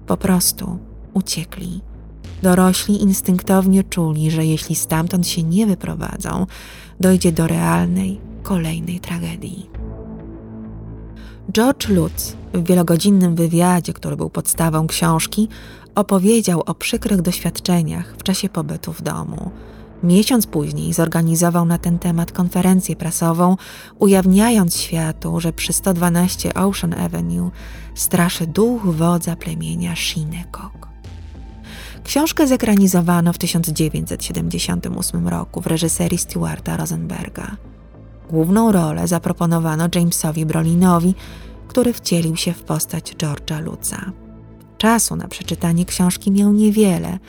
Po 0.07 0.17
prostu 0.17 0.79
uciekli. 1.13 1.81
Dorośli 2.43 3.01
instynktownie 3.01 3.83
czuli, 3.83 4.31
że 4.31 4.45
jeśli 4.45 4.75
stamtąd 4.75 5.27
się 5.27 5.43
nie 5.43 5.67
wyprowadzą, 5.67 6.45
dojdzie 6.99 7.31
do 7.31 7.47
realnej, 7.47 8.19
kolejnej 8.43 8.99
tragedii. 8.99 9.76
George 11.51 11.89
Lutz 11.89 12.35
w 12.53 12.67
wielogodzinnym 12.67 13.35
wywiadzie, 13.35 13.93
który 13.93 14.17
był 14.17 14.29
podstawą 14.29 14.87
książki, 14.87 15.47
opowiedział 15.95 16.63
o 16.65 16.75
przykrych 16.75 17.21
doświadczeniach 17.21 18.15
w 18.17 18.23
czasie 18.23 18.49
pobytu 18.49 18.93
w 18.93 19.01
domu. 19.01 19.51
Miesiąc 20.03 20.47
później 20.47 20.93
zorganizował 20.93 21.65
na 21.65 21.77
ten 21.77 21.99
temat 21.99 22.31
konferencję 22.31 22.95
prasową, 22.95 23.57
ujawniając 23.99 24.77
światu, 24.77 25.39
że 25.39 25.53
przy 25.53 25.73
112 25.73 26.53
Ocean 26.53 26.93
Avenue 26.93 27.51
straszy 27.95 28.47
duch 28.47 28.85
wodza 28.85 29.35
plemienia 29.35 29.95
Shinnecock. 29.95 30.87
Książkę 32.03 32.47
zekranizowano 32.47 33.33
w 33.33 33.37
1978 33.37 35.27
roku 35.27 35.61
w 35.61 35.67
reżyserii 35.67 36.17
Stewarta 36.17 36.77
Rosenberga. 36.77 37.57
Główną 38.29 38.71
rolę 38.71 39.07
zaproponowano 39.07 39.87
Jamesowi 39.95 40.45
Brolinowi, 40.45 41.15
który 41.67 41.93
wcielił 41.93 42.35
się 42.35 42.53
w 42.53 42.63
postać 42.63 43.15
George'a 43.15 43.61
Luca. 43.61 44.11
Czasu 44.77 45.15
na 45.15 45.27
przeczytanie 45.27 45.85
książki 45.85 46.31
miał 46.31 46.53
niewiele. 46.53 47.19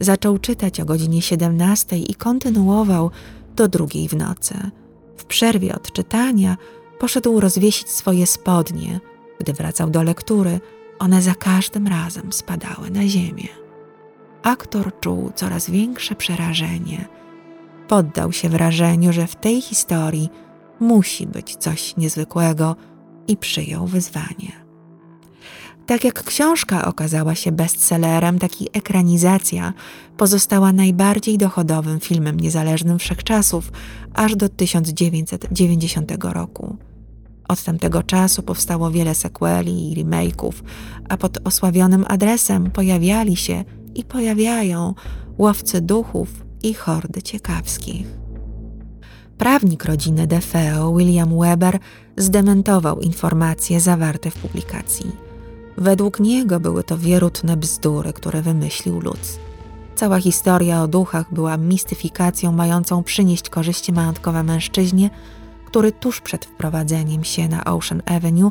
Zaczął 0.00 0.38
czytać 0.38 0.80
o 0.80 0.84
godzinie 0.84 1.22
17 1.22 1.98
i 1.98 2.14
kontynuował 2.14 3.10
do 3.56 3.68
drugiej 3.68 4.08
w 4.08 4.16
nocy. 4.16 4.54
W 5.16 5.24
przerwie 5.24 5.74
od 5.74 5.92
czytania 5.92 6.56
poszedł 6.98 7.40
rozwiesić 7.40 7.90
swoje 7.90 8.26
spodnie. 8.26 9.00
Gdy 9.40 9.52
wracał 9.52 9.90
do 9.90 10.02
lektury, 10.02 10.60
one 10.98 11.22
za 11.22 11.34
każdym 11.34 11.86
razem 11.86 12.32
spadały 12.32 12.90
na 12.90 13.06
ziemię. 13.06 13.48
Aktor 14.42 15.00
czuł 15.00 15.32
coraz 15.34 15.70
większe 15.70 16.14
przerażenie. 16.14 17.08
Poddał 17.88 18.32
się 18.32 18.48
wrażeniu, 18.48 19.12
że 19.12 19.26
w 19.26 19.36
tej 19.36 19.60
historii 19.60 20.28
musi 20.80 21.26
być 21.26 21.56
coś 21.56 21.96
niezwykłego 21.96 22.76
i 23.28 23.36
przyjął 23.36 23.86
wyzwanie. 23.86 24.68
Tak 25.86 26.04
jak 26.04 26.24
książka 26.24 26.84
okazała 26.84 27.34
się 27.34 27.52
bestsellerem, 27.52 28.38
tak 28.38 28.62
i 28.62 28.68
ekranizacja 28.72 29.72
pozostała 30.16 30.72
najbardziej 30.72 31.38
dochodowym 31.38 32.00
filmem 32.00 32.40
niezależnym 32.40 32.98
wszechczasów 32.98 33.72
aż 34.14 34.36
do 34.36 34.48
1990 34.48 36.12
roku. 36.24 36.76
Od 37.48 37.62
tamtego 37.62 38.02
czasu 38.02 38.42
powstało 38.42 38.90
wiele 38.90 39.14
sequeli 39.14 39.92
i 39.92 40.04
remake'ów, 40.04 40.52
a 41.08 41.16
pod 41.16 41.38
osławionym 41.46 42.04
adresem 42.08 42.70
pojawiali 42.70 43.36
się 43.36 43.64
i 43.94 44.04
pojawiają 44.04 44.94
łowcy 45.38 45.80
duchów 45.80 46.47
i 46.62 46.74
hordy 46.74 47.22
ciekawskich. 47.22 48.06
Prawnik 49.38 49.84
rodziny 49.84 50.26
DeFeo, 50.26 50.96
William 50.96 51.38
Weber, 51.38 51.78
zdementował 52.16 53.00
informacje 53.00 53.80
zawarte 53.80 54.30
w 54.30 54.34
publikacji. 54.38 55.12
Według 55.76 56.20
niego 56.20 56.60
były 56.60 56.84
to 56.84 56.98
wierutne 56.98 57.56
bzdury, 57.56 58.12
które 58.12 58.42
wymyślił 58.42 59.00
Lutz. 59.00 59.38
Cała 59.94 60.20
historia 60.20 60.82
o 60.82 60.88
duchach 60.88 61.34
była 61.34 61.56
mistyfikacją 61.56 62.52
mającą 62.52 63.02
przynieść 63.02 63.50
korzyści 63.50 63.92
majątkowe 63.92 64.42
mężczyźnie, 64.42 65.10
który 65.66 65.92
tuż 65.92 66.20
przed 66.20 66.44
wprowadzeniem 66.44 67.24
się 67.24 67.48
na 67.48 67.64
Ocean 67.64 68.02
Avenue 68.06 68.50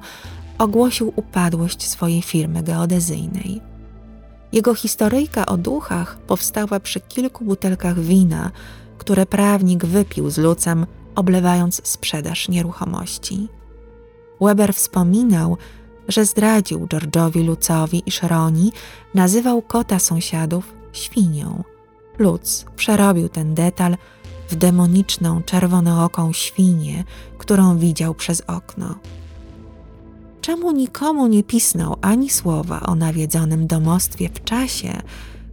ogłosił 0.58 1.14
upadłość 1.16 1.88
swojej 1.88 2.22
firmy 2.22 2.64
geodezyjnej. 2.64 3.62
Jego 4.52 4.76
historyjka 4.76 5.46
o 5.46 5.58
duchach 5.58 6.18
powstała 6.18 6.80
przy 6.80 7.00
kilku 7.00 7.46
butelkach 7.46 8.00
wina, 8.00 8.52
które 8.98 9.26
prawnik 9.26 9.86
wypił 9.86 10.30
z 10.30 10.38
Lucem, 10.38 10.86
oblewając 11.16 11.88
sprzedaż 11.88 12.50
nieruchomości. 12.50 13.48
Weber 14.42 14.74
wspominał, 14.74 15.58
że 16.08 16.26
zdradził 16.26 16.88
George'owi 16.88 17.46
Lucowi 17.46 18.04
i 18.06 18.12
Sharoni, 18.12 18.72
nazywał 19.14 19.62
kota 19.62 20.00
sąsiadów 20.00 20.74
świnią. 20.94 21.64
Luc 22.20 22.66
przerobił 22.76 23.30
ten 23.30 23.56
detal 23.56 23.98
w 24.50 24.56
demoniczną, 24.56 25.44
czerwonooką 25.44 26.34
świnię, 26.34 27.04
którą 27.38 27.78
widział 27.78 28.14
przez 28.14 28.42
okno. 28.42 28.96
Czemu 30.48 30.72
nikomu 30.72 31.28
nie 31.28 31.44
pisnął 31.44 31.96
ani 32.02 32.30
słowa 32.30 32.80
o 32.82 32.96
nawiedzonym 32.96 33.68
domostwie 33.68 34.30
w 34.30 34.44
czasie, 34.44 35.02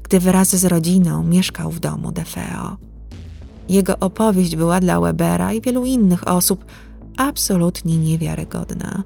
gdy 0.02 0.20
wraz 0.20 0.56
z 0.56 0.64
rodziną 0.64 1.22
mieszkał 1.22 1.70
w 1.70 1.80
domu 1.80 2.12
Defeo? 2.12 2.76
Jego 3.68 3.98
opowieść 3.98 4.56
była 4.56 4.80
dla 4.80 5.00
Webera 5.00 5.52
i 5.52 5.60
wielu 5.60 5.84
innych 5.84 6.28
osób 6.28 6.64
absolutnie 7.16 7.98
niewiarygodna. 7.98 9.02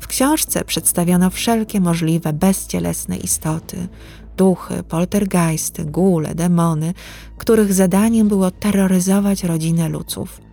W 0.00 0.06
książce 0.06 0.64
przedstawiono 0.64 1.30
wszelkie 1.30 1.80
możliwe 1.80 2.32
bezcielesne 2.32 3.16
istoty, 3.16 3.88
duchy, 4.36 4.82
poltergeisty, 4.82 5.84
góle, 5.84 6.34
demony, 6.34 6.94
których 7.38 7.74
zadaniem 7.74 8.28
było 8.28 8.50
terroryzować 8.50 9.44
rodzinę 9.44 9.88
luców. 9.88 10.49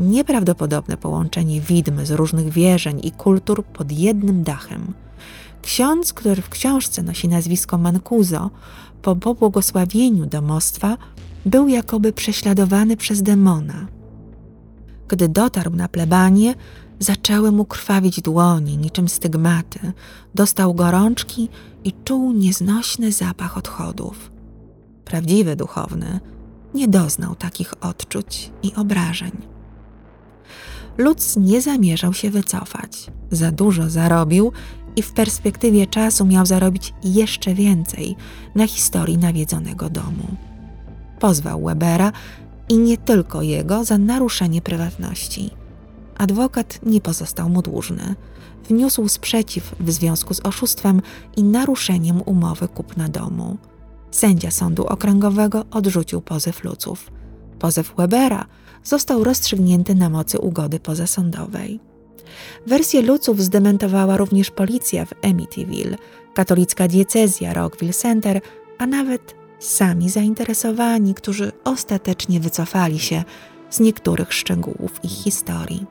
Nieprawdopodobne 0.00 0.96
połączenie 0.96 1.60
widm 1.60 2.04
z 2.04 2.10
różnych 2.10 2.48
wierzeń 2.48 3.00
i 3.02 3.12
kultur 3.12 3.64
pod 3.64 3.92
jednym 3.92 4.42
dachem. 4.42 4.92
Ksiądz, 5.62 6.12
który 6.12 6.42
w 6.42 6.48
książce 6.48 7.02
nosi 7.02 7.28
nazwisko 7.28 7.78
Mancuso, 7.78 8.50
po 9.02 9.16
pobłogosławieniu 9.16 10.26
domostwa 10.26 10.96
był 11.46 11.68
jakoby 11.68 12.12
prześladowany 12.12 12.96
przez 12.96 13.22
demona. 13.22 13.86
Gdy 15.08 15.28
dotarł 15.28 15.70
na 15.70 15.88
plebanię, 15.88 16.54
zaczęły 16.98 17.52
mu 17.52 17.64
krwawić 17.64 18.20
dłonie 18.20 18.76
niczym 18.76 19.08
stygmaty, 19.08 19.92
dostał 20.34 20.74
gorączki 20.74 21.48
i 21.84 21.92
czuł 22.04 22.32
nieznośny 22.32 23.12
zapach 23.12 23.58
odchodów. 23.58 24.30
Prawdziwy 25.04 25.56
duchowny 25.56 26.20
nie 26.74 26.88
doznał 26.88 27.34
takich 27.34 27.74
odczuć 27.80 28.50
i 28.62 28.74
obrażeń. 28.74 29.49
Lutz 31.00 31.36
nie 31.36 31.60
zamierzał 31.60 32.14
się 32.14 32.30
wycofać. 32.30 33.06
Za 33.30 33.52
dużo 33.52 33.90
zarobił 33.90 34.52
i 34.96 35.02
w 35.02 35.12
perspektywie 35.12 35.86
czasu 35.86 36.26
miał 36.26 36.46
zarobić 36.46 36.94
jeszcze 37.04 37.54
więcej 37.54 38.16
na 38.54 38.66
historii 38.66 39.18
nawiedzonego 39.18 39.90
domu. 39.90 40.36
Pozwał 41.20 41.62
Webera 41.64 42.12
i 42.68 42.78
nie 42.78 42.98
tylko 42.98 43.42
jego 43.42 43.84
za 43.84 43.98
naruszenie 43.98 44.62
prywatności. 44.62 45.50
Adwokat 46.18 46.80
nie 46.82 47.00
pozostał 47.00 47.48
mu 47.48 47.62
dłużny. 47.62 48.14
Wniósł 48.68 49.08
sprzeciw 49.08 49.74
w 49.80 49.90
związku 49.90 50.34
z 50.34 50.40
oszustwem 50.40 51.02
i 51.36 51.42
naruszeniem 51.42 52.22
umowy 52.26 52.68
kupna 52.68 53.08
domu. 53.08 53.58
Sędzia 54.10 54.50
sądu 54.50 54.86
okręgowego 54.86 55.64
odrzucił 55.70 56.20
pozew 56.20 56.64
Luców. 56.64 57.10
Pozew 57.58 57.94
Webera 57.96 58.46
został 58.84 59.24
rozstrzygnięty 59.24 59.94
na 59.94 60.10
mocy 60.10 60.38
ugody 60.38 60.80
pozasądowej. 60.80 61.80
Wersję 62.66 63.02
Luców 63.02 63.42
zdementowała 63.42 64.16
również 64.16 64.50
policja 64.50 65.04
w 65.04 65.12
Amityville, 65.22 65.96
katolicka 66.34 66.88
diecezja 66.88 67.54
Rockville 67.54 67.92
Center, 67.92 68.40
a 68.78 68.86
nawet 68.86 69.34
sami 69.58 70.10
zainteresowani, 70.10 71.14
którzy 71.14 71.52
ostatecznie 71.64 72.40
wycofali 72.40 72.98
się 72.98 73.24
z 73.70 73.80
niektórych 73.80 74.32
szczegółów 74.32 75.04
ich 75.04 75.10
historii. 75.10 75.86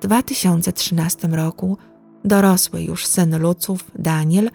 W 0.00 0.06
2013 0.06 1.28
roku 1.28 1.78
dorosły 2.24 2.82
już 2.82 3.06
syn 3.06 3.38
Luców, 3.38 3.90
Daniel, 3.98 4.50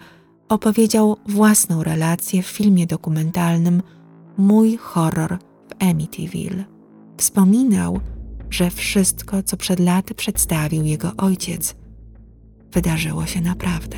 opowiedział 0.48 1.16
własną 1.26 1.82
relację 1.82 2.42
w 2.42 2.46
filmie 2.46 2.86
dokumentalnym 2.86 3.82
Mój 4.36 4.76
horror 4.76 5.38
Amityville. 5.80 6.64
Wspominał, 7.16 8.00
że 8.50 8.70
wszystko, 8.70 9.42
co 9.42 9.56
przed 9.56 9.80
laty 9.80 10.14
przedstawił 10.14 10.84
jego 10.84 11.12
ojciec, 11.16 11.76
wydarzyło 12.72 13.26
się 13.26 13.40
naprawdę. 13.40 13.96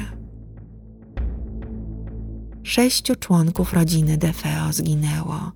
Sześciu 2.62 3.16
członków 3.16 3.72
rodziny 3.72 4.16
DeFeo 4.16 4.72
zginęło. 4.72 5.52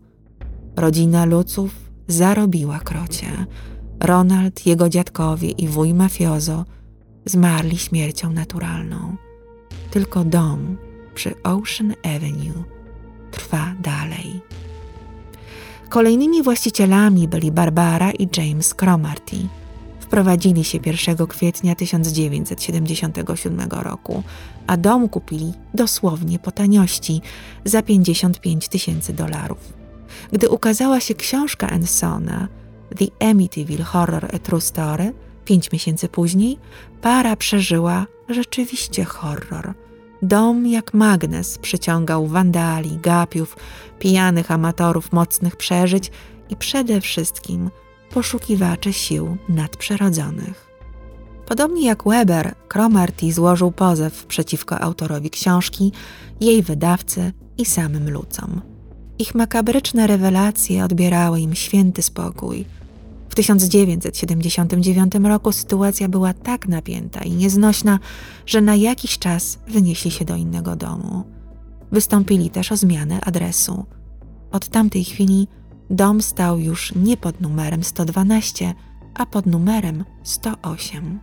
Rodzina 0.76 1.24
Luców 1.24 1.90
zarobiła 2.08 2.78
krocie. 2.78 3.46
Ronald, 4.00 4.66
jego 4.66 4.88
dziadkowie 4.88 5.50
i 5.50 5.68
wuj 5.68 5.94
mafiozo 5.94 6.64
zmarli 7.24 7.78
śmiercią 7.78 8.32
naturalną. 8.32 9.16
Tylko 9.90 10.24
dom 10.24 10.76
przy 11.14 11.42
Ocean 11.42 11.94
Avenue 12.02 12.64
trwa 13.30 13.74
dalej. 13.80 14.40
Kolejnymi 15.96 16.42
właścicielami 16.42 17.28
byli 17.28 17.52
Barbara 17.52 18.10
i 18.10 18.28
James 18.36 18.74
Cromarty. 18.74 19.36
Wprowadzili 20.00 20.64
się 20.64 20.78
1 20.86 21.26
kwietnia 21.26 21.74
1977 21.74 23.60
roku, 23.70 24.22
a 24.66 24.76
dom 24.76 25.08
kupili 25.08 25.52
dosłownie 25.74 26.38
po 26.38 26.50
taniości 26.50 27.20
za 27.64 27.82
55 27.82 28.68
tysięcy 28.68 29.12
dolarów. 29.12 29.58
Gdy 30.32 30.48
ukazała 30.48 31.00
się 31.00 31.14
książka 31.14 31.68
Ensona 31.68 32.48
The 32.98 33.06
Amityville 33.30 33.84
Horror 33.84 34.24
a 34.34 34.38
True 34.38 34.60
Story, 34.60 35.12
pięć 35.44 35.72
miesięcy 35.72 36.08
później, 36.08 36.58
para 37.00 37.36
przeżyła 37.36 38.06
rzeczywiście 38.28 39.04
horror– 39.04 39.74
Dom 40.22 40.66
jak 40.66 40.94
magnes 40.94 41.58
przyciągał 41.58 42.26
wandali, 42.26 42.98
gapiów, 43.02 43.56
pijanych 43.98 44.50
amatorów 44.50 45.12
mocnych 45.12 45.56
przeżyć 45.56 46.10
i 46.50 46.56
przede 46.56 47.00
wszystkim 47.00 47.70
poszukiwaczy 48.10 48.92
sił 48.92 49.36
nadprzyrodzonych. 49.48 50.66
Podobnie 51.46 51.86
jak 51.86 52.04
Weber, 52.04 52.54
Cromarty 52.68 53.32
złożył 53.32 53.72
pozew 53.72 54.26
przeciwko 54.26 54.80
autorowi 54.80 55.30
książki, 55.30 55.92
jej 56.40 56.62
wydawcy 56.62 57.32
i 57.58 57.64
samym 57.64 58.10
ludzom. 58.10 58.60
Ich 59.18 59.34
makabryczne 59.34 60.06
rewelacje 60.06 60.84
odbierały 60.84 61.40
im 61.40 61.54
święty 61.54 62.02
spokój– 62.02 62.64
1979 63.36 65.14
roku 65.14 65.52
sytuacja 65.52 66.08
była 66.08 66.32
tak 66.34 66.68
napięta 66.68 67.20
i 67.20 67.30
nieznośna, 67.30 67.98
że 68.46 68.60
na 68.60 68.76
jakiś 68.76 69.18
czas 69.18 69.58
wynieśli 69.68 70.10
się 70.10 70.24
do 70.24 70.36
innego 70.36 70.76
domu. 70.76 71.24
Wystąpili 71.92 72.50
też 72.50 72.72
o 72.72 72.76
zmianę 72.76 73.20
adresu. 73.20 73.86
Od 74.52 74.68
tamtej 74.68 75.04
chwili 75.04 75.48
dom 75.90 76.22
stał 76.22 76.58
już 76.58 76.94
nie 76.94 77.16
pod 77.16 77.40
numerem 77.40 77.84
112, 77.84 78.74
a 79.14 79.26
pod 79.26 79.46
numerem 79.46 80.04
108. 80.22 81.20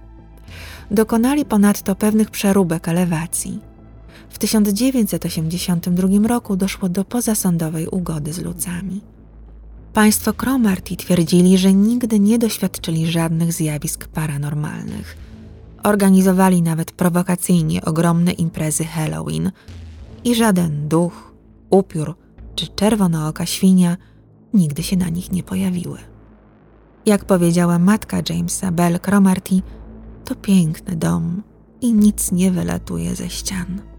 Dokonali 0.92 1.46
ponadto 1.46 1.96
pewnych 1.96 2.32
przeróbek 2.32 2.88
elewacji. 2.88 3.60
W 4.30 4.38
1982 4.38 6.28
roku 6.28 6.56
doszło 6.56 6.90
do 6.90 7.06
pozasądowej 7.06 7.88
ugody 7.88 8.34
z 8.34 8.40
Lucami. 8.40 9.13
Państwo 9.94 10.34
Cromarty 10.34 10.96
twierdzili, 10.96 11.58
że 11.58 11.74
nigdy 11.74 12.20
nie 12.20 12.40
doświadczyli 12.40 13.12
żadnych 13.12 13.54
zjawisk 13.54 14.08
paranormalnych. 14.08 15.18
Organizowali 15.84 16.62
nawet 16.62 16.92
prowokacyjnie 16.92 17.86
ogromne 17.86 18.32
imprezy 18.32 18.86
Halloween 18.86 19.52
i 20.24 20.36
żaden 20.36 20.88
duch, 20.88 21.34
upiór 21.70 22.16
czy 22.56 22.68
czerwonooka 22.68 23.46
świnia 23.46 23.98
nigdy 24.54 24.84
się 24.84 24.98
na 24.98 25.10
nich 25.10 25.32
nie 25.32 25.44
pojawiły. 25.44 25.98
Jak 27.06 27.26
powiedziała 27.26 27.80
matka 27.80 28.18
Jamesa 28.30 28.72
Bell 28.72 29.00
Cromarty, 29.00 29.62
to 30.26 30.36
piękny 30.36 30.96
dom 30.96 31.44
i 31.82 31.94
nic 31.94 32.32
nie 32.32 32.52
wylatuje 32.52 33.16
ze 33.16 33.30
ścian. 33.30 33.93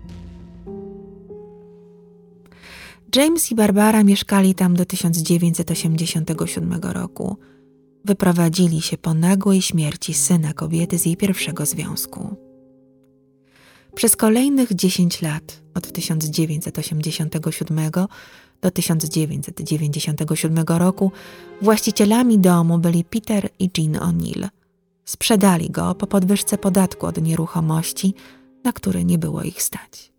James 3.16 3.52
i 3.52 3.54
Barbara 3.54 4.04
mieszkali 4.04 4.54
tam 4.54 4.76
do 4.76 4.84
1987 4.84 6.80
roku. 6.82 7.36
Wyprowadzili 8.04 8.82
się 8.82 8.98
po 8.98 9.14
nagłej 9.14 9.62
śmierci 9.62 10.14
syna 10.14 10.52
kobiety 10.52 10.98
z 10.98 11.06
jej 11.06 11.16
pierwszego 11.16 11.66
związku. 11.66 12.36
Przez 13.94 14.16
kolejnych 14.16 14.74
10 14.74 15.22
lat, 15.22 15.62
od 15.74 15.92
1987 15.92 17.90
do 18.62 18.70
1997 18.70 20.64
roku, 20.68 21.12
właścicielami 21.62 22.38
domu 22.38 22.78
byli 22.78 23.04
Peter 23.04 23.48
i 23.58 23.70
Jean 23.78 23.92
O'Neill. 23.92 24.48
Sprzedali 25.04 25.70
go 25.70 25.94
po 25.94 26.06
podwyżce 26.06 26.58
podatku 26.58 27.06
od 27.06 27.22
nieruchomości, 27.22 28.14
na 28.64 28.72
który 28.72 29.04
nie 29.04 29.18
było 29.18 29.42
ich 29.42 29.62
stać. 29.62 30.13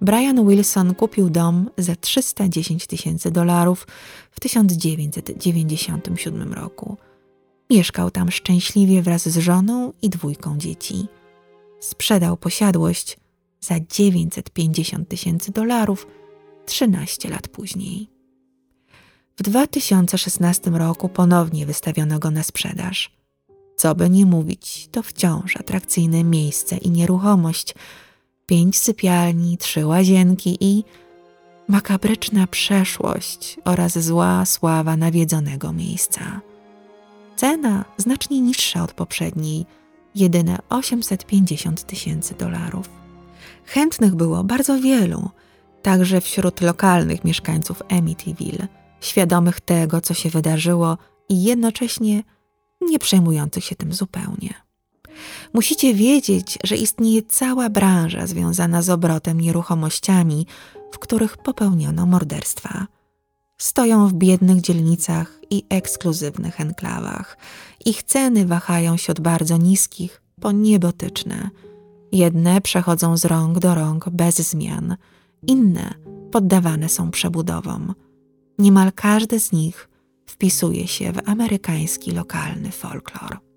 Brian 0.00 0.48
Wilson 0.48 0.94
kupił 0.94 1.30
dom 1.30 1.70
za 1.78 1.96
310 1.96 2.86
tysięcy 2.86 3.30
dolarów 3.30 3.86
w 4.30 4.40
1997 4.40 6.52
roku. 6.52 6.96
Mieszkał 7.70 8.10
tam 8.10 8.30
szczęśliwie 8.30 9.02
wraz 9.02 9.28
z 9.28 9.38
żoną 9.38 9.92
i 10.02 10.10
dwójką 10.10 10.58
dzieci. 10.58 11.06
Sprzedał 11.80 12.36
posiadłość 12.36 13.16
za 13.60 13.80
950 13.80 15.08
tysięcy 15.08 15.52
dolarów 15.52 16.06
13 16.66 17.28
lat 17.28 17.48
później. 17.48 18.08
W 19.36 19.42
2016 19.42 20.70
roku 20.70 21.08
ponownie 21.08 21.66
wystawiono 21.66 22.18
go 22.18 22.30
na 22.30 22.42
sprzedaż. 22.42 23.18
Co 23.76 23.94
by 23.94 24.10
nie 24.10 24.26
mówić, 24.26 24.88
to 24.92 25.02
wciąż 25.02 25.56
atrakcyjne 25.56 26.24
miejsce 26.24 26.76
i 26.76 26.90
nieruchomość– 26.90 27.74
pięć 28.48 28.78
sypialni, 28.78 29.58
trzy 29.58 29.86
łazienki 29.86 30.56
i 30.60 30.84
makabryczna 31.68 32.46
przeszłość 32.46 33.56
oraz 33.64 33.98
zła 33.98 34.46
sława 34.46 34.96
nawiedzonego 34.96 35.72
miejsca. 35.72 36.40
Cena 37.36 37.84
znacznie 37.96 38.40
niższa 38.40 38.82
od 38.84 38.92
poprzedniej, 38.92 39.66
jedyne 40.14 40.58
850 40.68 41.82
tysięcy 41.82 42.34
dolarów. 42.34 42.88
Chętnych 43.64 44.14
było 44.14 44.44
bardzo 44.44 44.80
wielu, 44.80 45.30
także 45.82 46.20
wśród 46.20 46.60
lokalnych 46.60 47.24
mieszkańców 47.24 47.82
Amityville, 47.88 48.68
świadomych 49.00 49.60
tego, 49.60 50.00
co 50.00 50.14
się 50.14 50.30
wydarzyło 50.30 50.98
i 51.28 51.42
jednocześnie 51.42 52.22
nie 52.80 52.98
przejmujących 52.98 53.64
się 53.64 53.76
tym 53.76 53.92
zupełnie. 53.92 54.67
Musicie 55.52 55.94
wiedzieć, 55.94 56.58
że 56.64 56.76
istnieje 56.76 57.22
cała 57.22 57.70
branża 57.70 58.26
związana 58.26 58.82
z 58.82 58.90
obrotem 58.90 59.40
nieruchomościami, 59.40 60.46
w 60.92 60.98
których 60.98 61.36
popełniono 61.36 62.06
morderstwa. 62.06 62.86
Stoją 63.58 64.08
w 64.08 64.12
biednych 64.12 64.60
dzielnicach 64.60 65.40
i 65.50 65.64
ekskluzywnych 65.68 66.60
enklawach. 66.60 67.38
Ich 67.86 68.02
ceny 68.02 68.46
wahają 68.46 68.96
się 68.96 69.12
od 69.12 69.20
bardzo 69.20 69.56
niskich 69.56 70.22
po 70.40 70.52
niebotyczne. 70.52 71.50
Jedne 72.12 72.60
przechodzą 72.60 73.16
z 73.16 73.24
rąk 73.24 73.58
do 73.58 73.74
rąk 73.74 74.08
bez 74.08 74.36
zmian, 74.36 74.96
inne 75.46 75.94
poddawane 76.32 76.88
są 76.88 77.10
przebudowom. 77.10 77.94
Niemal 78.58 78.92
każdy 78.92 79.40
z 79.40 79.52
nich 79.52 79.88
wpisuje 80.26 80.88
się 80.88 81.12
w 81.12 81.28
amerykański 81.28 82.12
lokalny 82.12 82.70
folklor. 82.70 83.47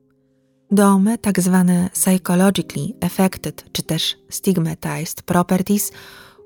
Domy, 0.72 1.18
tak 1.18 1.40
zwane 1.40 1.90
psychologically 1.94 2.94
affected 3.02 3.66
czy 3.72 3.84
też 3.84 4.18
stigmatized 4.30 5.22
properties, 5.22 5.92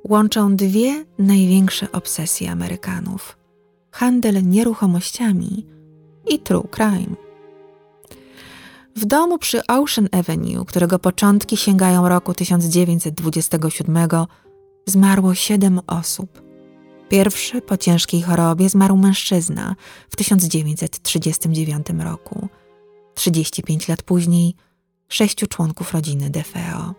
łączą 0.03 0.55
dwie 0.55 1.05
największe 1.19 1.91
obsesje 1.91 2.51
Amerykanów: 2.51 3.37
handel 3.91 4.47
nieruchomościami 4.47 5.65
i 6.27 6.39
true 6.39 6.67
crime. 6.71 7.15
W 8.95 9.05
domu 9.05 9.37
przy 9.37 9.61
Ocean 9.67 10.09
Avenue, 10.11 10.65
którego 10.65 10.99
początki 10.99 11.57
sięgają 11.57 12.09
roku 12.09 12.33
1927, 12.33 14.09
zmarło 14.85 15.35
siedem 15.35 15.79
osób. 15.87 16.41
Pierwszy 17.09 17.61
po 17.61 17.77
ciężkiej 17.77 18.21
chorobie 18.21 18.69
zmarł 18.69 18.97
mężczyzna 18.97 19.75
w 20.09 20.15
1939 20.15 21.87
roku. 21.99 22.49
35 23.15 23.87
lat 23.87 24.03
później 24.03 24.55
sześciu 25.09 25.47
członków 25.47 25.93
rodziny 25.93 26.29
DeFeo. 26.29 26.93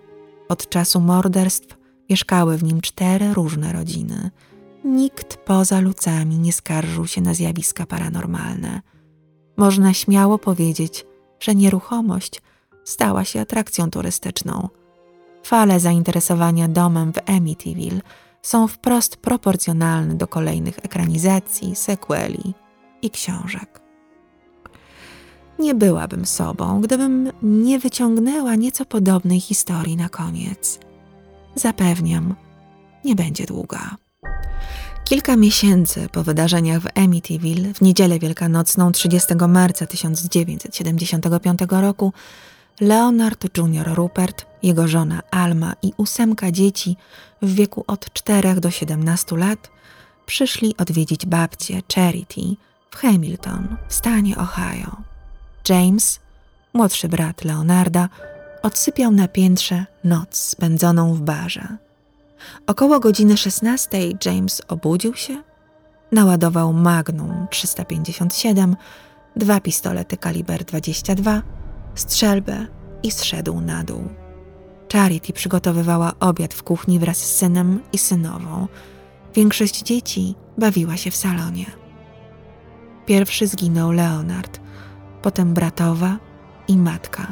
Od 0.48 0.68
czasu 0.68 1.00
morderstw 1.00 1.76
mieszkały 2.10 2.58
w 2.58 2.64
nim 2.64 2.80
cztery 2.80 3.34
różne 3.34 3.72
rodziny. 3.72 4.30
Nikt 4.84 5.36
poza 5.36 5.80
lucami 5.80 6.38
nie 6.38 6.52
skarżył 6.52 7.06
się 7.06 7.20
na 7.20 7.34
zjawiska 7.34 7.86
paranormalne. 7.86 8.80
Można 9.56 9.94
śmiało 9.94 10.38
powiedzieć, 10.38 11.06
że 11.40 11.54
nieruchomość 11.54 12.42
stała 12.84 13.24
się 13.24 13.40
atrakcją 13.40 13.90
turystyczną. 13.90 14.68
Fale 15.42 15.80
zainteresowania 15.80 16.68
domem 16.68 17.12
w 17.12 17.30
Amityville 17.30 18.00
są 18.42 18.68
wprost 18.68 19.16
proporcjonalne 19.16 20.14
do 20.14 20.26
kolejnych 20.26 20.78
ekranizacji, 20.78 21.76
sequeli 21.76 22.54
i 23.02 23.10
książek. 23.10 23.85
Nie 25.58 25.74
byłabym 25.74 26.26
sobą, 26.26 26.80
gdybym 26.80 27.32
nie 27.42 27.78
wyciągnęła 27.78 28.54
nieco 28.54 28.84
podobnej 28.84 29.40
historii 29.40 29.96
na 29.96 30.08
koniec. 30.08 30.78
Zapewniam, 31.54 32.34
nie 33.04 33.14
będzie 33.14 33.46
długa. 33.46 33.96
Kilka 35.04 35.36
miesięcy 35.36 36.08
po 36.12 36.22
wydarzeniach 36.22 36.82
w 36.82 36.86
Amityville 36.94 37.74
w 37.74 37.80
niedzielę 37.80 38.18
wielkanocną 38.18 38.92
30 38.92 39.34
marca 39.48 39.86
1975 39.86 41.60
roku 41.70 42.12
Leonard 42.80 43.58
Jr. 43.58 43.94
Rupert, 43.94 44.46
jego 44.62 44.88
żona 44.88 45.22
Alma 45.30 45.72
i 45.82 45.92
ósemka 45.96 46.52
dzieci 46.52 46.96
w 47.42 47.54
wieku 47.54 47.84
od 47.86 48.12
4 48.12 48.54
do 48.54 48.70
17 48.70 49.36
lat 49.36 49.70
przyszli 50.26 50.76
odwiedzić 50.76 51.26
babcię 51.26 51.82
Charity 51.94 52.40
w 52.90 52.96
Hamilton 52.96 53.76
w 53.88 53.94
stanie 53.94 54.36
Ohio. 54.36 55.15
James, 55.68 56.20
młodszy 56.72 57.08
brat 57.08 57.44
Leonarda, 57.44 58.08
odsypiał 58.62 59.10
na 59.10 59.28
piętrze 59.28 59.86
noc 60.04 60.36
spędzoną 60.36 61.14
w 61.14 61.20
barze. 61.20 61.76
Około 62.66 63.00
godziny 63.00 63.36
16 63.36 63.98
James 64.24 64.62
obudził 64.68 65.14
się, 65.14 65.42
naładował 66.12 66.72
Magnum 66.72 67.46
357, 67.50 68.76
dwa 69.36 69.60
pistolety 69.60 70.16
kaliber 70.16 70.64
22, 70.64 71.42
strzelbę 71.94 72.66
i 73.02 73.10
zszedł 73.10 73.60
na 73.60 73.84
dół. 73.84 74.08
Charity 74.92 75.32
przygotowywała 75.32 76.12
obiad 76.20 76.54
w 76.54 76.62
kuchni 76.62 76.98
wraz 76.98 77.16
z 77.16 77.36
synem 77.36 77.82
i 77.92 77.98
synową. 77.98 78.68
Większość 79.34 79.82
dzieci 79.82 80.34
bawiła 80.58 80.96
się 80.96 81.10
w 81.10 81.16
salonie. 81.16 81.66
Pierwszy 83.06 83.46
zginął 83.46 83.92
Leonard, 83.92 84.60
potem 85.26 85.54
bratowa 85.54 86.18
i 86.68 86.76
matka, 86.76 87.26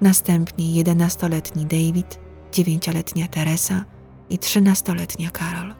następnie 0.00 0.72
jedenastoletni 0.72 1.66
David, 1.66 2.20
dziewięcioletnia 2.52 3.28
Teresa 3.28 3.84
i 4.30 4.38
trzynastoletnia 4.38 5.30
Carol. 5.30 5.74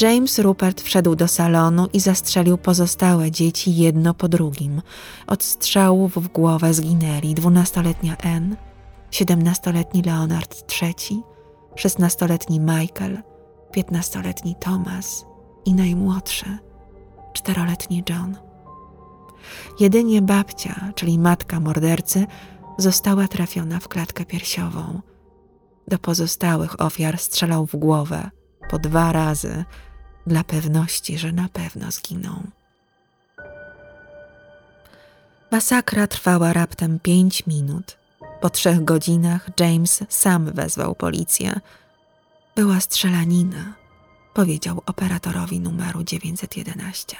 James 0.00 0.38
Rupert 0.38 0.80
wszedł 0.80 1.16
do 1.16 1.28
salonu 1.28 1.88
i 1.92 2.00
zastrzelił 2.00 2.58
pozostałe 2.58 3.30
dzieci 3.30 3.76
jedno 3.76 4.14
po 4.14 4.28
drugim. 4.28 4.82
Od 5.26 5.44
strzałów 5.44 6.14
w 6.14 6.28
głowę 6.28 6.74
zginęli 6.74 7.34
dwunastoletnia 7.34 8.16
Anne, 8.24 8.56
siedemnastoletni 9.10 10.02
Leonard 10.02 10.72
III, 10.82 11.22
szesnastoletni 11.74 12.60
Michael, 12.60 13.22
piętnastoletni 13.72 14.54
Thomas 14.60 15.24
i 15.64 15.74
najmłodszy, 15.74 16.58
czteroletni 17.32 18.04
John. 18.08 18.45
Jedynie 19.80 20.22
babcia, 20.22 20.92
czyli 20.94 21.18
matka 21.18 21.60
mordercy, 21.60 22.26
została 22.78 23.28
trafiona 23.28 23.80
w 23.80 23.88
klatkę 23.88 24.24
piersiową. 24.24 25.00
Do 25.88 25.98
pozostałych 25.98 26.80
ofiar 26.80 27.18
strzelał 27.18 27.66
w 27.66 27.76
głowę 27.76 28.30
po 28.70 28.78
dwa 28.78 29.12
razy, 29.12 29.64
dla 30.26 30.44
pewności, 30.44 31.18
że 31.18 31.32
na 31.32 31.48
pewno 31.48 31.90
zginą. 31.90 32.42
Masakra 35.50 36.06
trwała 36.06 36.52
raptem 36.52 37.00
pięć 37.00 37.46
minut. 37.46 37.98
Po 38.40 38.50
trzech 38.50 38.84
godzinach 38.84 39.50
James 39.60 40.04
sam 40.08 40.52
wezwał 40.52 40.94
policję. 40.94 41.60
Była 42.56 42.80
strzelanina, 42.80 43.74
powiedział 44.34 44.82
operatorowi 44.86 45.60
numeru 45.60 46.04
911. 46.04 47.16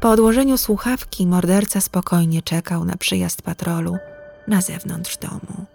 Po 0.00 0.10
odłożeniu 0.10 0.58
słuchawki 0.58 1.26
morderca 1.26 1.80
spokojnie 1.80 2.42
czekał 2.42 2.84
na 2.84 2.96
przyjazd 2.96 3.42
patrolu 3.42 3.96
na 4.48 4.60
zewnątrz 4.60 5.16
domu. 5.16 5.66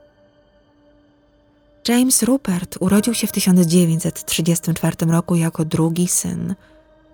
James 1.87 2.23
Rupert 2.23 2.77
urodził 2.79 3.13
się 3.13 3.27
w 3.27 3.31
1934 3.31 4.95
roku 5.05 5.35
jako 5.35 5.65
drugi 5.65 6.07
syn. 6.07 6.55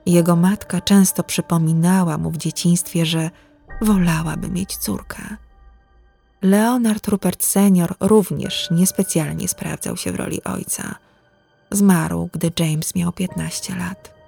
Jego 0.06 0.36
matka 0.36 0.82
często 0.82 1.24
przypominała 1.24 2.18
mu 2.18 2.32
w 2.32 2.38
dzieciństwie, 2.38 3.06
że 3.06 3.30
wolałaby 3.82 4.50
mieć 4.50 4.78
córkę. 4.78 5.38
Leonard 6.42 7.08
Rupert 7.08 7.44
senior 7.44 7.96
również 8.00 8.68
niespecjalnie 8.72 9.48
sprawdzał 9.48 9.98
się 9.98 10.12
w 10.12 10.16
roli 10.16 10.44
ojca. 10.44 10.96
Zmarł, 11.72 12.30
gdy 12.34 12.52
James 12.60 12.96
miał 12.96 13.12
15 13.12 13.76
lat. 13.76 14.21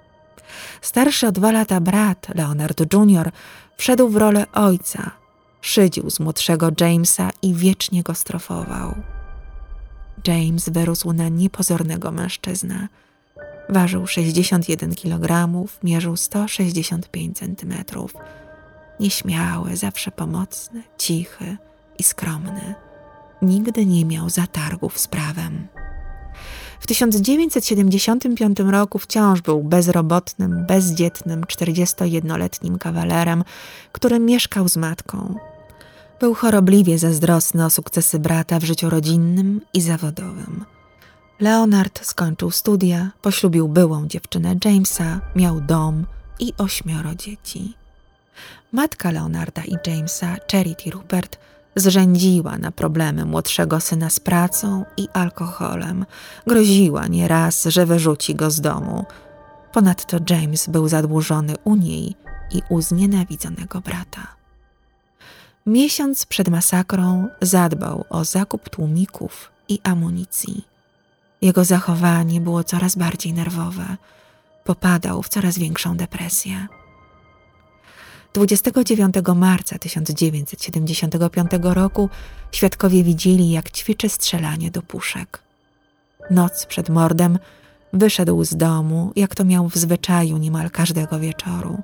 Starszy 0.80 1.26
o 1.26 1.32
dwa 1.32 1.52
lata 1.52 1.80
brat, 1.80 2.26
Leonard 2.34 2.80
Jr., 2.94 3.30
wszedł 3.76 4.08
w 4.08 4.16
rolę 4.16 4.46
ojca, 4.52 5.10
szydził 5.60 6.10
z 6.10 6.20
młodszego 6.20 6.70
Jamesa 6.80 7.30
i 7.42 7.54
wiecznie 7.54 8.02
go 8.02 8.14
strofował. 8.14 8.94
James 10.26 10.68
wyrósł 10.68 11.12
na 11.12 11.28
niepozornego 11.28 12.12
mężczyznę. 12.12 12.88
Ważył 13.68 14.06
61 14.06 14.94
kg, 14.94 15.48
mierzył 15.82 16.16
165 16.16 17.38
cm. 17.38 17.74
Nieśmiały, 19.00 19.76
zawsze 19.76 20.10
pomocny, 20.10 20.82
cichy 20.98 21.56
i 21.98 22.02
skromny. 22.02 22.74
Nigdy 23.42 23.86
nie 23.86 24.04
miał 24.04 24.30
zatargów 24.30 24.98
z 24.98 25.08
prawem. 25.08 25.66
W 26.80 26.86
1975 26.86 28.58
roku 28.58 28.98
wciąż 28.98 29.40
był 29.40 29.62
bezrobotnym, 29.62 30.66
bezdzietnym, 30.66 31.44
41-letnim 31.44 32.78
kawalerem, 32.78 33.44
który 33.92 34.18
mieszkał 34.18 34.68
z 34.68 34.76
matką. 34.76 35.34
Był 36.20 36.34
chorobliwie 36.34 36.98
zazdrosny 36.98 37.64
o 37.64 37.70
sukcesy 37.70 38.18
brata 38.18 38.58
w 38.58 38.64
życiu 38.64 38.90
rodzinnym 38.90 39.60
i 39.74 39.80
zawodowym. 39.80 40.64
Leonard 41.40 42.06
skończył 42.06 42.50
studia, 42.50 43.10
poślubił 43.22 43.68
byłą 43.68 44.06
dziewczynę 44.06 44.56
Jamesa, 44.64 45.20
miał 45.36 45.60
dom 45.60 46.06
i 46.38 46.52
ośmioro 46.58 47.14
dzieci. 47.14 47.74
Matka 48.72 49.10
Leonarda 49.10 49.62
i 49.64 49.76
Jamesa, 49.86 50.36
Charity 50.52 50.90
Rupert, 50.90 51.38
zrzędziła 51.76 52.58
na 52.58 52.70
problemy 52.70 53.24
młodszego 53.24 53.80
syna 53.80 54.10
z 54.10 54.20
pracą 54.20 54.84
i 54.96 55.08
alkoholem. 55.12 56.06
Groziła 56.46 57.06
nieraz, 57.06 57.64
że 57.64 57.86
wyrzuci 57.86 58.34
go 58.34 58.50
z 58.50 58.60
domu. 58.60 59.04
Ponadto 59.72 60.16
James 60.30 60.68
był 60.68 60.88
zadłużony 60.88 61.54
u 61.64 61.76
niej 61.76 62.14
i 62.52 62.62
u 62.68 62.82
znienawidzonego 62.82 63.80
brata. 63.80 64.26
Miesiąc 65.66 66.26
przed 66.26 66.48
masakrą 66.48 67.28
zadbał 67.42 68.04
o 68.10 68.24
zakup 68.24 68.68
tłumików 68.68 69.50
i 69.68 69.80
amunicji. 69.82 70.64
Jego 71.42 71.64
zachowanie 71.64 72.40
było 72.40 72.64
coraz 72.64 72.96
bardziej 72.96 73.32
nerwowe. 73.32 73.96
Popadał 74.64 75.22
w 75.22 75.28
coraz 75.28 75.58
większą 75.58 75.96
depresję. 75.96 76.66
29 78.34 79.14
marca 79.34 79.78
1975 79.78 81.50
roku 81.62 82.10
świadkowie 82.52 83.04
widzieli, 83.04 83.50
jak 83.50 83.70
ćwiczy 83.70 84.08
strzelanie 84.08 84.70
do 84.70 84.82
puszek. 84.82 85.42
Noc 86.30 86.66
przed 86.66 86.88
mordem 86.88 87.38
wyszedł 87.92 88.44
z 88.44 88.56
domu, 88.56 89.12
jak 89.16 89.34
to 89.34 89.44
miał 89.44 89.68
w 89.68 89.76
zwyczaju 89.76 90.36
niemal 90.36 90.70
każdego 90.70 91.20
wieczoru. 91.20 91.82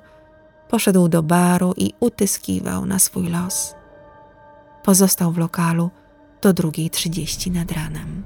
Poszedł 0.69 1.07
do 1.07 1.23
baru 1.23 1.73
i 1.77 1.93
utyskiwał 1.99 2.85
na 2.85 2.99
swój 2.99 3.29
los. 3.29 3.75
Pozostał 4.83 5.31
w 5.31 5.37
lokalu 5.37 5.89
do 6.41 6.53
drugiej 6.53 6.89
trzydzieści 6.89 7.51
nad 7.51 7.71
ranem. 7.71 8.23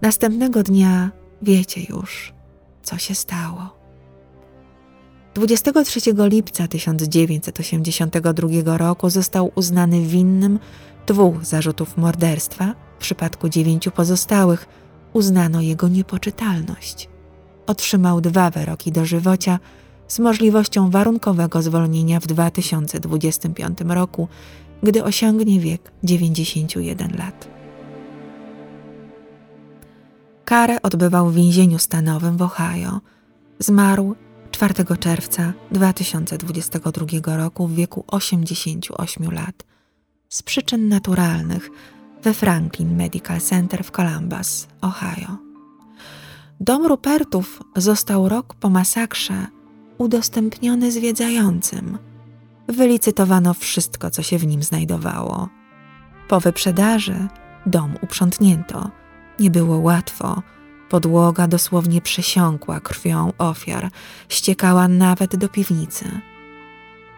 Następnego 0.00 0.62
dnia 0.62 1.10
wiecie 1.42 1.80
już, 1.88 2.32
co 2.82 2.98
się 2.98 3.14
stało. 3.14 3.77
23 5.38 6.00
lipca 6.16 6.68
1982 6.68 8.78
roku 8.78 9.10
został 9.10 9.52
uznany 9.54 10.00
winnym 10.00 10.58
dwóch 11.06 11.44
zarzutów 11.44 11.96
morderstwa. 11.96 12.74
W 12.98 13.00
przypadku 13.00 13.48
dziewięciu 13.48 13.90
pozostałych 13.90 14.66
uznano 15.12 15.60
jego 15.60 15.88
niepoczytalność. 15.88 17.08
Otrzymał 17.66 18.20
dwa 18.20 18.50
wyroki 18.50 18.92
dożywocia 18.92 19.58
z 20.08 20.18
możliwością 20.18 20.90
warunkowego 20.90 21.62
zwolnienia 21.62 22.20
w 22.20 22.26
2025 22.26 23.78
roku, 23.88 24.28
gdy 24.82 25.04
osiągnie 25.04 25.60
wiek 25.60 25.92
91 26.02 27.16
lat. 27.18 27.48
Karę 30.44 30.82
odbywał 30.82 31.30
w 31.30 31.34
więzieniu 31.34 31.78
stanowym 31.78 32.36
w 32.36 32.42
Ohio. 32.42 33.00
Zmarł 33.58 34.14
4 34.58 34.96
czerwca 34.98 35.52
2022 35.70 37.36
roku 37.36 37.66
w 37.66 37.74
wieku 37.74 38.04
88 38.06 39.30
lat 39.32 39.64
z 40.28 40.42
przyczyn 40.42 40.88
naturalnych 40.88 41.70
we 42.22 42.34
Franklin 42.34 42.96
Medical 42.96 43.40
Center 43.40 43.84
w 43.84 43.90
Columbus, 43.90 44.68
Ohio. 44.80 45.36
Dom 46.60 46.86
Rupertów 46.86 47.62
został 47.76 48.28
rok 48.28 48.54
po 48.54 48.70
masakrze 48.70 49.46
udostępniony 49.98 50.92
zwiedzającym. 50.92 51.98
Wylicytowano 52.68 53.54
wszystko, 53.54 54.10
co 54.10 54.22
się 54.22 54.38
w 54.38 54.46
nim 54.46 54.62
znajdowało. 54.62 55.48
Po 56.28 56.40
wyprzedaży 56.40 57.28
dom 57.66 57.94
uprzątnięto. 58.02 58.90
Nie 59.40 59.50
było 59.50 59.78
łatwo 59.78 60.42
Podłoga 60.88 61.48
dosłownie 61.48 62.00
przesiąkła 62.00 62.80
krwią 62.80 63.32
ofiar, 63.38 63.90
ściekała 64.28 64.88
nawet 64.88 65.36
do 65.36 65.48
piwnicy. 65.48 66.20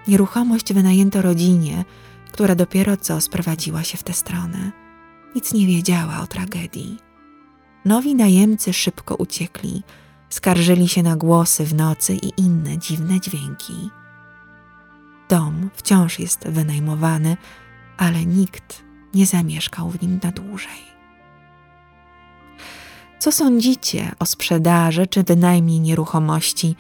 Nieruchomość 0.09 0.73
wynajęto 0.73 1.23
rodzinie, 1.23 1.85
która 2.33 2.55
dopiero 2.55 2.97
co 2.97 3.21
sprowadziła 3.21 3.83
się 3.83 3.99
w 3.99 4.03
tę 4.03 4.13
stronę. 4.13 4.73
Nic 5.35 5.53
nie 5.53 5.67
wiedziała 5.67 6.21
o 6.21 6.27
tragedii. 6.27 6.99
Nowi 7.85 8.15
najemcy 8.15 8.73
szybko 8.73 9.15
uciekli, 9.15 9.83
skarżyli 10.29 10.89
się 10.89 11.03
na 11.03 11.17
głosy 11.17 11.65
w 11.65 11.75
nocy 11.75 12.15
i 12.15 12.33
inne 12.37 12.79
dziwne 12.79 13.21
dźwięki. 13.21 13.91
Dom 15.29 15.71
wciąż 15.75 16.19
jest 16.19 16.49
wynajmowany, 16.49 17.37
ale 17.97 18.27
nikt 18.27 18.83
nie 19.15 19.27
zamieszkał 19.27 19.91
w 19.91 20.03
nim 20.03 20.21
na 20.23 20.33
dłużej. 20.33 20.90
Co 23.21 23.33
sądzicie 23.33 24.13
o 24.19 24.27
sprzedaży 24.27 25.07
czy 25.07 25.23
wynajmie 25.23 25.81
nieruchomości 25.81 26.77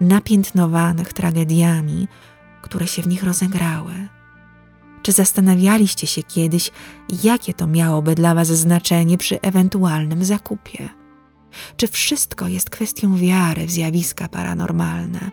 napiętnowanych 0.00 1.12
tragediami, 1.12 2.08
które 2.62 2.86
się 2.86 3.02
w 3.02 3.06
nich 3.06 3.22
rozegrały? 3.22 4.08
Czy 5.02 5.12
zastanawialiście 5.12 6.06
się 6.06 6.22
kiedyś, 6.22 6.70
jakie 7.22 7.54
to 7.54 7.66
miałoby 7.66 8.14
dla 8.14 8.34
Was 8.34 8.48
znaczenie 8.48 9.18
przy 9.18 9.40
ewentualnym 9.40 10.24
zakupie? 10.24 10.88
Czy 11.76 11.88
wszystko 11.88 12.48
jest 12.48 12.70
kwestią 12.70 13.16
wiary 13.16 13.66
w 13.66 13.70
zjawiska 13.70 14.28
paranormalne, 14.28 15.30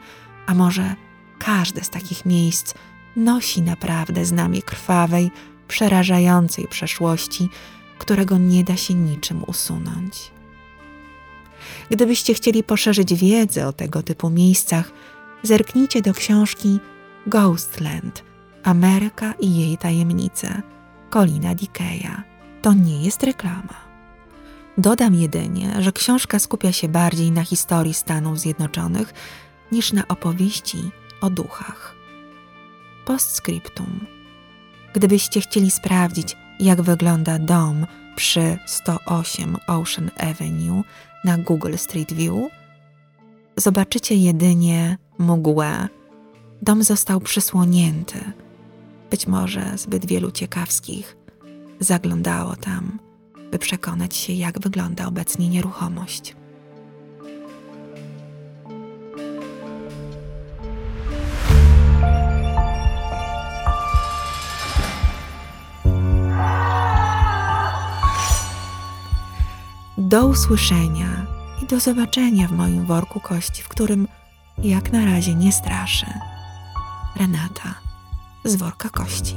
a 0.47 0.53
może 0.53 0.95
każde 1.39 1.84
z 1.84 1.89
takich 1.89 2.26
miejsc 2.26 2.74
nosi 3.16 3.62
naprawdę 3.62 4.26
znamie 4.26 4.62
krwawej, 4.62 5.32
przerażającej 5.68 6.68
przeszłości, 6.68 7.49
którego 7.97 8.38
nie 8.38 8.64
da 8.64 8.78
się 8.78 8.93
niczym 8.93 9.43
usunąć? 9.47 10.32
Gdybyście 11.90 12.34
chcieli 12.34 12.64
poszerzyć 12.64 13.14
wiedzę 13.14 13.68
o 13.68 13.74
tego 13.74 14.04
typu 14.04 14.30
miejscach, 14.30 14.92
zerknijcie 15.44 16.02
do 16.02 16.14
książki 16.14 16.80
Ghostland 17.28 18.24
Ameryka 18.64 19.34
i 19.40 19.56
jej 19.60 19.78
tajemnice 19.78 20.62
Colina 21.14 21.56
Dickeya. 21.56 22.24
To 22.62 22.74
nie 22.74 23.04
jest 23.06 23.24
reklama. 23.24 23.92
Dodam 24.78 25.16
jedynie, 25.16 25.76
że 25.80 25.92
książka 25.92 26.40
skupia 26.40 26.72
się 26.72 26.88
bardziej 26.88 27.32
na 27.32 27.44
historii 27.44 27.94
Stanów 27.94 28.40
Zjednoczonych 28.40 29.14
niż 29.72 29.94
na 29.94 30.08
opowieści 30.08 30.92
o 31.22 31.30
duchach. 31.30 31.96
Postscriptum. 33.06 34.06
Gdybyście 34.94 35.42
chcieli 35.42 35.72
sprawdzić, 35.72 36.38
jak 36.60 36.82
wygląda 36.82 37.40
dom 37.40 37.86
przy 38.16 38.58
108 38.66 39.58
Ocean 39.68 40.12
Avenue 40.18 40.84
na 41.26 41.38
Google 41.38 41.76
Street 41.76 42.14
View, 42.14 42.52
zobaczycie 43.58 44.16
jedynie 44.16 44.98
mgłę. 45.18 45.88
Dom 46.62 46.84
został 46.84 47.20
przysłonięty. 47.20 48.20
Być 49.10 49.28
może 49.28 49.78
zbyt 49.78 50.06
wielu 50.06 50.32
ciekawskich 50.32 51.18
zaglądało 51.84 52.56
tam, 52.56 53.00
by 53.52 53.60
przekonać 53.60 54.16
się, 54.16 54.34
jak 54.34 54.60
wygląda 54.60 55.08
obecnie 55.08 55.50
nieruchomość. 55.50 56.36
Do 70.12 70.26
usłyszenia 70.28 71.26
i 71.64 71.66
do 71.66 71.80
zobaczenia 71.80 72.47
w 72.47 72.51
moim 72.51 72.86
worku 72.86 73.20
kości, 73.20 73.64
w 73.64 73.68
którym 73.68 74.07
jak 74.57 74.91
na 74.93 75.05
razie 75.05 75.36
nie 75.36 75.51
straszę. 75.51 76.05
Renata 77.16 77.76
z 78.45 78.55
worka 78.55 78.89
kości. 78.89 79.36